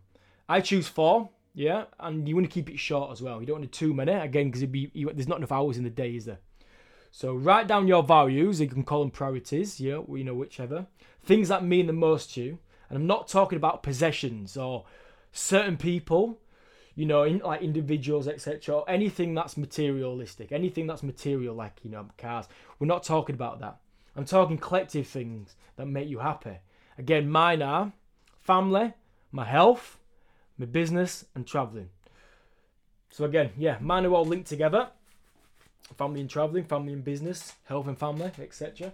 I 0.47 0.62
choose 0.62 0.88
four, 0.88 1.30
yeah, 1.53 1.86
and 1.99 2.27
you 2.27 2.36
want 2.36 2.47
to 2.47 2.53
keep 2.53 2.69
it 2.69 2.77
short 2.77 3.12
as 3.12 3.21
well. 3.21 3.39
You 3.41 3.47
don't 3.47 3.60
want 3.60 3.71
to 3.71 3.80
too 3.80 3.93
many, 3.93 4.12
again, 4.12 4.51
because 4.51 4.63
be, 4.65 4.91
there's 4.93 5.27
not 5.27 5.39
enough 5.39 5.51
hours 5.51 5.77
in 5.77 5.84
the 5.84 5.89
day, 5.89 6.15
is 6.15 6.25
there? 6.25 6.39
So 7.12 7.34
write 7.34 7.67
down 7.67 7.88
your 7.88 8.03
values. 8.03 8.62
You 8.62 8.67
can 8.67 8.84
call 8.84 9.01
them 9.01 9.12
priorities. 9.12 9.80
Yeah, 9.80 10.01
you 10.08 10.23
know 10.23 10.36
whichever 10.36 10.86
things 11.27 11.49
that 11.49 11.63
mean 11.63 11.88
the 11.88 11.93
most 11.93 12.34
to 12.34 12.41
you. 12.41 12.60
And 12.89 12.97
I'm 12.97 13.08
not 13.08 13.28
talking 13.28 13.58
about 13.58 13.84
possessions 13.84 14.58
or 14.58 14.86
certain 15.32 15.78
people, 15.78 16.39
you 16.95 17.06
know, 17.06 17.23
in, 17.23 17.39
like 17.39 17.62
individuals, 17.62 18.28
etc. 18.28 18.84
Anything 18.88 19.36
that's 19.36 19.58
materialistic, 19.58 20.52
anything 20.52 20.88
that's 20.88 21.04
material, 21.04 21.56
like 21.56 21.80
you 21.84 21.91
know, 21.91 22.08
cars. 22.17 22.47
We're 22.80 22.88
not 22.88 23.04
talking 23.04 23.36
about 23.36 23.60
that. 23.60 23.78
I'm 24.15 24.26
talking 24.26 24.58
collective 24.58 25.08
things 25.08 25.56
that 25.76 25.86
make 25.86 26.10
you 26.10 26.19
happy. 26.19 26.58
Again, 26.97 27.30
mine 27.30 27.62
are 27.62 27.93
family, 28.41 28.93
my 29.32 29.45
health, 29.45 30.00
my 30.58 30.65
business, 30.65 31.26
and 31.36 31.45
traveling. 31.45 31.89
So 33.12 33.26
again, 33.26 33.52
yeah, 33.58 33.78
mine 33.80 34.06
are 34.06 34.13
all 34.13 34.26
linked 34.26 34.47
together. 34.47 34.89
Family 35.97 36.21
and 36.21 36.30
traveling, 36.30 36.65
family 36.65 36.93
and 36.93 37.04
business, 37.04 37.54
health 37.65 37.88
and 37.88 37.97
family, 37.97 38.32
etc. 38.39 38.93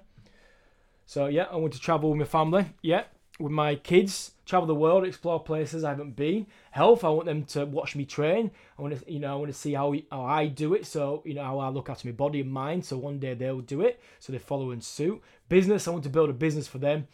So 1.05 1.27
yeah, 1.27 1.47
I 1.51 1.55
want 1.55 1.73
to 1.73 1.79
travel 1.79 2.09
with 2.09 2.19
my 2.19 2.25
family. 2.25 2.65
Yeah, 2.81 3.03
with 3.39 3.51
my 3.51 3.75
kids, 3.75 4.31
travel 4.45 4.67
the 4.67 4.75
world, 4.75 5.05
explore 5.05 5.41
places 5.41 5.83
I 5.83 5.89
haven't 5.89 6.15
been. 6.15 6.45
Health, 6.71 7.03
I 7.03 7.09
want 7.09 7.25
them 7.25 7.45
to 7.45 7.65
watch 7.65 7.95
me 7.95 8.05
train. 8.05 8.51
I 8.77 8.81
want 8.81 8.99
to, 8.99 9.11
you 9.11 9.19
know, 9.19 9.33
I 9.33 9.35
want 9.35 9.51
to 9.51 9.57
see 9.57 9.73
how 9.73 9.93
how 10.11 10.23
I 10.23 10.47
do 10.47 10.73
it. 10.73 10.85
So 10.85 11.23
you 11.25 11.33
know 11.33 11.43
how 11.43 11.59
I 11.59 11.69
look 11.69 11.89
after 11.89 12.07
my 12.07 12.13
body 12.13 12.41
and 12.41 12.51
mind. 12.51 12.85
So 12.85 12.97
one 12.97 13.19
day 13.19 13.33
they'll 13.33 13.61
do 13.61 13.81
it. 13.81 13.99
So 14.19 14.31
they 14.31 14.39
follow 14.39 14.71
in 14.71 14.81
suit. 14.81 15.21
Business, 15.49 15.87
I 15.87 15.91
want 15.91 16.03
to 16.03 16.09
build 16.09 16.29
a 16.29 16.33
business 16.33 16.67
for 16.67 16.77
them 16.77 17.07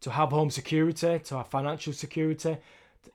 to 0.00 0.10
have 0.10 0.30
home 0.30 0.50
security, 0.50 1.18
to 1.18 1.36
have 1.36 1.48
financial 1.48 1.92
security, 1.92 2.56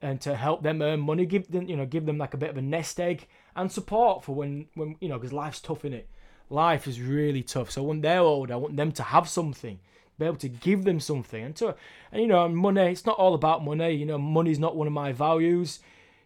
and 0.02 0.20
to 0.22 0.36
help 0.36 0.64
them 0.64 0.82
earn 0.82 1.00
money. 1.00 1.26
Give 1.26 1.50
them, 1.50 1.68
you 1.68 1.78
know, 1.78 1.86
give 1.86 2.06
them 2.06 2.18
like 2.18 2.34
a 2.34 2.38
bit 2.38 2.52
of 2.52 2.58
a 2.58 2.62
nest 2.62 3.00
egg 3.00 3.28
and 3.56 3.72
support 3.72 4.24
for 4.24 4.36
when 4.36 4.68
when 4.76 4.96
you 5.00 5.10
know 5.10 5.18
because 5.18 5.34
life's 5.34 5.62
tough 5.62 5.84
in 5.84 5.94
it. 5.94 6.08
Life 6.50 6.88
is 6.88 7.02
really 7.02 7.44
tough. 7.44 7.72
So 7.72 7.82
when 7.82 8.02
they're 8.02 8.20
old, 8.20 8.52
I 8.52 8.58
want 8.58 8.76
them 8.76 8.92
to 8.94 9.04
have 9.04 9.28
something 9.28 9.80
be 10.22 10.28
able 10.28 10.38
to 10.38 10.50
give 10.50 10.84
them 10.84 11.00
something. 11.00 11.44
And 11.44 11.56
to 11.58 11.76
and 12.12 12.22
you 12.22 12.28
know 12.28 12.48
money 12.48 12.92
it's 12.92 13.06
not 13.06 13.18
all 13.18 13.34
about 13.34 13.64
money 13.64 13.92
you 13.92 14.06
know 14.06 14.18
money's 14.18 14.60
not 14.60 14.76
one 14.76 14.88
of 14.88 14.94
my 14.94 15.12
values 15.12 15.80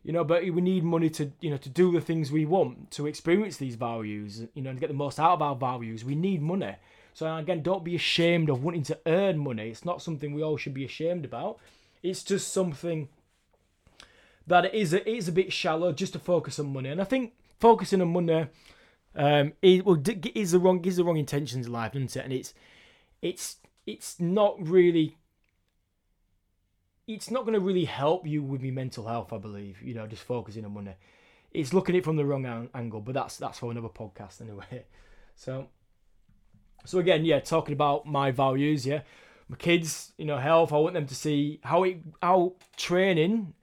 you 0.04 0.12
know 0.12 0.24
but 0.24 0.44
we 0.44 0.62
need 0.62 0.84
money 0.84 1.10
to 1.10 1.32
you 1.42 1.50
know 1.50 1.58
to 1.58 1.70
do 1.70 1.92
the 1.92 2.02
things 2.02 2.32
we 2.32 2.46
want 2.46 2.92
to 2.92 3.08
experience 3.08 3.58
these 3.58 3.76
values 3.76 4.44
you 4.54 4.62
know 4.62 4.70
and 4.70 4.80
get 4.80 4.88
the 4.88 4.94
most 4.94 5.20
out 5.20 5.34
of 5.34 5.42
our 5.42 5.56
values. 5.56 6.06
We 6.06 6.16
need 6.16 6.42
money. 6.42 6.76
So 7.14 7.34
again 7.36 7.62
don't 7.62 7.84
be 7.84 7.96
ashamed 7.96 8.50
of 8.50 8.64
wanting 8.64 8.84
to 8.84 9.00
earn 9.06 9.38
money. 9.38 9.70
It's 9.70 9.86
not 9.86 10.02
something 10.02 10.34
we 10.34 10.44
all 10.44 10.58
should 10.58 10.74
be 10.74 10.86
ashamed 10.86 11.26
about. 11.26 11.58
It's 12.04 12.24
just 12.24 12.54
something 12.54 13.10
that 14.48 14.66
it 14.66 14.74
is 14.76 14.94
a, 14.94 15.10
is 15.10 15.28
a 15.28 15.32
bit 15.32 15.52
shallow 15.52 15.92
just 15.92 16.14
to 16.14 16.20
focus 16.20 16.60
on 16.60 16.72
money. 16.72 16.90
And 16.90 17.02
i 17.02 17.06
think 17.06 17.34
focusing 17.60 18.02
on 18.02 18.10
money 18.10 18.48
um 19.16 19.54
it 19.62 19.86
well 19.86 20.02
is 20.36 20.52
the 20.52 20.60
wrong 20.60 20.84
is 20.84 20.98
the 20.98 21.04
wrong 21.06 21.18
intentions 21.18 21.66
in 21.66 21.72
life 21.72 21.96
isn't 21.96 22.16
it? 22.16 22.24
And 22.26 22.34
it's 22.34 22.54
it's 23.22 23.58
it's 23.86 24.20
not 24.20 24.56
really 24.60 25.18
it's 27.08 27.30
not 27.30 27.44
going 27.44 27.54
to 27.54 27.60
really 27.60 27.86
help 27.86 28.26
you 28.26 28.42
with 28.42 28.64
your 28.64 28.74
mental 28.74 29.08
health 29.08 29.32
i 29.32 29.38
believe 29.38 29.82
you 29.82 29.94
know 29.94 30.08
just 30.08 30.24
focusing 30.24 30.66
on 30.66 30.74
money. 30.74 30.96
It's 31.54 31.74
looking 31.74 31.96
at 31.96 32.00
it 32.00 32.04
from 32.04 32.18
the 32.18 32.26
wrong 32.26 32.46
an- 32.46 32.70
angle 32.74 33.00
but 33.00 33.14
that's 33.14 33.38
that's 33.38 33.60
for 33.60 33.72
another 33.72 33.90
podcast 33.90 34.42
anyway. 34.42 34.86
So 35.38 35.68
so 36.86 37.00
again 37.00 37.26
yeah 37.26 37.40
talking 37.42 37.74
about 37.74 38.06
my 38.06 38.32
values 38.32 38.86
yeah. 38.86 39.02
My 39.50 39.58
kids 39.58 40.14
you 40.18 40.26
know 40.26 40.38
health 40.38 40.72
i 40.74 40.78
want 40.78 40.94
them 40.94 41.06
to 41.06 41.16
see 41.16 41.60
how 41.64 41.84
it 41.84 41.98
how 42.22 42.54
training 42.78 43.54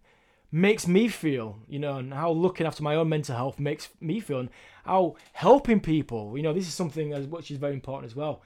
makes 0.52 0.86
me 0.86 1.08
feel 1.08 1.58
you 1.66 1.78
know 1.78 1.96
and 1.96 2.12
how 2.12 2.30
looking 2.30 2.66
after 2.66 2.82
my 2.82 2.94
own 2.94 3.08
mental 3.08 3.34
health 3.34 3.58
makes 3.58 3.88
me 4.00 4.20
feel 4.20 4.40
and 4.40 4.50
how 4.84 5.16
helping 5.32 5.80
people 5.80 6.36
you 6.36 6.42
know 6.42 6.52
this 6.52 6.68
is 6.68 6.74
something 6.74 7.14
as 7.14 7.26
which 7.26 7.50
is 7.50 7.56
very 7.56 7.72
important 7.72 8.10
as 8.10 8.14
well 8.14 8.42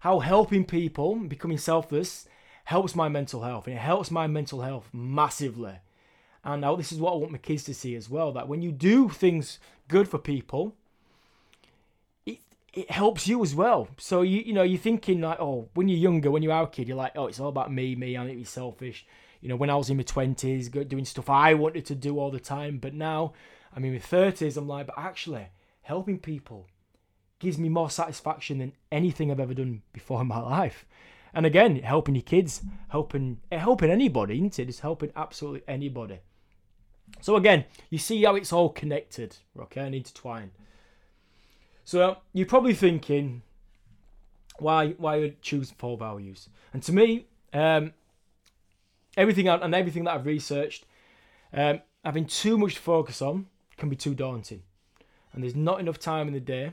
how 0.00 0.20
helping 0.20 0.64
people, 0.64 1.16
becoming 1.16 1.58
selfless, 1.58 2.28
helps 2.64 2.94
my 2.94 3.08
mental 3.08 3.42
health. 3.42 3.66
And 3.66 3.76
it 3.76 3.80
helps 3.80 4.10
my 4.10 4.26
mental 4.26 4.62
health 4.62 4.88
massively. 4.92 5.78
And 6.44 6.60
now 6.60 6.76
this 6.76 6.92
is 6.92 7.00
what 7.00 7.12
I 7.12 7.16
want 7.16 7.32
my 7.32 7.38
kids 7.38 7.64
to 7.64 7.74
see 7.74 7.94
as 7.94 8.08
well 8.08 8.32
that 8.32 8.48
when 8.48 8.62
you 8.62 8.72
do 8.72 9.08
things 9.08 9.58
good 9.88 10.08
for 10.08 10.18
people, 10.18 10.76
it, 12.26 12.38
it 12.72 12.90
helps 12.90 13.26
you 13.26 13.42
as 13.42 13.54
well. 13.54 13.88
So 13.98 14.22
you 14.22 14.40
you 14.40 14.52
know 14.52 14.62
you're 14.62 14.78
thinking 14.78 15.20
like 15.20 15.40
oh 15.40 15.68
when 15.74 15.88
you're 15.88 15.98
younger 15.98 16.30
when 16.30 16.42
you're 16.42 16.62
a 16.62 16.66
kid 16.66 16.88
you're 16.88 16.96
like 16.96 17.12
oh 17.16 17.26
it's 17.26 17.40
all 17.40 17.48
about 17.48 17.72
me 17.72 17.96
me 17.96 18.16
I 18.16 18.24
need 18.24 18.32
to 18.32 18.38
be 18.38 18.44
selfish. 18.44 19.04
You 19.40 19.48
know 19.48 19.56
when 19.56 19.70
I 19.70 19.76
was 19.76 19.90
in 19.90 19.96
my 19.96 20.04
twenties 20.04 20.68
doing 20.68 21.04
stuff 21.04 21.28
I 21.28 21.54
wanted 21.54 21.86
to 21.86 21.94
do 21.94 22.18
all 22.18 22.30
the 22.30 22.40
time, 22.40 22.78
but 22.78 22.94
now 22.94 23.32
I'm 23.74 23.84
in 23.84 23.92
my 23.92 23.98
thirties 23.98 24.56
I'm 24.56 24.68
like 24.68 24.86
but 24.86 24.98
actually 24.98 25.48
helping 25.82 26.18
people 26.18 26.66
gives 27.38 27.58
me 27.58 27.68
more 27.68 27.90
satisfaction 27.90 28.58
than 28.58 28.72
anything 28.90 29.30
I've 29.30 29.40
ever 29.40 29.54
done 29.54 29.82
before 29.92 30.20
in 30.20 30.28
my 30.28 30.40
life. 30.58 30.84
And 31.34 31.46
again, 31.46 31.76
helping 31.76 32.14
your 32.14 32.22
kids, 32.22 32.62
helping 32.88 33.38
helping 33.52 33.90
anybody, 33.90 34.34
isn't 34.34 34.58
it? 34.58 34.68
It's 34.68 34.80
helping 34.80 35.12
absolutely 35.14 35.62
anybody. 35.68 36.20
So 37.20 37.36
again, 37.36 37.64
you 37.90 37.98
see 37.98 38.22
how 38.24 38.34
it's 38.34 38.52
all 38.52 38.70
connected, 38.70 39.36
okay, 39.58 39.82
and 39.82 39.94
intertwined. 39.94 40.50
So 41.84 42.18
you're 42.32 42.46
probably 42.46 42.74
thinking, 42.74 43.42
why 44.58 44.90
why 44.92 45.34
choose 45.42 45.70
four 45.70 45.96
values? 45.96 46.48
And 46.72 46.82
to 46.82 46.92
me, 46.92 47.26
um, 47.52 47.92
everything 49.16 49.48
and 49.48 49.74
everything 49.74 50.04
that 50.04 50.14
I've 50.14 50.26
researched, 50.26 50.86
um, 51.52 51.80
having 52.04 52.24
too 52.24 52.58
much 52.58 52.74
to 52.74 52.80
focus 52.80 53.20
on 53.20 53.46
can 53.76 53.88
be 53.88 53.96
too 53.96 54.14
daunting, 54.14 54.62
and 55.32 55.42
there's 55.42 55.56
not 55.56 55.78
enough 55.78 55.98
time 55.98 56.26
in 56.26 56.34
the 56.34 56.40
day 56.40 56.72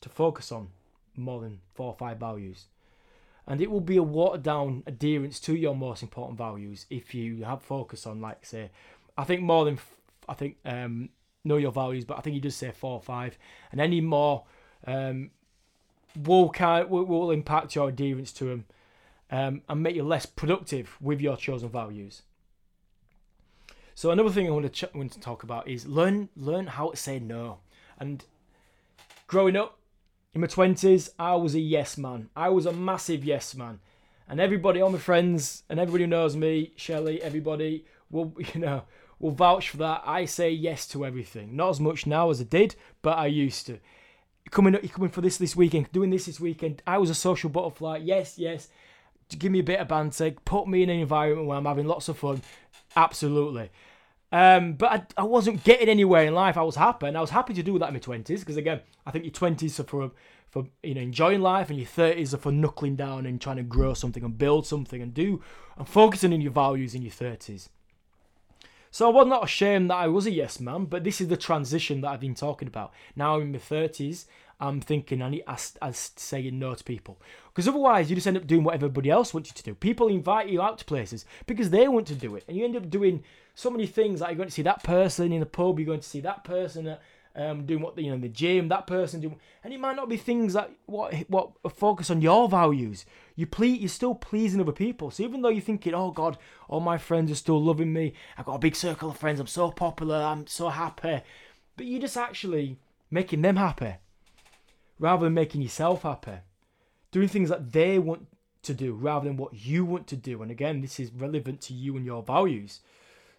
to 0.00 0.08
focus 0.08 0.52
on 0.52 0.68
more 1.16 1.40
than 1.40 1.60
four 1.74 1.88
or 1.88 1.94
five 1.94 2.18
values. 2.18 2.66
And 3.46 3.60
it 3.60 3.70
will 3.70 3.80
be 3.80 3.96
a 3.96 4.02
watered 4.02 4.42
down 4.42 4.82
adherence 4.86 5.40
to 5.40 5.54
your 5.54 5.74
most 5.74 6.02
important 6.02 6.36
values 6.36 6.86
if 6.90 7.14
you 7.14 7.44
have 7.44 7.62
focus 7.62 8.06
on, 8.06 8.20
like, 8.20 8.44
say, 8.44 8.70
I 9.16 9.24
think 9.24 9.42
more 9.42 9.64
than, 9.64 9.78
I 10.28 10.34
think, 10.34 10.58
um, 10.64 11.08
know 11.44 11.56
your 11.56 11.72
values, 11.72 12.04
but 12.04 12.18
I 12.18 12.20
think 12.20 12.34
you 12.34 12.42
just 12.42 12.58
say 12.58 12.70
four 12.70 12.94
or 12.94 13.02
five. 13.02 13.38
And 13.72 13.80
any 13.80 14.00
more 14.00 14.44
um, 14.86 15.30
will, 16.16 16.52
will, 16.88 17.04
will 17.06 17.30
impact 17.30 17.74
your 17.74 17.88
adherence 17.88 18.32
to 18.34 18.44
them 18.44 18.64
um, 19.30 19.62
and 19.68 19.82
make 19.82 19.96
you 19.96 20.04
less 20.04 20.26
productive 20.26 20.96
with 21.00 21.20
your 21.20 21.36
chosen 21.36 21.70
values. 21.70 22.22
So 23.94 24.10
another 24.10 24.30
thing 24.30 24.46
I 24.46 24.50
want 24.50 24.72
to 24.72 24.86
ch- 24.86 24.94
want 24.94 25.12
to 25.12 25.20
talk 25.20 25.42
about 25.42 25.66
is 25.66 25.86
learn 25.86 26.28
learn 26.36 26.68
how 26.68 26.90
to 26.90 26.96
say 26.96 27.18
no. 27.18 27.58
And 27.98 28.24
growing 29.26 29.56
up, 29.56 29.77
in 30.38 30.42
my 30.42 30.46
20s, 30.46 31.10
I 31.18 31.34
was 31.34 31.56
a 31.56 31.60
yes 31.60 31.98
man. 31.98 32.30
I 32.36 32.48
was 32.50 32.64
a 32.64 32.72
massive 32.72 33.24
yes 33.24 33.56
man. 33.56 33.80
And 34.28 34.38
everybody, 34.38 34.80
all 34.80 34.90
my 34.90 34.98
friends, 34.98 35.64
and 35.68 35.80
everybody 35.80 36.04
who 36.04 36.10
knows 36.10 36.36
me, 36.36 36.74
Shelley, 36.76 37.20
everybody 37.20 37.84
will, 38.08 38.32
you 38.54 38.60
know, 38.60 38.84
will 39.18 39.32
vouch 39.32 39.70
for 39.70 39.78
that. 39.78 40.02
I 40.06 40.26
say 40.26 40.52
yes 40.52 40.86
to 40.88 41.04
everything. 41.04 41.56
Not 41.56 41.70
as 41.70 41.80
much 41.80 42.06
now 42.06 42.30
as 42.30 42.40
I 42.40 42.44
did, 42.44 42.76
but 43.02 43.18
I 43.18 43.26
used 43.26 43.66
to. 43.66 43.80
Coming, 44.52 44.76
up, 44.76 44.84
you 44.84 44.90
coming 44.90 45.10
for 45.10 45.22
this 45.22 45.38
this 45.38 45.56
weekend, 45.56 45.90
doing 45.90 46.10
this 46.10 46.26
this 46.26 46.38
weekend. 46.38 46.82
I 46.86 46.98
was 46.98 47.10
a 47.10 47.16
social 47.16 47.50
butterfly. 47.50 47.96
Yes, 47.96 48.38
yes. 48.38 48.68
Give 49.36 49.50
me 49.50 49.58
a 49.58 49.64
bit 49.64 49.80
of 49.80 49.88
banter. 49.88 50.30
Put 50.44 50.68
me 50.68 50.84
in 50.84 50.88
an 50.88 51.00
environment 51.00 51.48
where 51.48 51.58
I'm 51.58 51.64
having 51.64 51.88
lots 51.88 52.08
of 52.08 52.16
fun. 52.16 52.42
Absolutely. 52.94 53.70
Um, 54.30 54.74
but 54.74 54.92
I, 55.16 55.22
I 55.22 55.24
wasn't 55.24 55.64
getting 55.64 55.88
anywhere 55.88 56.26
in 56.26 56.34
life. 56.34 56.56
I 56.56 56.62
was 56.62 56.76
happy, 56.76 57.06
and 57.06 57.16
I 57.16 57.20
was 57.20 57.30
happy 57.30 57.54
to 57.54 57.62
do 57.62 57.78
that 57.78 57.88
in 57.88 57.94
my 57.94 58.00
twenties 58.00 58.40
because 58.40 58.56
again, 58.56 58.80
I 59.06 59.10
think 59.10 59.24
your 59.24 59.32
twenties 59.32 59.80
are 59.80 59.84
for 59.84 60.10
for 60.50 60.66
you 60.82 60.94
know 60.94 61.00
enjoying 61.00 61.40
life, 61.40 61.70
and 61.70 61.78
your 61.78 61.86
thirties 61.86 62.34
are 62.34 62.38
for 62.38 62.52
knuckling 62.52 62.96
down 62.96 63.24
and 63.24 63.40
trying 63.40 63.56
to 63.56 63.62
grow 63.62 63.94
something 63.94 64.22
and 64.22 64.36
build 64.36 64.66
something 64.66 65.00
and 65.00 65.14
do 65.14 65.42
and 65.76 65.88
focusing 65.88 66.32
on 66.32 66.42
your 66.42 66.52
values 66.52 66.94
in 66.94 67.02
your 67.02 67.12
thirties. 67.12 67.70
So 68.90 69.08
I 69.08 69.12
was 69.12 69.26
not 69.26 69.44
ashamed 69.44 69.90
that 69.90 69.96
I 69.96 70.08
was 70.08 70.26
a 70.26 70.30
yes 70.30 70.60
man, 70.60 70.86
but 70.86 71.04
this 71.04 71.20
is 71.20 71.28
the 71.28 71.36
transition 71.36 72.00
that 72.00 72.08
I've 72.08 72.20
been 72.20 72.34
talking 72.34 72.68
about. 72.68 72.92
Now 73.16 73.36
I'm 73.36 73.42
in 73.42 73.52
my 73.52 73.58
thirties, 73.58 74.26
I'm 74.60 74.80
thinking 74.80 75.20
need 75.20 75.44
as, 75.46 75.76
as 75.80 76.10
saying 76.16 76.58
no 76.58 76.74
to 76.74 76.82
people 76.82 77.20
because 77.46 77.68
otherwise 77.68 78.10
you 78.10 78.16
just 78.16 78.26
end 78.26 78.36
up 78.36 78.46
doing 78.46 78.64
what 78.64 78.74
everybody 78.74 79.08
else 79.08 79.32
wants 79.32 79.50
you 79.50 79.54
to 79.54 79.62
do. 79.62 79.74
People 79.74 80.08
invite 80.08 80.48
you 80.48 80.60
out 80.60 80.78
to 80.78 80.84
places 80.84 81.24
because 81.46 81.70
they 81.70 81.86
want 81.86 82.06
to 82.08 82.14
do 82.14 82.34
it, 82.34 82.44
and 82.48 82.56
you 82.56 82.64
end 82.64 82.76
up 82.76 82.90
doing 82.90 83.22
so 83.54 83.70
many 83.70 83.86
things 83.86 84.20
like 84.20 84.30
you're 84.30 84.36
going 84.36 84.48
to 84.48 84.54
see 84.54 84.62
that 84.62 84.82
person 84.82 85.32
in 85.32 85.40
the 85.40 85.46
pub, 85.46 85.78
you're 85.78 85.86
going 85.86 86.00
to 86.00 86.08
see 86.08 86.20
that 86.20 86.44
person 86.44 86.88
at, 86.88 87.02
um, 87.36 87.66
doing 87.66 87.80
what 87.80 87.96
you 87.98 88.08
know 88.08 88.14
in 88.14 88.20
the 88.20 88.28
gym, 88.28 88.68
that 88.68 88.88
person 88.88 89.20
doing, 89.20 89.38
and 89.62 89.72
it 89.72 89.78
might 89.78 89.94
not 89.94 90.08
be 90.08 90.16
things 90.16 90.54
that 90.54 90.70
what 90.86 91.14
what 91.28 91.52
focus 91.76 92.10
on 92.10 92.20
your 92.20 92.48
values. 92.48 93.06
You 93.36 93.46
please, 93.46 93.78
you're 93.78 93.88
still 93.88 94.16
pleasing 94.16 94.60
other 94.60 94.72
people. 94.72 95.12
So 95.12 95.22
even 95.22 95.42
though 95.42 95.50
you're 95.50 95.60
thinking, 95.60 95.94
oh 95.94 96.10
God, 96.10 96.36
all 96.68 96.80
my 96.80 96.98
friends 96.98 97.30
are 97.30 97.36
still 97.36 97.62
loving 97.62 97.92
me, 97.92 98.14
I've 98.36 98.46
got 98.46 98.56
a 98.56 98.60
big 98.60 98.74
circle 98.74 99.10
of 99.10 99.18
friends, 99.18 99.38
I'm 99.38 99.46
so 99.46 99.70
popular, 99.70 100.16
I'm 100.16 100.48
so 100.48 100.68
happy, 100.68 101.20
but 101.76 101.86
you're 101.86 102.00
just 102.00 102.16
actually 102.16 102.78
making 103.08 103.42
them 103.42 103.54
happy 103.54 103.94
rather 104.98 105.24
than 105.24 105.34
making 105.34 105.62
yourself 105.62 106.02
happy, 106.02 106.38
doing 107.10 107.28
things 107.28 107.48
that 107.48 107.72
they 107.72 107.98
want 107.98 108.26
to 108.62 108.74
do 108.74 108.92
rather 108.92 109.26
than 109.26 109.36
what 109.36 109.54
you 109.54 109.84
want 109.84 110.06
to 110.08 110.16
do. 110.16 110.42
And 110.42 110.50
again, 110.50 110.80
this 110.80 110.98
is 111.00 111.12
relevant 111.12 111.60
to 111.62 111.74
you 111.74 111.96
and 111.96 112.04
your 112.04 112.22
values. 112.22 112.80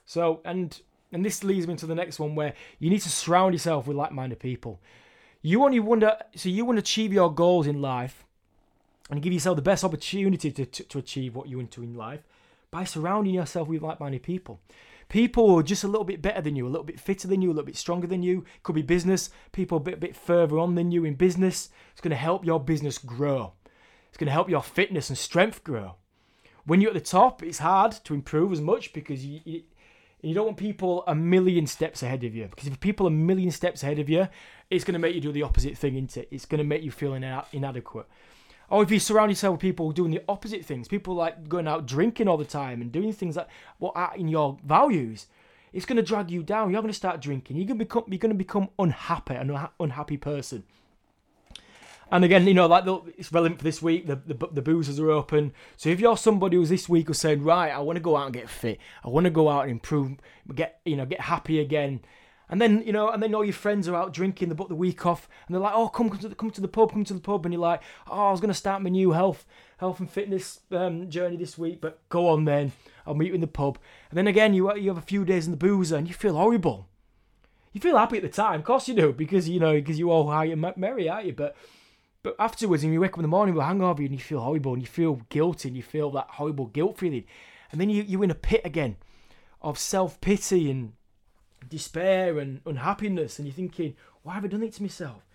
So, 0.06 0.42
and 0.46 0.80
and 1.12 1.26
this 1.26 1.44
leads 1.44 1.68
me 1.68 1.76
to 1.76 1.86
the 1.86 1.96
next 1.96 2.20
one 2.20 2.36
where 2.36 2.54
you 2.78 2.90
need 2.90 3.02
to 3.02 3.10
surround 3.10 3.54
yourself 3.54 3.88
with 3.88 3.98
like-minded 3.98 4.40
people. 4.40 4.80
You 5.42 5.64
only 5.64 5.80
to, 6.02 6.18
so 6.36 6.50
you 6.50 6.66
want 6.66 6.78
to 6.78 6.82
achieve 6.82 7.14
your 7.14 7.34
goals 7.34 7.66
in 7.66 7.82
life 7.82 8.26
and 9.10 9.22
give 9.22 9.34
yourself 9.34 9.56
the 9.56 9.62
best 9.62 9.84
opportunity 9.84 10.52
to, 10.52 10.66
to, 10.66 10.84
to 10.84 10.98
achieve 11.00 11.36
what 11.36 11.48
you 11.48 11.58
want 11.58 11.72
to 11.72 11.84
in 11.84 11.96
life 11.96 12.22
by 12.70 12.84
surrounding 12.84 13.34
yourself 13.34 13.68
with 13.68 13.82
like-minded 13.82 14.22
people. 14.22 14.60
People 15.10 15.48
who 15.50 15.58
are 15.58 15.64
just 15.64 15.84
a 15.84 15.88
little 15.88 16.06
bit 16.06 16.22
better 16.22 16.40
than 16.40 16.56
you, 16.56 16.68
a 16.68 16.70
little 16.70 16.84
bit 16.84 17.00
fitter 17.00 17.28
than 17.28 17.42
you, 17.42 17.50
a 17.50 17.52
little 17.52 17.66
bit 17.66 17.76
stronger 17.76 18.06
than 18.06 18.22
you. 18.22 18.46
Could 18.62 18.76
be 18.76 18.84
business, 18.84 19.32
people 19.52 19.78
a 19.78 19.82
bit, 19.82 20.00
bit 20.00 20.16
further 20.16 20.60
on 20.60 20.76
than 20.76 20.92
you 20.92 21.04
in 21.04 21.16
business. 21.16 21.70
It's 21.92 22.02
going 22.02 22.12
to 22.12 22.16
help 22.16 22.46
your 22.46 22.60
business 22.60 23.00
grow. 23.00 23.54
It's 24.10 24.18
going 24.18 24.28
to 24.28 24.32
help 24.32 24.50
your 24.50 24.62
fitness 24.62 25.10
and 25.10 25.18
strength 25.18 25.64
grow. 25.64 25.96
When 26.66 26.80
you're 26.80 26.92
at 26.92 26.94
the 26.94 27.02
top, 27.02 27.42
it's 27.42 27.58
hard 27.58 27.92
to 28.04 28.14
improve 28.14 28.52
as 28.52 28.62
much 28.62 28.94
because 28.94 29.26
you, 29.26 29.42
you, 29.44 29.64
you 30.22 30.36
don't 30.36 30.46
want 30.46 30.58
people 30.58 31.04
a 31.08 31.16
million 31.16 31.66
steps 31.66 32.04
ahead 32.04 32.24
of 32.24 32.36
you. 32.36 32.48
Because 32.48 32.68
if 32.68 32.80
people 32.80 33.08
are 33.08 33.10
a 33.10 33.12
million 33.12 33.50
steps 33.50 33.82
ahead 33.82 33.98
of 33.98 34.10
you, 34.10 34.28
it's 34.70 34.84
going 34.84 34.94
to 34.94 35.00
make 35.00 35.16
you 35.16 35.22
do 35.22 35.32
the 35.32 35.42
opposite 35.42 35.76
thing, 35.76 35.96
isn't 35.96 36.18
it? 36.18 36.28
It's 36.30 36.46
going 36.46 36.60
to 36.60 36.64
make 36.64 36.84
you 36.84 36.92
feel 36.92 37.16
ina- 37.16 37.46
inadequate. 37.52 38.06
Or 38.70 38.84
if 38.84 38.92
you 38.92 39.00
surround 39.00 39.32
yourself 39.32 39.54
with 39.54 39.62
people 39.62 39.92
doing 39.92 40.12
the 40.12 40.24
opposite 40.30 40.64
things, 40.64 40.88
people 40.88 41.16
like 41.16 41.50
going 41.50 41.68
out 41.68 41.86
drinking 41.86 42.28
all 42.28 42.38
the 42.38 42.46
time 42.46 42.82
and 42.82 42.92
doing 42.92 43.12
things 43.14 43.36
that 43.36 43.50
what 43.80 43.94
are 43.96 44.14
in 44.16 44.28
your 44.28 44.58
values, 44.64 45.28
it's 45.74 45.86
going 45.86 45.98
to 45.98 46.04
drag 46.04 46.30
you 46.32 46.44
down. 46.44 46.72
You're 46.72 46.82
going 46.82 46.92
to 46.92 46.98
start 46.98 47.22
drinking. 47.22 47.58
You're 47.58 47.66
going 47.66 47.80
to 47.80 47.86
become 47.86 48.04
you're 48.08 48.20
going 48.20 48.32
to 48.32 48.38
become 48.38 48.70
unhappy, 48.78 49.36
an 49.36 49.50
unha- 49.50 49.72
unhappy 49.80 50.18
person. 50.18 50.64
And 52.12 52.26
again, 52.26 52.48
you 52.48 52.56
know, 52.56 52.66
like 52.66 52.86
the, 52.86 53.02
it's 53.18 53.32
relevant 53.32 53.60
for 53.60 53.64
this 53.64 53.82
week. 53.82 54.08
The, 54.08 54.16
the 54.16 54.48
the 54.52 54.62
boozers 54.62 55.00
are 55.00 55.12
open. 55.12 55.54
So 55.78 55.90
if 55.90 56.00
you're 56.00 56.18
somebody 56.18 56.58
who's 56.58 56.70
this 56.70 56.90
week 56.90 57.08
was 57.08 57.20
saying, 57.20 57.44
right, 57.44 57.72
I 57.72 57.80
want 57.80 57.98
to 57.98 58.02
go 58.02 58.18
out 58.18 58.26
and 58.26 58.34
get 58.34 58.50
fit. 58.50 58.80
I 59.04 59.10
want 59.10 59.26
to 59.26 59.30
go 59.30 59.48
out 59.48 59.64
and 59.64 59.72
improve, 59.72 60.18
get 60.54 60.80
you 60.86 60.96
know, 60.96 61.06
get 61.06 61.22
happy 61.22 61.60
again. 61.60 62.02
And 62.50 62.60
then 62.60 62.84
you 62.86 62.92
know, 62.92 63.10
and 63.10 63.22
then 63.22 63.36
all 63.36 63.46
your 63.46 63.54
friends 63.54 63.88
are 63.88 63.96
out 63.96 64.12
drinking. 64.12 64.50
They 64.50 64.56
book 64.56 64.70
the 64.70 64.76
week 64.76 65.06
off, 65.06 65.30
and 65.46 65.54
they're 65.54 65.62
like, 65.62 65.74
"Oh, 65.76 65.88
come, 65.88 66.10
come 66.10 66.20
to 66.20 66.30
the 66.30 66.36
come 66.36 66.50
to 66.52 66.62
the 66.62 66.68
pub, 66.68 66.92
come 66.92 67.04
to 67.06 67.14
the 67.14 67.20
pub." 67.20 67.46
And 67.46 67.54
you're 67.54 67.62
like, 67.62 67.82
"Oh, 68.10 68.28
I 68.28 68.32
was 68.32 68.42
going 68.42 68.50
to 68.50 68.56
start 68.56 68.82
my 68.82 68.90
new 68.90 69.12
health 69.12 69.46
health 69.78 70.00
and 70.00 70.10
fitness 70.10 70.62
um, 70.72 71.10
journey 71.10 71.38
this 71.38 71.58
week, 71.58 71.80
but 71.80 72.08
go 72.10 72.28
on 72.28 72.46
then. 72.46 72.72
I'll 73.06 73.14
meet 73.14 73.28
you 73.28 73.36
in 73.36 73.42
the 73.42 73.48
pub." 73.48 73.78
And 74.10 74.18
then 74.18 74.28
again, 74.28 74.54
you 74.54 74.76
you 74.76 74.90
have 74.90 74.98
a 74.98 75.02
few 75.02 75.26
days 75.26 75.46
in 75.46 75.52
the 75.52 75.58
boozer, 75.58 75.96
and 75.96 76.08
you 76.08 76.14
feel 76.14 76.36
horrible. 76.36 76.88
You 77.72 77.82
feel 77.82 77.98
happy 77.98 78.18
at 78.18 78.24
the 78.24 78.30
time, 78.30 78.62
of 78.62 78.66
course 78.66 78.88
you 78.88 78.96
do, 78.96 79.14
because 79.14 79.48
you 79.48 79.60
know 79.60 79.74
because 79.74 80.00
you're 80.00 80.10
all 80.10 80.32
high 80.32 80.46
and 80.46 80.74
merry, 80.76 81.08
aren't 81.08 81.28
you? 81.28 81.34
But 81.34 81.56
but 82.24 82.36
afterwards, 82.40 82.84
when 82.84 82.94
you 82.94 83.00
wake 83.00 83.14
up 83.14 83.20
in 83.20 83.24
the 83.24 83.28
morning 83.28 83.54
with 83.54 83.64
a 83.64 83.68
hangover 83.68 84.02
and 84.02 84.12
you 84.12 84.18
feel 84.18 84.42
horrible 84.42 84.74
and 84.74 84.82
you 84.82 84.88
feel 84.88 85.22
guilty 85.30 85.70
and 85.70 85.78
you 85.78 85.84
feel 85.84 86.10
that 86.12 86.28
horrible 86.32 86.66
guilt 86.66 86.98
feeling, 86.98 87.26
and 87.72 87.80
then 87.80 87.90
you 87.92 88.02
you're 88.02 88.24
in 88.24 88.32
a 88.32 88.36
pit 88.36 88.62
again 88.66 88.98
of 89.62 89.78
self 89.78 90.20
pity 90.20 90.72
and 90.72 90.94
despair 91.68 92.40
and 92.40 92.62
unhappiness, 92.66 93.40
and 93.40 93.48
you're 93.48 93.56
thinking, 93.56 93.96
why 94.24 94.36
have 94.36 94.46
I 94.46 94.48
done 94.48 94.64
it 94.64 94.74
to 94.74 94.84
myself? 94.84 95.26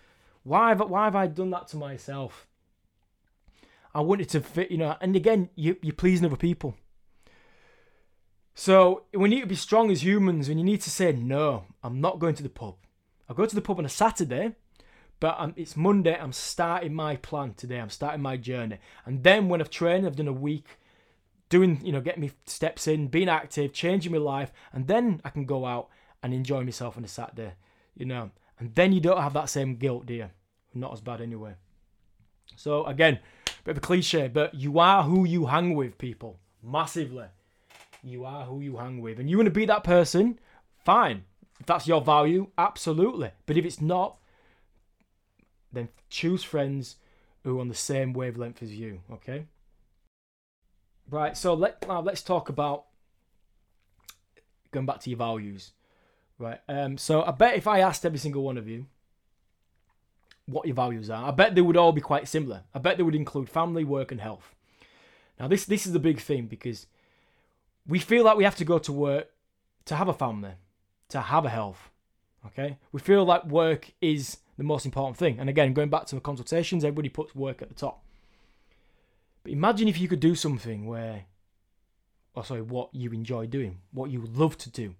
Why 0.43 0.69
have, 0.69 0.81
why 0.81 1.05
have 1.05 1.15
I 1.15 1.27
done 1.27 1.49
that 1.51 1.67
to 1.69 1.77
myself? 1.77 2.47
I 3.93 4.01
wanted 4.01 4.29
to 4.29 4.41
fit, 4.41 4.71
you 4.71 4.77
know, 4.77 4.95
and 5.01 5.15
again, 5.15 5.49
you, 5.55 5.77
you're 5.81 5.93
pleasing 5.93 6.25
other 6.25 6.35
people. 6.35 6.75
So 8.53 9.03
we 9.13 9.29
need 9.29 9.41
to 9.41 9.47
be 9.47 9.55
strong 9.55 9.91
as 9.91 10.03
humans, 10.03 10.49
and 10.49 10.59
you 10.59 10.65
need 10.65 10.81
to 10.81 10.89
say, 10.89 11.11
no, 11.11 11.65
I'm 11.83 11.99
not 11.99 12.19
going 12.19 12.35
to 12.35 12.43
the 12.43 12.49
pub. 12.49 12.75
I'll 13.27 13.35
go 13.35 13.45
to 13.45 13.55
the 13.55 13.61
pub 13.61 13.79
on 13.79 13.85
a 13.85 13.89
Saturday, 13.89 14.55
but 15.19 15.35
I'm, 15.39 15.53
it's 15.55 15.75
Monday. 15.75 16.17
I'm 16.17 16.33
starting 16.33 16.93
my 16.93 17.15
plan 17.15 17.53
today. 17.53 17.79
I'm 17.79 17.89
starting 17.89 18.21
my 18.21 18.37
journey, 18.37 18.79
and 19.05 19.23
then 19.23 19.49
when 19.49 19.61
I've 19.61 19.69
trained, 19.69 20.05
I've 20.05 20.15
done 20.15 20.27
a 20.27 20.33
week, 20.33 20.77
doing, 21.49 21.79
you 21.83 21.91
know, 21.91 22.01
getting 22.01 22.21
me 22.21 22.31
steps 22.45 22.87
in, 22.87 23.07
being 23.07 23.29
active, 23.29 23.71
changing 23.71 24.11
my 24.11 24.17
life, 24.17 24.51
and 24.73 24.87
then 24.87 25.21
I 25.23 25.29
can 25.29 25.45
go 25.45 25.65
out 25.65 25.89
and 26.25 26.33
enjoy 26.33 26.63
myself 26.63 26.97
on 26.97 27.05
a 27.05 27.07
Saturday, 27.07 27.53
you 27.95 28.03
know. 28.03 28.31
And 28.57 28.73
then 28.73 28.91
you 28.91 28.99
don't 28.99 29.21
have 29.21 29.33
that 29.33 29.47
same 29.47 29.75
guilt, 29.75 30.07
do 30.07 30.15
you? 30.15 30.29
Not 30.73 30.91
as 30.91 30.99
bad 30.99 31.21
anyway. 31.21 31.53
So 32.55 32.83
again, 32.85 33.19
bit 33.63 33.71
of 33.73 33.77
a 33.77 33.81
cliche, 33.81 34.27
but 34.27 34.55
you 34.55 34.79
are 34.79 35.03
who 35.03 35.23
you 35.23 35.45
hang 35.45 35.75
with, 35.75 35.99
people. 35.99 36.39
Massively. 36.63 37.27
You 38.01 38.25
are 38.25 38.45
who 38.45 38.59
you 38.59 38.77
hang 38.77 39.01
with. 39.01 39.19
And 39.19 39.29
you 39.29 39.37
want 39.37 39.45
to 39.45 39.51
be 39.51 39.67
that 39.67 39.83
person, 39.83 40.39
fine. 40.83 41.25
If 41.59 41.67
that's 41.67 41.87
your 41.87 42.01
value, 42.01 42.47
absolutely. 42.57 43.29
But 43.45 43.57
if 43.57 43.63
it's 43.63 43.79
not, 43.79 44.17
then 45.71 45.89
choose 46.09 46.43
friends 46.43 46.95
who 47.43 47.59
are 47.59 47.61
on 47.61 47.67
the 47.67 47.75
same 47.75 48.13
wavelength 48.13 48.63
as 48.63 48.73
you, 48.73 49.01
okay? 49.11 49.45
Right, 51.07 51.37
so 51.37 51.53
let, 51.53 51.87
now 51.87 52.01
let's 52.01 52.23
talk 52.23 52.49
about 52.49 52.85
going 54.71 54.87
back 54.87 55.01
to 55.01 55.09
your 55.11 55.17
values. 55.17 55.73
Right. 56.37 56.59
Um, 56.67 56.97
so 56.97 57.23
I 57.23 57.31
bet 57.31 57.55
if 57.55 57.67
I 57.67 57.79
asked 57.79 58.05
every 58.05 58.19
single 58.19 58.43
one 58.43 58.57
of 58.57 58.67
you 58.67 58.87
what 60.45 60.65
your 60.65 60.75
values 60.75 61.09
are, 61.09 61.27
I 61.27 61.31
bet 61.31 61.55
they 61.55 61.61
would 61.61 61.77
all 61.77 61.93
be 61.93 62.01
quite 62.01 62.27
similar. 62.27 62.63
I 62.73 62.79
bet 62.79 62.97
they 62.97 63.03
would 63.03 63.15
include 63.15 63.49
family, 63.49 63.83
work, 63.83 64.11
and 64.11 64.19
health. 64.19 64.53
Now 65.39 65.47
this 65.47 65.65
this 65.65 65.85
is 65.85 65.93
the 65.93 65.99
big 65.99 66.19
thing 66.19 66.47
because 66.47 66.87
we 67.87 67.99
feel 67.99 68.25
like 68.25 68.37
we 68.37 68.43
have 68.43 68.55
to 68.57 68.65
go 68.65 68.79
to 68.79 68.91
work 68.91 69.29
to 69.85 69.95
have 69.95 70.07
a 70.07 70.13
family, 70.13 70.53
to 71.09 71.21
have 71.21 71.45
a 71.45 71.49
health. 71.49 71.89
Okay? 72.47 72.77
We 72.91 72.99
feel 72.99 73.23
like 73.23 73.45
work 73.45 73.91
is 74.01 74.37
the 74.57 74.63
most 74.63 74.85
important 74.85 75.17
thing. 75.17 75.39
And 75.39 75.49
again, 75.49 75.73
going 75.73 75.89
back 75.89 76.05
to 76.07 76.15
the 76.15 76.21
consultations, 76.21 76.83
everybody 76.83 77.09
puts 77.09 77.35
work 77.35 77.61
at 77.61 77.69
the 77.69 77.75
top. 77.75 78.03
But 79.43 79.51
imagine 79.51 79.87
if 79.87 79.99
you 79.99 80.07
could 80.07 80.19
do 80.19 80.35
something 80.35 80.85
where, 80.85 81.25
or 82.33 82.43
sorry, 82.43 82.61
what 82.61 82.89
you 82.93 83.11
enjoy 83.11 83.45
doing, 83.45 83.79
what 83.91 84.09
you 84.09 84.25
love 84.33 84.57
to 84.59 84.69
do 84.69 84.95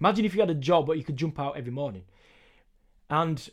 Imagine 0.00 0.24
if 0.24 0.34
you 0.34 0.40
had 0.40 0.50
a 0.50 0.54
job 0.54 0.88
where 0.88 0.96
you 0.96 1.04
could 1.04 1.16
jump 1.16 1.38
out 1.38 1.56
every 1.56 1.72
morning. 1.72 2.04
And 3.08 3.48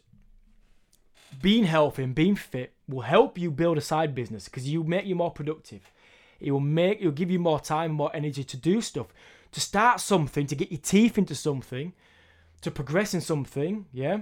being 1.42 1.64
healthy 1.66 2.04
and 2.04 2.14
being 2.14 2.36
fit 2.36 2.74
will 2.88 3.02
help 3.02 3.38
you 3.38 3.52
build 3.52 3.78
a 3.78 3.82
side 3.82 4.14
business 4.14 4.46
because 4.46 4.70
you 4.70 4.84
make 4.84 5.06
you 5.06 5.16
more 5.16 5.32
productive. 5.32 5.92
It 6.40 6.52
will 6.52 6.60
make 6.60 7.00
it'll 7.00 7.12
give 7.12 7.32
you 7.32 7.40
more 7.40 7.60
time, 7.60 7.92
more 7.92 8.12
energy 8.14 8.44
to 8.44 8.58
do 8.58 8.82
stuff, 8.82 9.08
to 9.52 9.62
start 9.62 10.00
something, 10.00 10.48
to 10.48 10.56
get 10.56 10.72
your 10.72 10.82
teeth 10.82 11.18
into 11.18 11.36
something, 11.36 11.94
to 12.62 12.72
progress 12.72 13.14
in 13.14 13.22
something, 13.22 13.86
yeah, 13.94 14.22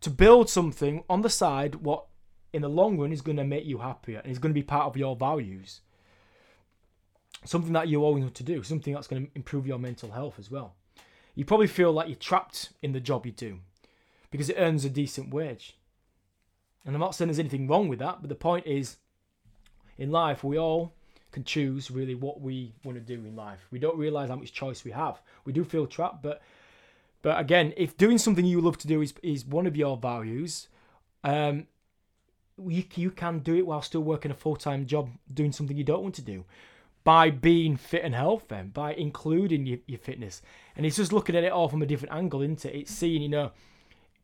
to 0.00 0.10
build 0.10 0.48
something 0.48 1.02
on 1.10 1.22
the 1.22 1.30
side. 1.30 1.76
What 1.76 2.06
in 2.52 2.62
the 2.62 2.68
long 2.68 2.98
run 2.98 3.12
is 3.12 3.22
going 3.22 3.38
to 3.38 3.44
make 3.44 3.64
you 3.64 3.78
happier 3.78 4.20
and 4.20 4.30
is 4.30 4.38
going 4.38 4.54
to 4.54 4.60
be 4.60 4.62
part 4.62 4.86
of 4.86 4.96
your 4.96 5.16
values. 5.16 5.80
Something 7.44 7.72
that 7.72 7.88
you 7.88 8.02
always 8.04 8.22
want 8.22 8.36
to 8.36 8.44
do, 8.44 8.62
something 8.62 8.94
that's 8.94 9.08
going 9.08 9.26
to 9.26 9.30
improve 9.34 9.66
your 9.66 9.78
mental 9.78 10.12
health 10.12 10.38
as 10.38 10.50
well 10.50 10.76
you 11.34 11.44
probably 11.44 11.66
feel 11.66 11.92
like 11.92 12.08
you're 12.08 12.16
trapped 12.16 12.70
in 12.82 12.92
the 12.92 13.00
job 13.00 13.26
you 13.26 13.32
do 13.32 13.60
because 14.30 14.48
it 14.48 14.56
earns 14.58 14.84
a 14.84 14.90
decent 14.90 15.32
wage. 15.32 15.76
And 16.84 16.94
I'm 16.94 17.00
not 17.00 17.14
saying 17.14 17.28
there's 17.28 17.38
anything 17.38 17.66
wrong 17.66 17.88
with 17.88 17.98
that, 18.00 18.18
but 18.20 18.28
the 18.28 18.34
point 18.34 18.66
is, 18.66 18.96
in 19.96 20.10
life, 20.10 20.44
we 20.44 20.58
all 20.58 20.92
can 21.32 21.44
choose 21.44 21.90
really 21.90 22.14
what 22.14 22.40
we 22.40 22.74
want 22.84 22.96
to 22.96 23.00
do 23.00 23.26
in 23.26 23.34
life. 23.34 23.66
We 23.70 23.78
don't 23.78 23.98
realize 23.98 24.28
how 24.28 24.36
much 24.36 24.52
choice 24.52 24.84
we 24.84 24.90
have. 24.90 25.20
We 25.44 25.52
do 25.52 25.64
feel 25.64 25.86
trapped, 25.86 26.22
but 26.22 26.42
but 27.22 27.40
again, 27.40 27.72
if 27.76 27.96
doing 27.96 28.18
something 28.18 28.44
you 28.44 28.60
love 28.60 28.78
to 28.78 28.86
do 28.86 29.00
is 29.00 29.14
is 29.22 29.44
one 29.46 29.66
of 29.66 29.76
your 29.76 29.96
values, 29.96 30.68
um, 31.24 31.66
you 32.58 32.84
you 32.94 33.10
can 33.10 33.38
do 33.38 33.56
it 33.56 33.66
while 33.66 33.82
still 33.82 34.02
working 34.02 34.30
a 34.30 34.34
full 34.34 34.56
time 34.56 34.86
job 34.86 35.10
doing 35.32 35.52
something 35.52 35.76
you 35.76 35.84
don't 35.84 36.02
want 36.02 36.14
to 36.16 36.22
do 36.22 36.44
by 37.04 37.28
being 37.30 37.76
fit 37.76 38.02
and 38.02 38.14
healthy, 38.14 38.62
by 38.72 38.94
including 38.94 39.66
your, 39.66 39.78
your 39.86 39.98
fitness. 39.98 40.40
And 40.74 40.86
it's 40.86 40.96
just 40.96 41.12
looking 41.12 41.36
at 41.36 41.44
it 41.44 41.52
all 41.52 41.68
from 41.68 41.82
a 41.82 41.86
different 41.86 42.14
angle, 42.14 42.40
isn't 42.40 42.64
it? 42.64 42.74
It's 42.74 42.92
seeing, 42.92 43.22
you 43.22 43.28
know, 43.28 43.52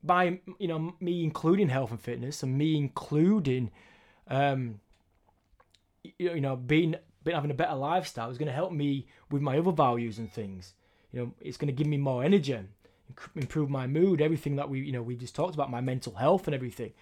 by 0.02 0.40
you 0.58 0.66
know 0.66 0.94
me 0.98 1.22
including 1.22 1.68
health 1.68 1.90
and 1.90 2.00
fitness 2.00 2.42
and 2.42 2.56
me 2.56 2.76
including, 2.76 3.70
um, 4.28 4.80
you 6.18 6.40
know, 6.40 6.56
being, 6.56 6.96
being 7.22 7.34
having 7.34 7.50
a 7.50 7.54
better 7.54 7.74
lifestyle 7.74 8.30
is 8.30 8.38
going 8.38 8.46
to 8.46 8.52
help 8.52 8.72
me 8.72 9.06
with 9.30 9.42
my 9.42 9.58
other 9.58 9.72
values 9.72 10.18
and 10.18 10.32
things. 10.32 10.72
You 11.12 11.20
know, 11.20 11.34
it's 11.40 11.58
going 11.58 11.66
to 11.66 11.72
give 11.74 11.86
me 11.86 11.98
more 11.98 12.24
energy, 12.24 12.58
improve 13.36 13.68
my 13.68 13.86
mood, 13.86 14.22
everything 14.22 14.56
that 14.56 14.70
we 14.70 14.80
you 14.80 14.92
know 14.92 15.02
we 15.02 15.16
just 15.16 15.34
talked 15.34 15.54
about, 15.54 15.70
my 15.70 15.82
mental 15.82 16.14
health 16.14 16.48
and 16.48 16.54
everything 16.54 16.92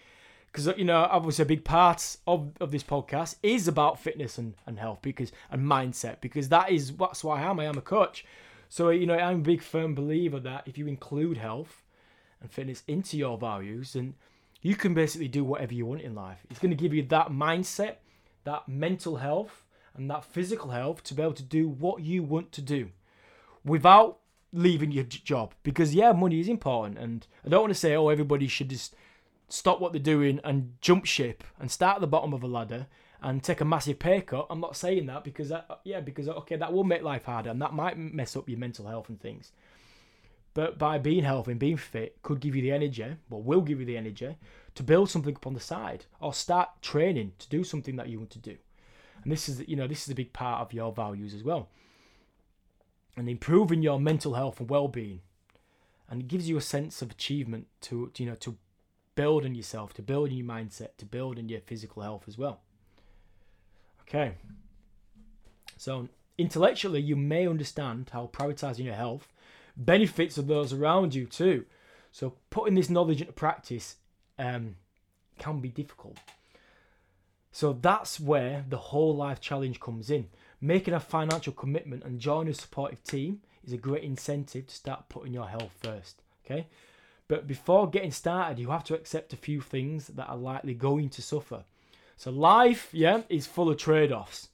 because 0.52 0.66
you 0.78 0.84
know 0.84 1.06
obviously 1.10 1.42
a 1.42 1.46
big 1.46 1.64
part 1.64 2.16
of, 2.26 2.52
of 2.60 2.70
this 2.70 2.82
podcast 2.82 3.36
is 3.42 3.68
about 3.68 4.00
fitness 4.00 4.38
and, 4.38 4.54
and 4.66 4.78
health 4.78 4.98
because 5.02 5.32
and 5.50 5.62
mindset 5.62 6.20
because 6.20 6.48
that 6.48 6.70
is 6.70 6.92
that's 6.96 7.22
why 7.22 7.42
I 7.42 7.50
am 7.50 7.60
I 7.60 7.64
am 7.64 7.78
a 7.78 7.82
coach. 7.82 8.24
So 8.68 8.90
you 8.90 9.06
know 9.06 9.16
I'm 9.16 9.40
a 9.40 9.42
big 9.42 9.62
firm 9.62 9.94
believer 9.94 10.40
that 10.40 10.64
if 10.66 10.78
you 10.78 10.86
include 10.86 11.38
health 11.38 11.82
and 12.40 12.50
fitness 12.50 12.82
into 12.86 13.16
your 13.16 13.38
values 13.38 13.94
and 13.94 14.14
you 14.60 14.74
can 14.74 14.94
basically 14.94 15.28
do 15.28 15.44
whatever 15.44 15.72
you 15.72 15.86
want 15.86 16.00
in 16.00 16.14
life. 16.14 16.38
It's 16.50 16.58
going 16.58 16.70
to 16.70 16.76
give 16.76 16.92
you 16.92 17.02
that 17.04 17.28
mindset 17.28 17.96
that 18.44 18.68
mental 18.68 19.16
health 19.16 19.64
and 19.94 20.10
that 20.10 20.24
physical 20.24 20.70
health 20.70 21.02
to 21.04 21.14
be 21.14 21.22
able 21.22 21.34
to 21.34 21.42
do 21.42 21.68
what 21.68 22.02
you 22.02 22.22
want 22.22 22.50
to 22.52 22.62
do 22.62 22.90
without 23.64 24.18
leaving 24.52 24.90
your 24.90 25.04
job. 25.04 25.54
Because 25.62 25.94
yeah 25.94 26.12
money 26.12 26.40
is 26.40 26.48
important 26.48 26.98
and 26.98 27.26
I 27.44 27.50
don't 27.50 27.60
want 27.60 27.74
to 27.74 27.78
say 27.78 27.94
oh 27.94 28.08
everybody 28.08 28.48
should 28.48 28.70
just 28.70 28.94
stop 29.48 29.80
what 29.80 29.92
they're 29.92 30.00
doing 30.00 30.40
and 30.44 30.74
jump 30.80 31.06
ship 31.06 31.42
and 31.58 31.70
start 31.70 31.96
at 31.96 32.00
the 32.00 32.06
bottom 32.06 32.32
of 32.34 32.42
a 32.42 32.46
ladder 32.46 32.86
and 33.22 33.42
take 33.42 33.60
a 33.60 33.64
massive 33.64 33.98
pay 33.98 34.20
cut. 34.20 34.46
I'm 34.50 34.60
not 34.60 34.76
saying 34.76 35.06
that 35.06 35.24
because 35.24 35.48
that, 35.48 35.80
yeah, 35.84 36.00
because 36.00 36.28
okay, 36.28 36.56
that 36.56 36.72
will 36.72 36.84
make 36.84 37.02
life 37.02 37.24
harder 37.24 37.50
and 37.50 37.60
that 37.62 37.72
might 37.72 37.98
mess 37.98 38.36
up 38.36 38.48
your 38.48 38.58
mental 38.58 38.86
health 38.86 39.08
and 39.08 39.20
things. 39.20 39.52
but 40.58 40.76
by 40.76 40.98
being 40.98 41.22
healthy 41.22 41.52
and 41.52 41.60
being 41.60 41.76
fit 41.76 42.20
could 42.22 42.40
give 42.40 42.56
you 42.56 42.62
the 42.62 42.72
energy, 42.72 43.06
well, 43.30 43.40
will 43.40 43.60
give 43.60 43.78
you 43.78 43.86
the 43.86 43.96
energy 43.96 44.34
to 44.74 44.82
build 44.82 45.08
something 45.08 45.36
up 45.36 45.46
on 45.46 45.54
the 45.54 45.60
side 45.60 46.06
or 46.20 46.34
start 46.34 46.82
training 46.82 47.30
to 47.38 47.48
do 47.48 47.62
something 47.62 47.94
that 47.94 48.08
you 48.08 48.18
want 48.18 48.30
to 48.30 48.40
do. 48.40 48.56
And 49.22 49.30
this 49.30 49.48
is, 49.48 49.62
you 49.68 49.76
know, 49.76 49.86
this 49.86 50.02
is 50.02 50.08
a 50.08 50.16
big 50.16 50.32
part 50.32 50.60
of 50.60 50.72
your 50.72 50.92
values 50.92 51.32
as 51.32 51.44
well. 51.44 51.68
And 53.16 53.28
improving 53.28 53.82
your 53.82 54.00
mental 54.00 54.34
health 54.34 54.58
and 54.58 54.68
well-being, 54.68 55.20
and 56.10 56.22
it 56.22 56.26
gives 56.26 56.48
you 56.48 56.56
a 56.56 56.60
sense 56.60 57.02
of 57.02 57.12
achievement 57.12 57.68
to, 57.82 58.10
you 58.16 58.26
know, 58.26 58.34
to 58.36 58.56
build 59.18 59.44
on 59.44 59.56
yourself, 59.56 59.92
to 59.94 60.00
build 60.00 60.28
on 60.28 60.36
your 60.36 60.46
mindset, 60.46 60.96
to 60.96 61.04
build 61.04 61.40
on 61.40 61.48
your 61.48 61.60
physical 61.60 62.02
health 62.02 62.22
as 62.28 62.38
well. 62.38 62.60
Okay. 64.02 64.34
So 65.76 66.08
intellectually, 66.38 67.00
you 67.00 67.16
may 67.16 67.48
understand 67.48 68.10
how 68.12 68.30
prioritizing 68.32 68.84
your 68.84 68.94
health 68.94 69.26
benefits 69.76 70.38
of 70.38 70.46
those 70.46 70.72
around 70.72 71.16
you 71.16 71.26
too. 71.26 71.64
So 72.12 72.34
putting 72.50 72.76
this 72.76 72.88
knowledge 72.88 73.20
into 73.20 73.32
practice 73.32 73.96
um, 74.38 74.76
can 75.36 75.58
be 75.58 75.68
difficult. 75.68 76.18
So 77.50 77.72
that's 77.72 78.20
where 78.20 78.64
the 78.68 78.76
whole 78.76 79.16
life 79.16 79.40
challenge 79.40 79.80
comes 79.80 80.10
in. 80.10 80.28
Making 80.60 80.94
a 80.94 81.00
financial 81.00 81.52
commitment 81.52 82.04
and 82.04 82.20
joining 82.20 82.52
a 82.52 82.54
supportive 82.54 83.02
team 83.02 83.40
is 83.64 83.72
a 83.72 83.78
great 83.78 84.04
incentive 84.04 84.68
to 84.68 84.74
start 84.74 85.08
putting 85.08 85.34
your 85.34 85.48
health 85.48 85.72
first. 85.82 86.22
Okay. 86.44 86.68
But 87.28 87.46
before 87.46 87.90
getting 87.90 88.10
started, 88.10 88.58
you 88.58 88.70
have 88.70 88.84
to 88.84 88.94
accept 88.94 89.34
a 89.34 89.36
few 89.36 89.60
things 89.60 90.08
that 90.08 90.28
are 90.28 90.36
likely 90.36 90.74
going 90.74 91.10
to 91.10 91.22
suffer. 91.22 91.64
So 92.16 92.30
life, 92.30 92.88
yeah, 92.92 93.22
is 93.28 93.46
full 93.46 93.70
of 93.70 93.76
trade-offs. 93.76 94.48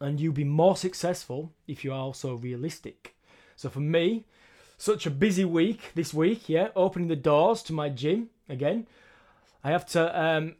And 0.00 0.18
you'll 0.18 0.32
be 0.32 0.44
more 0.44 0.76
successful 0.76 1.52
if 1.68 1.84
you're 1.84 1.94
also 1.94 2.34
realistic. 2.34 3.14
So 3.54 3.68
for 3.68 3.80
me, 3.80 4.24
such 4.78 5.06
a 5.06 5.10
busy 5.10 5.44
week 5.44 5.92
this 5.94 6.12
week, 6.12 6.48
yeah, 6.48 6.68
opening 6.74 7.08
the 7.08 7.16
doors 7.16 7.62
to 7.64 7.72
my 7.72 7.88
gym 7.88 8.30
again. 8.48 8.86
I 9.62 9.70
have 9.70 9.86
to 9.86 10.20
um, 10.20 10.56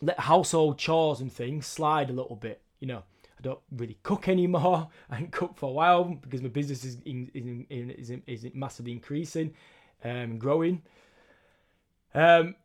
let 0.00 0.20
household 0.20 0.78
chores 0.78 1.20
and 1.20 1.32
things 1.32 1.66
slide 1.66 2.10
a 2.10 2.12
little 2.14 2.36
bit. 2.36 2.60
You 2.78 2.88
know, 2.88 3.02
I 3.40 3.42
don't 3.42 3.60
really 3.72 3.98
cook 4.02 4.28
anymore. 4.28 4.88
I 5.10 5.14
haven't 5.16 5.32
cooked 5.32 5.58
for 5.58 5.70
a 5.70 5.72
while 5.72 6.04
because 6.04 6.42
my 6.42 6.48
business 6.48 6.84
is 6.84 6.98
in, 7.04 7.66
is, 7.70 8.10
is, 8.10 8.44
is 8.44 8.54
massively 8.54 8.92
increasing 8.92 9.54
and 10.02 10.32
um, 10.32 10.38
growing. 10.38 10.82
Um, 12.14 12.56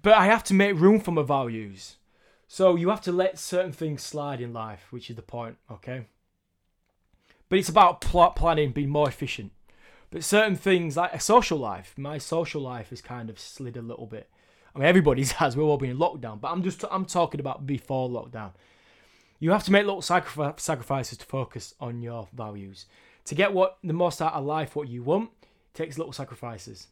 but 0.00 0.14
I 0.14 0.26
have 0.26 0.44
to 0.44 0.54
make 0.54 0.76
room 0.76 1.00
for 1.00 1.12
my 1.12 1.22
values. 1.22 1.96
So 2.46 2.76
you 2.76 2.88
have 2.88 3.02
to 3.02 3.12
let 3.12 3.38
certain 3.38 3.72
things 3.72 4.02
slide 4.02 4.40
in 4.40 4.52
life, 4.52 4.86
which 4.90 5.10
is 5.10 5.16
the 5.16 5.22
point, 5.22 5.56
okay? 5.70 6.06
But 7.48 7.58
it's 7.58 7.68
about 7.68 8.00
planning, 8.00 8.72
being 8.72 8.88
more 8.88 9.08
efficient. 9.08 9.52
But 10.10 10.24
certain 10.24 10.56
things 10.56 10.96
like 10.96 11.12
a 11.12 11.20
social 11.20 11.58
life, 11.58 11.94
my 11.96 12.18
social 12.18 12.62
life 12.62 12.90
has 12.90 13.02
kind 13.02 13.28
of 13.28 13.38
slid 13.38 13.76
a 13.76 13.82
little 13.82 14.06
bit. 14.06 14.30
I 14.74 14.78
mean, 14.78 14.88
everybody's 14.88 15.32
has. 15.42 15.56
We've 15.56 15.66
all 15.66 15.76
been 15.76 15.90
in 15.90 15.98
lockdown, 15.98 16.40
but 16.40 16.50
I'm 16.50 16.62
just 16.62 16.84
I'm 16.90 17.04
talking 17.04 17.40
about 17.40 17.66
before 17.66 18.08
lockdown. 18.08 18.52
You 19.38 19.52
have 19.52 19.64
to 19.64 19.72
make 19.72 19.86
little 19.86 20.02
sacrifices 20.02 21.18
to 21.18 21.24
focus 21.24 21.74
on 21.80 22.02
your 22.02 22.28
values. 22.32 22.86
To 23.26 23.34
get 23.34 23.52
what 23.52 23.78
the 23.84 23.92
most 23.92 24.20
out 24.20 24.32
of 24.32 24.44
life, 24.44 24.74
what 24.74 24.88
you 24.88 25.02
want, 25.02 25.30
takes 25.74 25.98
little 25.98 26.12
sacrifices, 26.12 26.88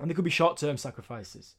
and 0.00 0.10
they 0.10 0.14
could 0.14 0.24
be 0.24 0.30
short-term 0.30 0.76
sacrifices. 0.76 1.54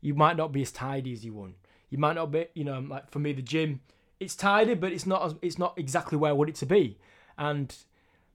You 0.00 0.14
might 0.14 0.36
not 0.36 0.52
be 0.52 0.62
as 0.62 0.72
tidy 0.72 1.12
as 1.12 1.24
you 1.24 1.32
want. 1.32 1.54
You 1.90 1.98
might 1.98 2.14
not 2.14 2.30
be, 2.30 2.46
you 2.54 2.64
know, 2.64 2.80
like 2.80 3.10
for 3.10 3.18
me, 3.18 3.32
the 3.32 3.42
gym, 3.42 3.80
it's 4.18 4.34
tidy, 4.34 4.74
but 4.74 4.92
it's 4.92 5.06
not 5.06 5.38
it's 5.42 5.58
not 5.58 5.74
exactly 5.78 6.18
where 6.18 6.30
I 6.30 6.34
want 6.34 6.50
it 6.50 6.56
to 6.56 6.66
be 6.66 6.98
and 7.40 7.74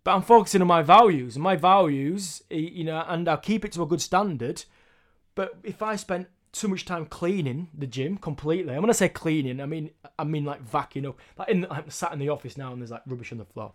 but 0.04 0.14
I'm 0.14 0.22
focusing 0.22 0.62
on 0.62 0.68
my 0.68 0.82
values 0.82 1.36
and 1.36 1.44
my 1.44 1.56
values, 1.56 2.44
you 2.50 2.84
know, 2.84 3.04
and 3.08 3.28
I'll 3.28 3.38
keep 3.38 3.66
it 3.66 3.72
to 3.72 3.82
a 3.82 3.88
good 3.88 4.02
standard. 4.02 4.64
But 5.34 5.58
if 5.64 5.82
I 5.82 5.96
spend 5.96 6.28
too 6.56 6.68
much 6.68 6.86
time 6.86 7.06
cleaning 7.06 7.68
the 7.74 7.88
gym 7.88 8.18
completely, 8.18 8.74
I'm 8.74 8.82
gonna 8.82 8.94
say 8.94 9.10
cleaning. 9.10 9.60
I 9.60 9.66
mean, 9.66 9.92
I 10.18 10.24
mean 10.24 10.46
like 10.46 10.66
vacuuming 10.66 11.10
up. 11.10 11.20
Like 11.38 11.50
in, 11.50 11.68
I'm 11.70 11.90
sat 11.90 12.14
in 12.14 12.20
the 12.20 12.30
office 12.30 12.58
now 12.58 12.72
and 12.72 12.82
there's 12.82 12.92
like 12.92 13.04
rubbish 13.06 13.32
on 13.32 13.38
the 13.38 13.46
floor. 13.46 13.74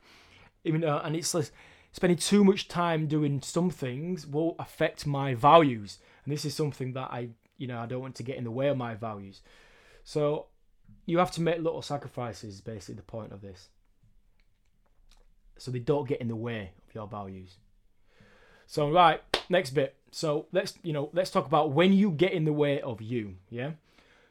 Even 0.65 0.85
uh, 0.85 1.03
and 1.05 1.17
it's 1.17 1.35
like 1.35 1.51
spending 1.93 2.19
too 2.19 2.45
much 2.45 2.69
time 2.69 3.07
doing 3.07 3.41
some 3.43 3.71
things 3.71 4.27
will 4.27 4.57
affect 4.59 5.07
my 5.07 5.35
values, 5.35 5.99
and 6.25 6.33
this 6.33 6.45
is 6.45 6.55
something 6.55 6.93
that 6.95 7.11
I, 7.11 7.31
you 7.59 7.67
know, 7.67 7.79
I 7.79 7.87
don't 7.87 8.01
want 8.01 8.17
to 8.17 8.23
get 8.23 8.37
in 8.37 8.45
the 8.45 8.51
way 8.51 8.69
of 8.69 8.77
my 8.77 8.95
values. 8.95 9.41
So 10.05 10.47
you 11.07 11.19
have 11.19 11.31
to 11.33 11.41
make 11.43 11.59
little 11.59 11.83
sacrifices. 11.83 12.61
Basically, 12.61 12.95
the 12.95 13.03
point 13.03 13.33
of 13.33 13.41
this 13.41 13.69
so 15.61 15.71
they 15.71 15.79
don't 15.79 16.09
get 16.09 16.21
in 16.23 16.29
the 16.29 16.37
way 16.37 16.71
of 16.89 16.95
your 16.95 17.07
values. 17.07 17.59
So 18.67 18.91
right, 18.91 19.21
next 19.51 19.71
bit. 19.71 19.95
So 20.11 20.47
let's 20.53 20.75
you 20.83 20.93
know 20.93 21.11
let's 21.13 21.31
talk 21.31 21.47
about 21.47 21.73
when 21.73 21.93
you 21.93 22.11
get 22.11 22.33
in 22.33 22.45
the 22.45 22.53
way 22.53 22.81
of 22.81 23.01
you. 23.01 23.37
Yeah. 23.49 23.73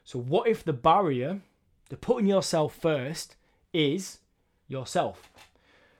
So 0.04 0.18
what 0.18 0.48
if 0.48 0.64
the 0.64 0.72
barrier 0.72 1.40
to 1.88 1.96
putting 1.96 2.26
yourself 2.26 2.74
first 2.74 3.36
is 3.72 4.18
yourself? 4.68 5.30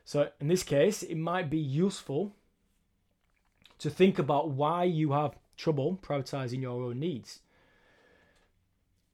So 0.04 0.30
in 0.40 0.48
this 0.48 0.62
case, 0.62 1.02
it 1.02 1.16
might 1.16 1.48
be 1.48 1.58
useful 1.58 2.32
to 3.78 3.90
think 3.90 4.18
about 4.18 4.50
why 4.50 4.84
you 4.84 5.12
have 5.12 5.36
trouble 5.56 5.98
prioritizing 6.02 6.60
your 6.60 6.82
own 6.82 7.00
needs. 7.00 7.40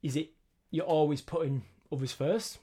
Is 0.02 0.16
it 0.16 0.30
you're 0.70 0.84
always 0.84 1.20
putting 1.20 1.62
others 1.92 2.12
first? 2.12 2.58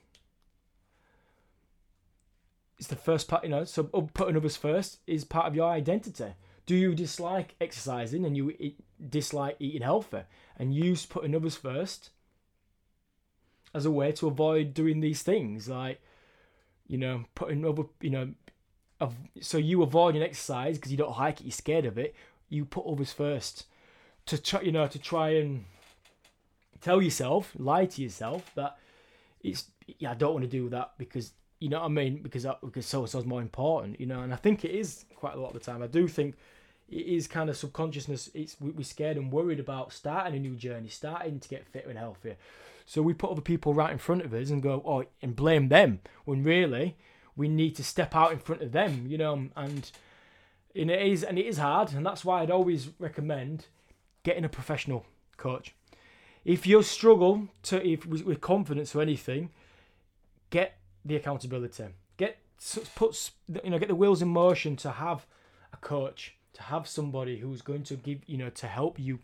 it's 2.83 2.89
the 2.89 2.95
first 2.97 3.29
part, 3.29 3.45
you 3.45 3.49
know, 3.49 3.63
so 3.63 3.89
oh, 3.93 4.09
putting 4.13 4.35
others 4.35 4.57
first 4.57 4.99
is 5.07 5.23
part 5.23 5.45
of 5.45 5.55
your 5.55 5.69
identity. 5.69 6.33
Do 6.65 6.75
you 6.75 6.95
dislike 6.95 7.55
exercising 7.59 8.25
and 8.25 8.37
you 8.37 8.51
eat, 8.59 8.79
dislike 9.09 9.57
eating 9.59 9.81
healthy 9.81 10.21
and 10.57 10.73
use 10.73 11.05
putting 11.05 11.35
others 11.35 11.55
first 11.55 12.09
as 13.73 13.85
a 13.85 13.91
way 13.91 14.11
to 14.13 14.27
avoid 14.27 14.73
doing 14.73 14.99
these 14.99 15.23
things 15.23 15.67
like, 15.67 16.01
you 16.87 16.97
know, 16.97 17.25
putting 17.35 17.65
other, 17.65 17.83
you 18.01 18.09
know, 18.09 18.33
so 19.41 19.57
you 19.57 19.81
avoid 19.81 20.15
an 20.15 20.23
exercise 20.23 20.77
because 20.77 20.91
you 20.91 20.97
don't 20.97 21.17
like 21.17 21.41
it, 21.41 21.45
you're 21.45 21.51
scared 21.51 21.85
of 21.85 21.97
it. 21.97 22.15
You 22.49 22.65
put 22.65 22.85
others 22.85 23.11
first 23.11 23.65
to 24.27 24.41
try, 24.41 24.61
you 24.61 24.71
know, 24.71 24.87
to 24.87 24.99
try 24.99 25.31
and 25.31 25.65
tell 26.81 27.01
yourself, 27.01 27.53
lie 27.57 27.85
to 27.85 28.01
yourself 28.01 28.51
that 28.55 28.77
it's 29.41 29.65
yeah, 29.99 30.11
I 30.11 30.13
don't 30.13 30.33
want 30.33 30.43
to 30.43 30.49
do 30.49 30.69
that 30.69 30.93
because 30.97 31.33
you 31.63 31.69
know 31.69 31.79
what 31.79 31.85
I 31.85 31.89
mean? 31.89 32.21
Because 32.21 32.43
that, 32.43 32.59
because 32.59 32.85
so 32.85 33.05
so 33.05 33.19
is 33.19 33.25
more 33.25 33.41
important, 33.41 33.97
you 33.97 34.05
know. 34.05 34.19
And 34.19 34.33
I 34.33 34.35
think 34.35 34.65
it 34.65 34.71
is 34.71 35.05
quite 35.15 35.35
a 35.35 35.39
lot 35.39 35.47
of 35.47 35.53
the 35.53 35.61
time. 35.61 35.81
I 35.81 35.87
do 35.87 36.09
think 36.09 36.35
it 36.89 37.05
is 37.05 37.25
kind 37.25 37.49
of 37.49 37.55
subconsciousness. 37.55 38.29
It's 38.33 38.57
we, 38.59 38.71
we're 38.71 38.83
scared 38.83 39.15
and 39.15 39.31
worried 39.31 39.61
about 39.61 39.93
starting 39.93 40.35
a 40.35 40.39
new 40.39 40.55
journey, 40.55 40.89
starting 40.89 41.39
to 41.39 41.47
get 41.47 41.65
fitter 41.65 41.87
and 41.87 41.97
healthier. 41.97 42.35
So 42.85 43.01
we 43.01 43.13
put 43.13 43.31
other 43.31 43.39
people 43.39 43.73
right 43.73 43.93
in 43.93 43.97
front 43.97 44.23
of 44.23 44.33
us 44.33 44.49
and 44.49 44.61
go, 44.61 44.83
oh, 44.85 45.05
and 45.21 45.37
blame 45.37 45.69
them 45.69 46.01
when 46.25 46.43
really 46.43 46.97
we 47.37 47.47
need 47.47 47.77
to 47.77 47.83
step 47.83 48.13
out 48.13 48.33
in 48.33 48.39
front 48.39 48.61
of 48.61 48.73
them, 48.73 49.05
you 49.07 49.17
know. 49.17 49.47
And 49.55 49.89
and 50.75 50.91
it 50.91 51.01
is 51.01 51.23
and 51.23 51.39
it 51.39 51.45
is 51.45 51.59
hard, 51.59 51.93
and 51.93 52.05
that's 52.05 52.25
why 52.25 52.41
I'd 52.41 52.51
always 52.51 52.89
recommend 52.99 53.67
getting 54.23 54.43
a 54.43 54.49
professional 54.49 55.05
coach. 55.37 55.73
If 56.43 56.67
you 56.67 56.83
struggle 56.83 57.47
to 57.63 57.81
if 57.87 58.05
with 58.05 58.41
confidence 58.41 58.93
or 58.93 59.01
anything, 59.01 59.51
get 60.49 60.77
the 61.05 61.15
accountability. 61.15 61.85
Get 62.17 62.37
puts 62.95 63.31
you 63.63 63.69
know 63.69 63.79
get 63.79 63.87
the 63.87 63.95
wheels 63.95 64.21
in 64.21 64.29
motion 64.29 64.75
to 64.77 64.91
have 64.91 65.25
a 65.73 65.77
coach, 65.77 66.35
to 66.53 66.63
have 66.63 66.87
somebody 66.87 67.39
who's 67.39 67.61
going 67.61 67.83
to 67.83 67.95
give 67.95 68.19
you 68.25 68.37
know 68.37 68.49
to 68.51 68.67
help 68.67 68.99
you 68.99 69.19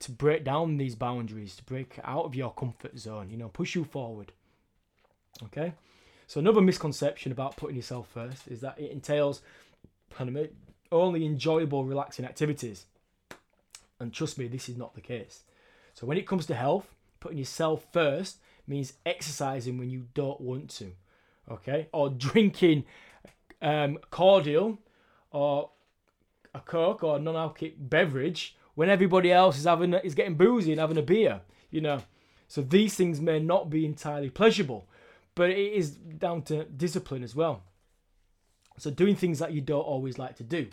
to 0.00 0.10
break 0.10 0.44
down 0.44 0.76
these 0.76 0.94
boundaries, 0.94 1.56
to 1.56 1.64
break 1.64 1.98
out 2.04 2.24
of 2.24 2.34
your 2.34 2.52
comfort 2.52 2.98
zone, 2.98 3.30
you 3.30 3.36
know, 3.36 3.48
push 3.48 3.74
you 3.74 3.84
forward. 3.84 4.32
Okay? 5.44 5.72
So 6.26 6.40
another 6.40 6.60
misconception 6.60 7.32
about 7.32 7.56
putting 7.56 7.76
yourself 7.76 8.08
first 8.12 8.48
is 8.48 8.60
that 8.60 8.78
it 8.78 8.90
entails 8.90 9.42
only 10.92 11.26
enjoyable, 11.26 11.84
relaxing 11.84 12.24
activities. 12.24 12.86
And 14.00 14.12
trust 14.12 14.38
me, 14.38 14.48
this 14.48 14.68
is 14.68 14.76
not 14.76 14.94
the 14.94 15.00
case. 15.00 15.44
So 15.94 16.06
when 16.06 16.18
it 16.18 16.26
comes 16.26 16.46
to 16.46 16.54
health, 16.54 16.94
putting 17.20 17.38
yourself 17.38 17.86
first 17.92 18.38
means 18.66 18.94
exercising 19.06 19.78
when 19.78 19.88
you 19.88 20.08
don't 20.14 20.40
want 20.40 20.68
to 20.70 20.92
okay, 21.50 21.88
or 21.92 22.10
drinking 22.10 22.84
um, 23.62 23.98
cordial 24.10 24.78
or 25.30 25.70
a 26.54 26.60
coke 26.60 27.02
or 27.02 27.16
a 27.16 27.20
non-alcoholic 27.20 27.74
beverage 27.78 28.56
when 28.74 28.88
everybody 28.88 29.32
else 29.32 29.58
is 29.58 29.64
having 29.64 29.94
is 29.94 30.14
getting 30.14 30.34
boozy 30.34 30.72
and 30.72 30.80
having 30.80 30.98
a 30.98 31.02
beer, 31.02 31.40
you 31.70 31.80
know. 31.80 32.00
So 32.48 32.62
these 32.62 32.94
things 32.94 33.20
may 33.20 33.40
not 33.40 33.70
be 33.70 33.84
entirely 33.84 34.30
pleasurable, 34.30 34.88
but 35.34 35.50
it 35.50 35.72
is 35.72 35.90
down 35.90 36.42
to 36.42 36.64
discipline 36.64 37.22
as 37.22 37.34
well. 37.34 37.62
So 38.78 38.90
doing 38.90 39.16
things 39.16 39.38
that 39.38 39.52
you 39.52 39.60
don't 39.60 39.80
always 39.80 40.18
like 40.18 40.36
to 40.36 40.44
do. 40.44 40.68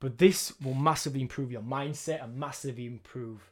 But 0.00 0.18
this 0.18 0.52
will 0.60 0.74
massively 0.74 1.22
improve 1.22 1.50
your 1.50 1.62
mindset 1.62 2.22
and 2.22 2.36
massively 2.36 2.86
improve 2.86 3.50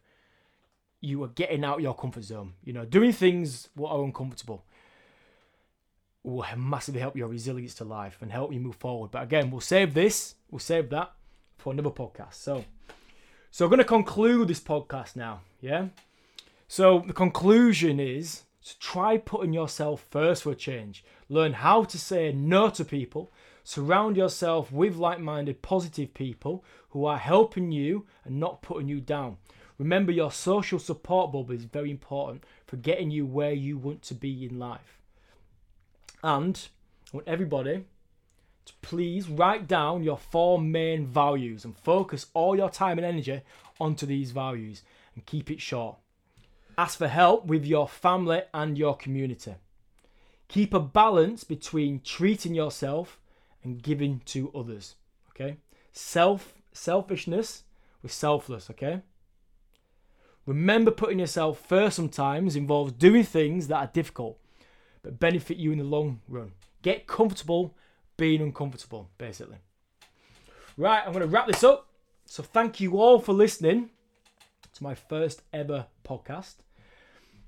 you 1.01 1.23
are 1.25 1.29
getting 1.29 1.65
out 1.65 1.81
your 1.81 1.95
comfort 1.95 2.25
zone. 2.25 2.53
You 2.65 2.73
know, 2.73 2.85
doing 2.85 3.13
things 3.13 3.69
what 3.75 3.91
are 3.91 4.03
uncomfortable 4.03 4.65
will 6.25 6.45
massively 6.57 7.01
help 7.01 7.17
your 7.17 7.29
resilience 7.29 7.75
to 7.75 7.85
life 7.85 8.19
and 8.21 8.31
help 8.31 8.53
you 8.53 8.61
move 8.61 8.77
forward. 8.77 9.11
But 9.11 9.25
again, 9.25 9.51
we'll 9.51 9.61
save 9.61 9.95
this, 9.95 10.37
we'll 10.51 10.61
save 10.61 10.91
that 10.91 11.13
for 11.59 11.73
another 11.73 11.91
podcast. 11.91 12.35
So, 12.35 12.65
so 13.51 13.65
I'm 13.65 13.71
going 13.71 13.79
to 13.79 13.85
conclude 13.85 14.49
this 14.49 14.61
podcast 14.61 15.17
now. 15.17 15.41
Yeah. 15.61 15.89
So 16.69 17.05
the 17.07 17.13
conclusion 17.13 17.99
is 18.01 18.43
to 18.65 18.79
try 18.79 19.19
putting 19.19 19.53
yourself 19.53 20.07
first 20.11 20.45
for 20.45 20.53
a 20.53 20.55
change. 20.55 21.05
Learn 21.29 21.55
how 21.55 21.85
to 21.85 21.99
say 21.99 22.33
no 22.33 22.71
to 22.71 22.85
people. 22.85 23.33
Surround 23.65 24.17
yourself 24.17 24.73
with 24.73 24.97
like 24.97 25.21
minded, 25.21 25.63
positive 25.63 26.15
people 26.15 26.65
who 26.91 27.05
are 27.05 27.19
helping 27.19 27.73
you 27.73 28.07
and 28.25 28.39
not 28.39 28.63
putting 28.63 28.89
you 28.89 29.01
down. 29.01 29.37
Remember, 29.79 30.13
your 30.13 30.31
social 30.31 30.79
support 30.79 31.33
bubble 31.33 31.55
is 31.55 31.65
very 31.65 31.91
important 31.91 32.45
for 32.67 32.77
getting 32.77 33.11
you 33.11 33.27
where 33.27 33.53
you 33.53 33.77
want 33.77 34.03
to 34.03 34.15
be 34.15 34.45
in 34.45 34.59
life. 34.59 35.02
And 36.23 36.69
I 37.13 37.17
want 37.17 37.29
everybody 37.29 37.85
to 38.65 38.73
please 38.81 39.29
write 39.29 39.67
down 39.67 40.03
your 40.03 40.17
four 40.17 40.61
main 40.61 41.07
values 41.07 41.65
and 41.65 41.77
focus 41.77 42.27
all 42.33 42.57
your 42.57 42.71
time 42.71 42.99
and 42.99 43.07
energy 43.07 43.43
onto 43.81 44.07
these 44.07 44.31
values 44.31 44.83
and 45.15 45.27
keep 45.27 45.51
it 45.51 45.61
short. 45.61 45.97
Ask 46.79 46.99
for 46.99 47.09
help 47.09 47.47
with 47.47 47.65
your 47.67 47.89
family 47.89 48.43
and 48.55 48.79
your 48.79 48.97
community. 48.97 49.55
Keep 50.49 50.75
a 50.75 50.81
balance 50.81 51.45
between 51.45 52.01
treating 52.03 52.55
yourself 52.55 53.19
and 53.65 53.83
giving 53.83 54.21
to 54.27 54.51
others. 54.55 54.95
Okay? 55.31 55.57
Self 55.93 56.55
selfishness 56.73 57.65
with 58.03 58.13
selfless, 58.13 58.71
okay? 58.71 59.03
Remember 60.47 60.91
putting 60.91 61.19
yourself 61.19 61.59
first 61.59 61.97
sometimes 61.97 62.57
involves 62.57 62.93
doing 62.93 63.23
things 63.23 63.69
that 63.69 63.77
are 63.77 63.91
difficult 63.93 64.39
but 65.03 65.19
benefit 65.19 65.57
you 65.57 65.73
in 65.73 65.79
the 65.79 65.85
long 65.85 66.21
run. 66.29 66.53
Get 66.83 67.07
comfortable 67.07 67.77
being 68.17 68.41
uncomfortable, 68.41 69.11
basically. 69.19 69.59
Right, 70.77 71.03
I'm 71.05 71.13
going 71.13 71.25
to 71.25 71.29
wrap 71.29 71.47
this 71.47 71.65
up. 71.65 71.89
So, 72.27 72.43
thank 72.43 72.81
you 72.81 72.99
all 72.99 73.19
for 73.19 73.33
listening 73.33 73.91
to 74.75 74.83
my 74.83 74.95
first 74.95 75.43
ever 75.53 75.87
podcast. 76.05 76.55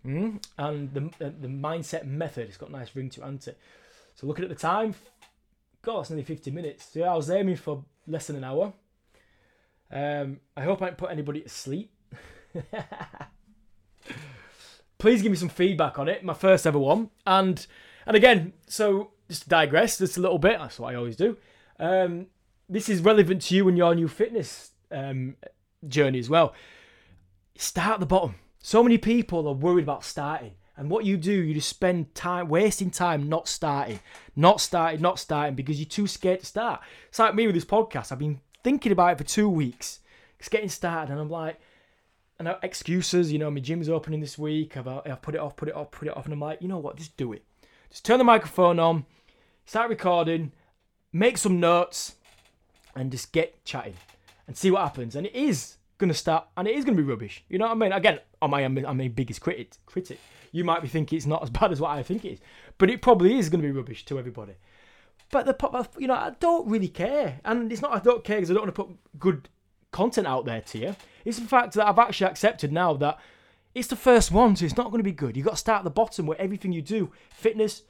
Mm, 0.05 0.45
and 0.59 0.93
the, 0.93 1.07
uh, 1.25 1.31
the 1.41 1.49
mindset 1.49 2.05
method, 2.05 2.49
it's 2.49 2.59
got 2.59 2.69
a 2.69 2.73
nice 2.73 2.95
ring 2.95 3.09
to 3.11 3.21
it, 3.21 3.25
hasn't 3.25 3.49
it? 3.49 3.59
So, 4.15 4.27
looking 4.27 4.45
at 4.45 4.51
the 4.51 4.57
time, 4.57 4.95
God, 5.83 6.01
it's 6.01 6.11
nearly 6.11 6.25
50 6.25 6.51
minutes. 6.51 6.91
So, 6.93 7.01
yeah, 7.01 7.13
I 7.13 7.17
was 7.17 7.31
aiming 7.31 7.57
for 7.57 7.85
less 8.07 8.27
than 8.27 8.37
an 8.37 8.45
hour. 8.45 8.73
Um, 9.91 10.41
I 10.57 10.63
hope 10.63 10.83
I 10.83 10.87
didn't 10.87 10.99
put 10.99 11.11
anybody 11.11 11.41
to 11.41 11.49
sleep. 11.49 11.91
Please 15.05 15.21
give 15.21 15.31
me 15.31 15.37
some 15.37 15.51
feedback 15.51 15.99
on 15.99 16.09
it. 16.09 16.25
My 16.25 16.33
first 16.33 16.67
ever 16.67 16.79
one. 16.79 17.11
And 17.27 17.67
and 18.07 18.17
again, 18.17 18.55
so 18.67 19.11
just 19.29 19.51
digress 19.51 19.99
just 19.99 20.17
a 20.17 20.21
little 20.23 20.39
bit. 20.39 20.59
That's 20.59 20.79
what 20.79 20.95
I 20.95 20.97
always 20.97 21.15
do. 21.15 21.37
Um, 21.79 22.29
this 22.71 22.89
is 22.89 23.03
relevant 23.03 23.43
to 23.43 23.55
you 23.55 23.69
and 23.69 23.77
your 23.77 23.95
new 23.95 24.09
fitness 24.09 24.71
um, 24.91 25.37
journey 25.87 26.19
as 26.19 26.31
well. 26.31 26.55
Start 27.59 27.97
at 27.97 28.01
the 28.01 28.07
bottom. 28.07 28.37
So 28.61 28.83
many 28.83 28.97
people 28.97 29.47
are 29.47 29.53
worried 29.53 29.83
about 29.83 30.05
starting. 30.05 30.53
And 30.75 30.89
what 30.89 31.05
you 31.05 31.19
do, 31.19 31.35
you 31.35 31.53
just 31.53 31.69
spend 31.69 32.15
time 32.15 32.49
wasting 32.49 32.91
time 32.91 33.29
not 33.29 33.47
starting, 33.47 34.01
not 34.35 34.59
starting, 34.59 35.03
not 35.03 35.19
starting 35.19 35.55
because 35.55 35.79
you're 35.79 35.85
too 35.85 36.07
scared 36.07 36.41
to 36.41 36.47
start. 36.47 36.81
It's 37.11 37.19
like 37.19 37.35
me 37.35 37.45
with 37.45 37.57
this 37.57 37.67
podcast. 37.67 38.11
I've 38.11 38.19
been 38.19 38.41
thinking 38.63 38.91
about 38.91 39.13
it 39.13 39.19
for 39.19 39.25
two 39.25 39.51
weeks. 39.51 40.01
It's 40.39 40.49
getting 40.49 40.71
started, 40.71 41.13
and 41.13 41.21
I'm 41.21 41.29
like, 41.29 41.61
and 42.39 42.49
excuses. 42.63 43.33
You 43.33 43.39
know, 43.39 43.51
my 43.51 43.61
gym's 43.61 43.89
opening 43.89 44.21
this 44.21 44.39
week. 44.39 44.77
I've, 44.77 44.89
I've 44.89 45.23
put 45.23 45.35
it 45.35 45.41
off, 45.41 45.57
put 45.57 45.69
it 45.69 45.75
off, 45.75 45.91
put 45.91 46.09
it 46.09 46.17
off, 46.17 46.25
and 46.25 46.35
I'm 46.35 46.41
like, 46.41 46.61
you 46.61 46.69
know 46.69 46.79
what? 46.79 46.97
Just 46.97 47.17
do 47.17 47.33
it. 47.33 47.45
Just 47.91 48.05
turn 48.05 48.19
the 48.19 48.25
microphone 48.25 48.79
on, 48.79 49.07
start 49.67 49.89
recording, 49.89 50.53
make 51.13 51.39
some 51.39 51.61
notes, 51.61 52.17
and 52.97 53.11
just 53.11 53.33
get 53.33 53.65
chatting 53.65 53.95
and 54.47 54.57
see 54.57 54.71
what 54.71 54.83
happens. 54.83 55.17
And 55.17 55.27
it 55.27 55.35
is 55.35 55.77
gonna 55.99 56.15
start, 56.15 56.47
and 56.57 56.67
it 56.67 56.75
is 56.75 56.85
gonna 56.85 56.97
be 56.97 57.03
rubbish. 57.03 57.45
You 57.49 57.59
know 57.59 57.67
what 57.67 57.73
I 57.73 57.77
mean? 57.77 57.93
Again, 57.93 58.19
I'm 58.43 58.51
my 58.51 58.63
I'm 58.63 58.75
my 58.75 59.09
biggest 59.09 59.41
critic. 59.41 59.73
Critic. 59.87 60.19
You 60.53 60.65
might 60.65 60.83
be 60.83 60.89
thinking 60.89 61.17
it's 61.17 61.27
not 61.27 61.43
as 61.43 61.51
bad 61.59 61.73
as 61.73 61.81
what 61.81 61.91
I 61.91 62.03
think 62.03 62.25
it 62.25 62.33
is, 62.33 62.41
but 62.79 62.91
it 62.91 63.03
probably 63.03 63.39
is 63.39 63.49
gonna 63.49 63.63
be 63.63 63.71
rubbish 63.71 64.05
to 64.07 64.19
everybody. 64.19 64.55
But 65.31 65.47
the 65.47 65.55
pop, 65.55 65.95
you 65.99 66.07
know, 66.07 66.15
I 66.15 66.33
don't 66.39 66.69
really 66.69 66.89
care, 66.89 67.41
and 67.45 67.73
it's 67.73 67.83
not 67.83 67.93
I 67.93 67.99
don't 67.99 68.25
care 68.25 68.37
because 68.37 68.51
I 68.51 68.55
don't 68.55 68.65
want 68.65 68.75
to 68.75 68.85
put 68.85 68.97
good 69.19 69.49
content 69.95 70.27
out 70.27 70.45
there 70.45 70.61
to 70.61 70.79
you. 70.79 70.97
It's 71.25 71.39
the 71.39 71.47
fact 71.47 71.73
that 71.75 71.87
I've 71.87 71.99
actually 71.99 72.31
accepted 72.31 72.73
now 72.73 72.93
that 72.95 73.19
it's 73.75 73.89
the 73.89 73.97
first 73.97 74.31
one, 74.31 74.57
so 74.57 74.65
it's 74.65 74.77
not 74.77 74.91
going 74.91 74.99
to 74.99 75.11
be 75.11 75.13
good. 75.13 75.37
You've 75.37 75.47
got 75.47 75.53
to 75.53 75.57
start 75.57 75.79
at 75.79 75.85
the 75.85 75.91
bottom 75.91 76.27
where 76.27 76.41
everything 76.41 76.73
you 76.73 76.83
do 76.83 77.11
fitness, 77.31 77.83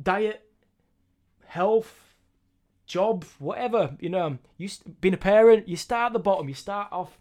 diet, 0.00 0.48
health, 1.46 2.14
job, 2.86 3.24
whatever, 3.38 3.96
you 4.00 4.08
know, 4.08 4.38
you 4.56 4.68
being 5.00 5.14
a 5.14 5.18
parent, 5.18 5.68
you 5.68 5.76
start 5.76 6.10
at 6.10 6.12
the 6.12 6.18
bottom. 6.18 6.48
You 6.48 6.54
start 6.54 6.88
off 6.92 7.18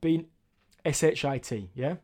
being 0.00 0.26
SHIT, 0.84 1.68
yeah? 1.74 1.96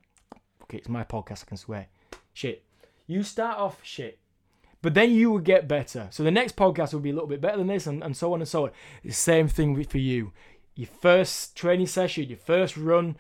Okay, 0.62 0.78
it's 0.78 0.89
my 0.89 1.05
podcast, 1.05 1.45
I 1.45 1.47
can 1.47 1.57
swear. 1.57 1.89
Shit. 2.32 2.64
You 3.07 3.22
start 3.22 3.59
off 3.59 3.78
shit. 3.82 4.18
But 4.82 4.95
then 4.95 5.11
you 5.11 5.30
will 5.30 5.39
get 5.39 5.66
better. 5.66 6.09
So 6.11 6.22
the 6.22 6.30
next 6.30 6.55
podcast 6.55 6.93
will 6.93 7.01
be 7.01 7.11
a 7.11 7.12
little 7.12 7.28
bit 7.28 7.41
better 7.41 7.57
than 7.57 7.68
this, 7.68 7.87
and, 7.87 8.05
and 8.05 8.16
so 8.16 8.32
on 8.34 8.41
and 8.41 8.49
so 8.49 8.66
on. 8.66 8.70
The 9.03 9.12
same 9.12 9.49
thing 9.49 9.82
for 9.84 9.99
you. 9.99 10.32
Your 10.77 10.89
first 11.01 11.57
training 11.57 11.89
session, 11.89 12.29
your 12.29 12.39
first 12.39 12.77
run, 12.77 13.16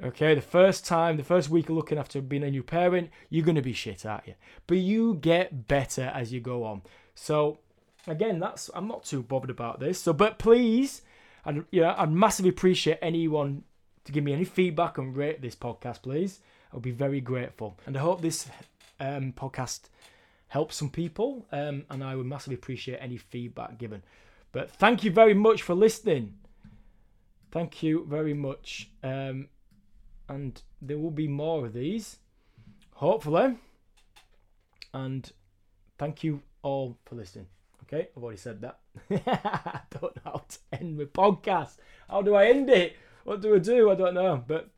Okay, 0.00 0.36
the 0.36 0.40
first 0.40 0.86
time, 0.86 1.16
the 1.16 1.24
first 1.24 1.50
week 1.50 1.68
of 1.68 1.74
looking 1.74 1.98
after 1.98 2.22
being 2.22 2.44
a 2.44 2.50
new 2.50 2.62
parent, 2.62 3.10
you're 3.30 3.44
going 3.44 3.56
to 3.56 3.62
be 3.62 3.72
shit, 3.72 4.06
aren't 4.06 4.28
you? 4.28 4.34
But 4.68 4.78
you 4.78 5.14
get 5.14 5.66
better 5.66 6.12
as 6.14 6.32
you 6.32 6.40
go 6.40 6.62
on. 6.62 6.82
So, 7.16 7.58
again, 8.06 8.38
that's 8.38 8.70
I'm 8.74 8.86
not 8.86 9.04
too 9.04 9.22
bothered 9.22 9.50
about 9.50 9.80
this. 9.80 10.00
So, 10.00 10.12
but 10.12 10.38
please, 10.38 11.02
and 11.44 11.64
you 11.72 11.80
know, 11.80 11.96
I'd 11.98 12.12
massively 12.12 12.50
appreciate 12.50 12.98
anyone 13.02 13.64
to 14.04 14.12
give 14.12 14.22
me 14.22 14.32
any 14.32 14.44
feedback 14.44 14.98
and 14.98 15.16
rate 15.16 15.42
this 15.42 15.56
podcast, 15.56 16.02
please. 16.02 16.38
I'll 16.72 16.78
be 16.78 16.92
very 16.92 17.20
grateful. 17.20 17.76
And 17.84 17.96
I 17.96 18.00
hope 18.00 18.20
this 18.20 18.48
um, 19.00 19.32
podcast 19.32 19.88
helps 20.46 20.76
some 20.76 20.90
people, 20.90 21.44
um, 21.50 21.86
and 21.90 22.04
I 22.04 22.14
would 22.14 22.26
massively 22.26 22.54
appreciate 22.54 22.98
any 22.98 23.16
feedback 23.16 23.78
given. 23.78 24.04
But 24.52 24.70
thank 24.70 25.02
you 25.02 25.10
very 25.10 25.34
much 25.34 25.62
for 25.62 25.74
listening. 25.74 26.34
Thank 27.50 27.82
you 27.82 28.06
very 28.08 28.34
much. 28.34 28.90
Um, 29.02 29.48
and 30.28 30.60
there 30.82 30.98
will 30.98 31.10
be 31.10 31.28
more 31.28 31.66
of 31.66 31.72
these, 31.72 32.18
hopefully. 32.94 33.56
And 34.92 35.30
thank 35.98 36.22
you 36.22 36.42
all 36.62 36.98
for 37.04 37.14
listening. 37.14 37.46
Okay, 37.84 38.08
I've 38.14 38.22
already 38.22 38.38
said 38.38 38.60
that. 38.60 38.80
I 39.10 39.80
don't 39.98 40.16
know 40.16 40.22
how 40.24 40.42
to 40.46 40.58
end 40.72 40.98
my 40.98 41.04
podcast. 41.04 41.76
How 42.08 42.20
do 42.20 42.34
I 42.34 42.46
end 42.46 42.68
it? 42.68 42.96
What 43.24 43.40
do 43.40 43.54
I 43.54 43.58
do? 43.58 43.90
I 43.90 43.94
don't 43.94 44.14
know. 44.14 44.44
But 44.46 44.68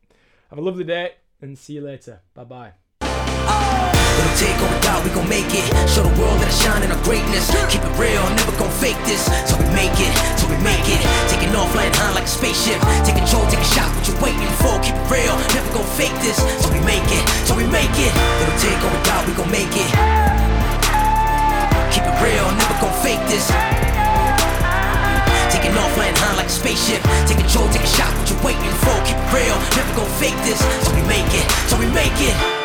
have 0.49 0.59
a 0.59 0.63
lovely 0.63 0.85
day 0.85 1.15
and 1.41 1.59
see 1.59 1.75
you 1.75 1.81
later. 1.81 2.21
Bye 2.35 2.45
bye. 2.45 2.73
Gonna 3.01 4.37
take 4.37 4.57
on 4.59 4.83
God, 4.83 5.05
we 5.05 5.11
gon' 5.15 5.29
make 5.29 5.47
it. 5.49 5.65
Show 5.89 6.03
the 6.03 6.21
world 6.21 6.41
that 6.43 6.49
I 6.49 6.57
shine 6.63 6.83
in 6.83 6.93
our 6.93 7.03
greatness. 7.05 7.49
Keep 7.73 7.83
it 7.83 7.95
real, 7.99 8.23
never 8.37 8.53
gon' 8.59 8.71
fake 8.79 8.99
this. 9.07 9.25
So 9.49 9.57
we 9.57 9.65
make 9.73 9.95
it, 9.97 10.40
we 10.51 10.59
make 10.67 10.83
it. 10.91 11.01
Taking 11.31 11.55
off, 11.55 11.71
flying 11.71 11.95
high 11.95 12.13
like 12.13 12.27
a 12.27 12.35
spaceship. 12.35 12.83
Take 13.07 13.17
control, 13.17 13.47
take 13.47 13.63
a 13.63 13.71
shot, 13.73 13.89
what 13.95 14.05
you 14.11 14.15
waiting 14.19 14.51
for? 14.59 14.75
Keep 14.83 14.99
it 14.99 15.07
real, 15.07 15.35
never 15.55 15.71
gonna 15.71 15.97
fake 15.97 16.15
this. 16.21 16.37
So 16.61 16.69
we 16.75 16.83
make 16.83 17.07
it, 17.07 17.25
so 17.47 17.55
we 17.55 17.65
make 17.71 17.95
it. 17.95 18.13
Gonna 18.13 18.59
take 18.59 18.81
on 18.83 18.97
God, 19.07 19.23
we 19.31 19.33
gon' 19.39 19.51
make 19.51 19.71
it. 19.71 19.91
Keep 21.95 22.05
it 22.05 22.17
real, 22.19 22.47
never 22.59 22.77
gon' 22.83 22.97
fake 23.01 23.23
this. 23.31 23.47
Taking 25.55 25.75
off, 25.79 25.95
flying 25.95 26.15
high 26.19 26.35
like 26.35 26.51
a 26.51 26.57
spaceship. 26.61 27.01
Take 27.31 27.39
control, 27.39 27.71
take 27.71 27.87
a 27.87 27.93
shot, 27.95 28.11
what 28.19 28.27
you 28.27 28.37
waiting 28.43 28.75
for? 28.83 28.97
Keep 29.07 29.19
it 29.19 29.31
real, 29.31 29.57
never 29.79 29.93
gon' 29.95 30.13
fake 30.19 30.39
this. 30.43 30.59
So 30.83 30.91
we 30.95 31.03
make 31.07 31.31
it, 31.31 31.47
so 31.71 31.79
we 31.79 31.87
make 31.95 32.19
it. 32.19 32.60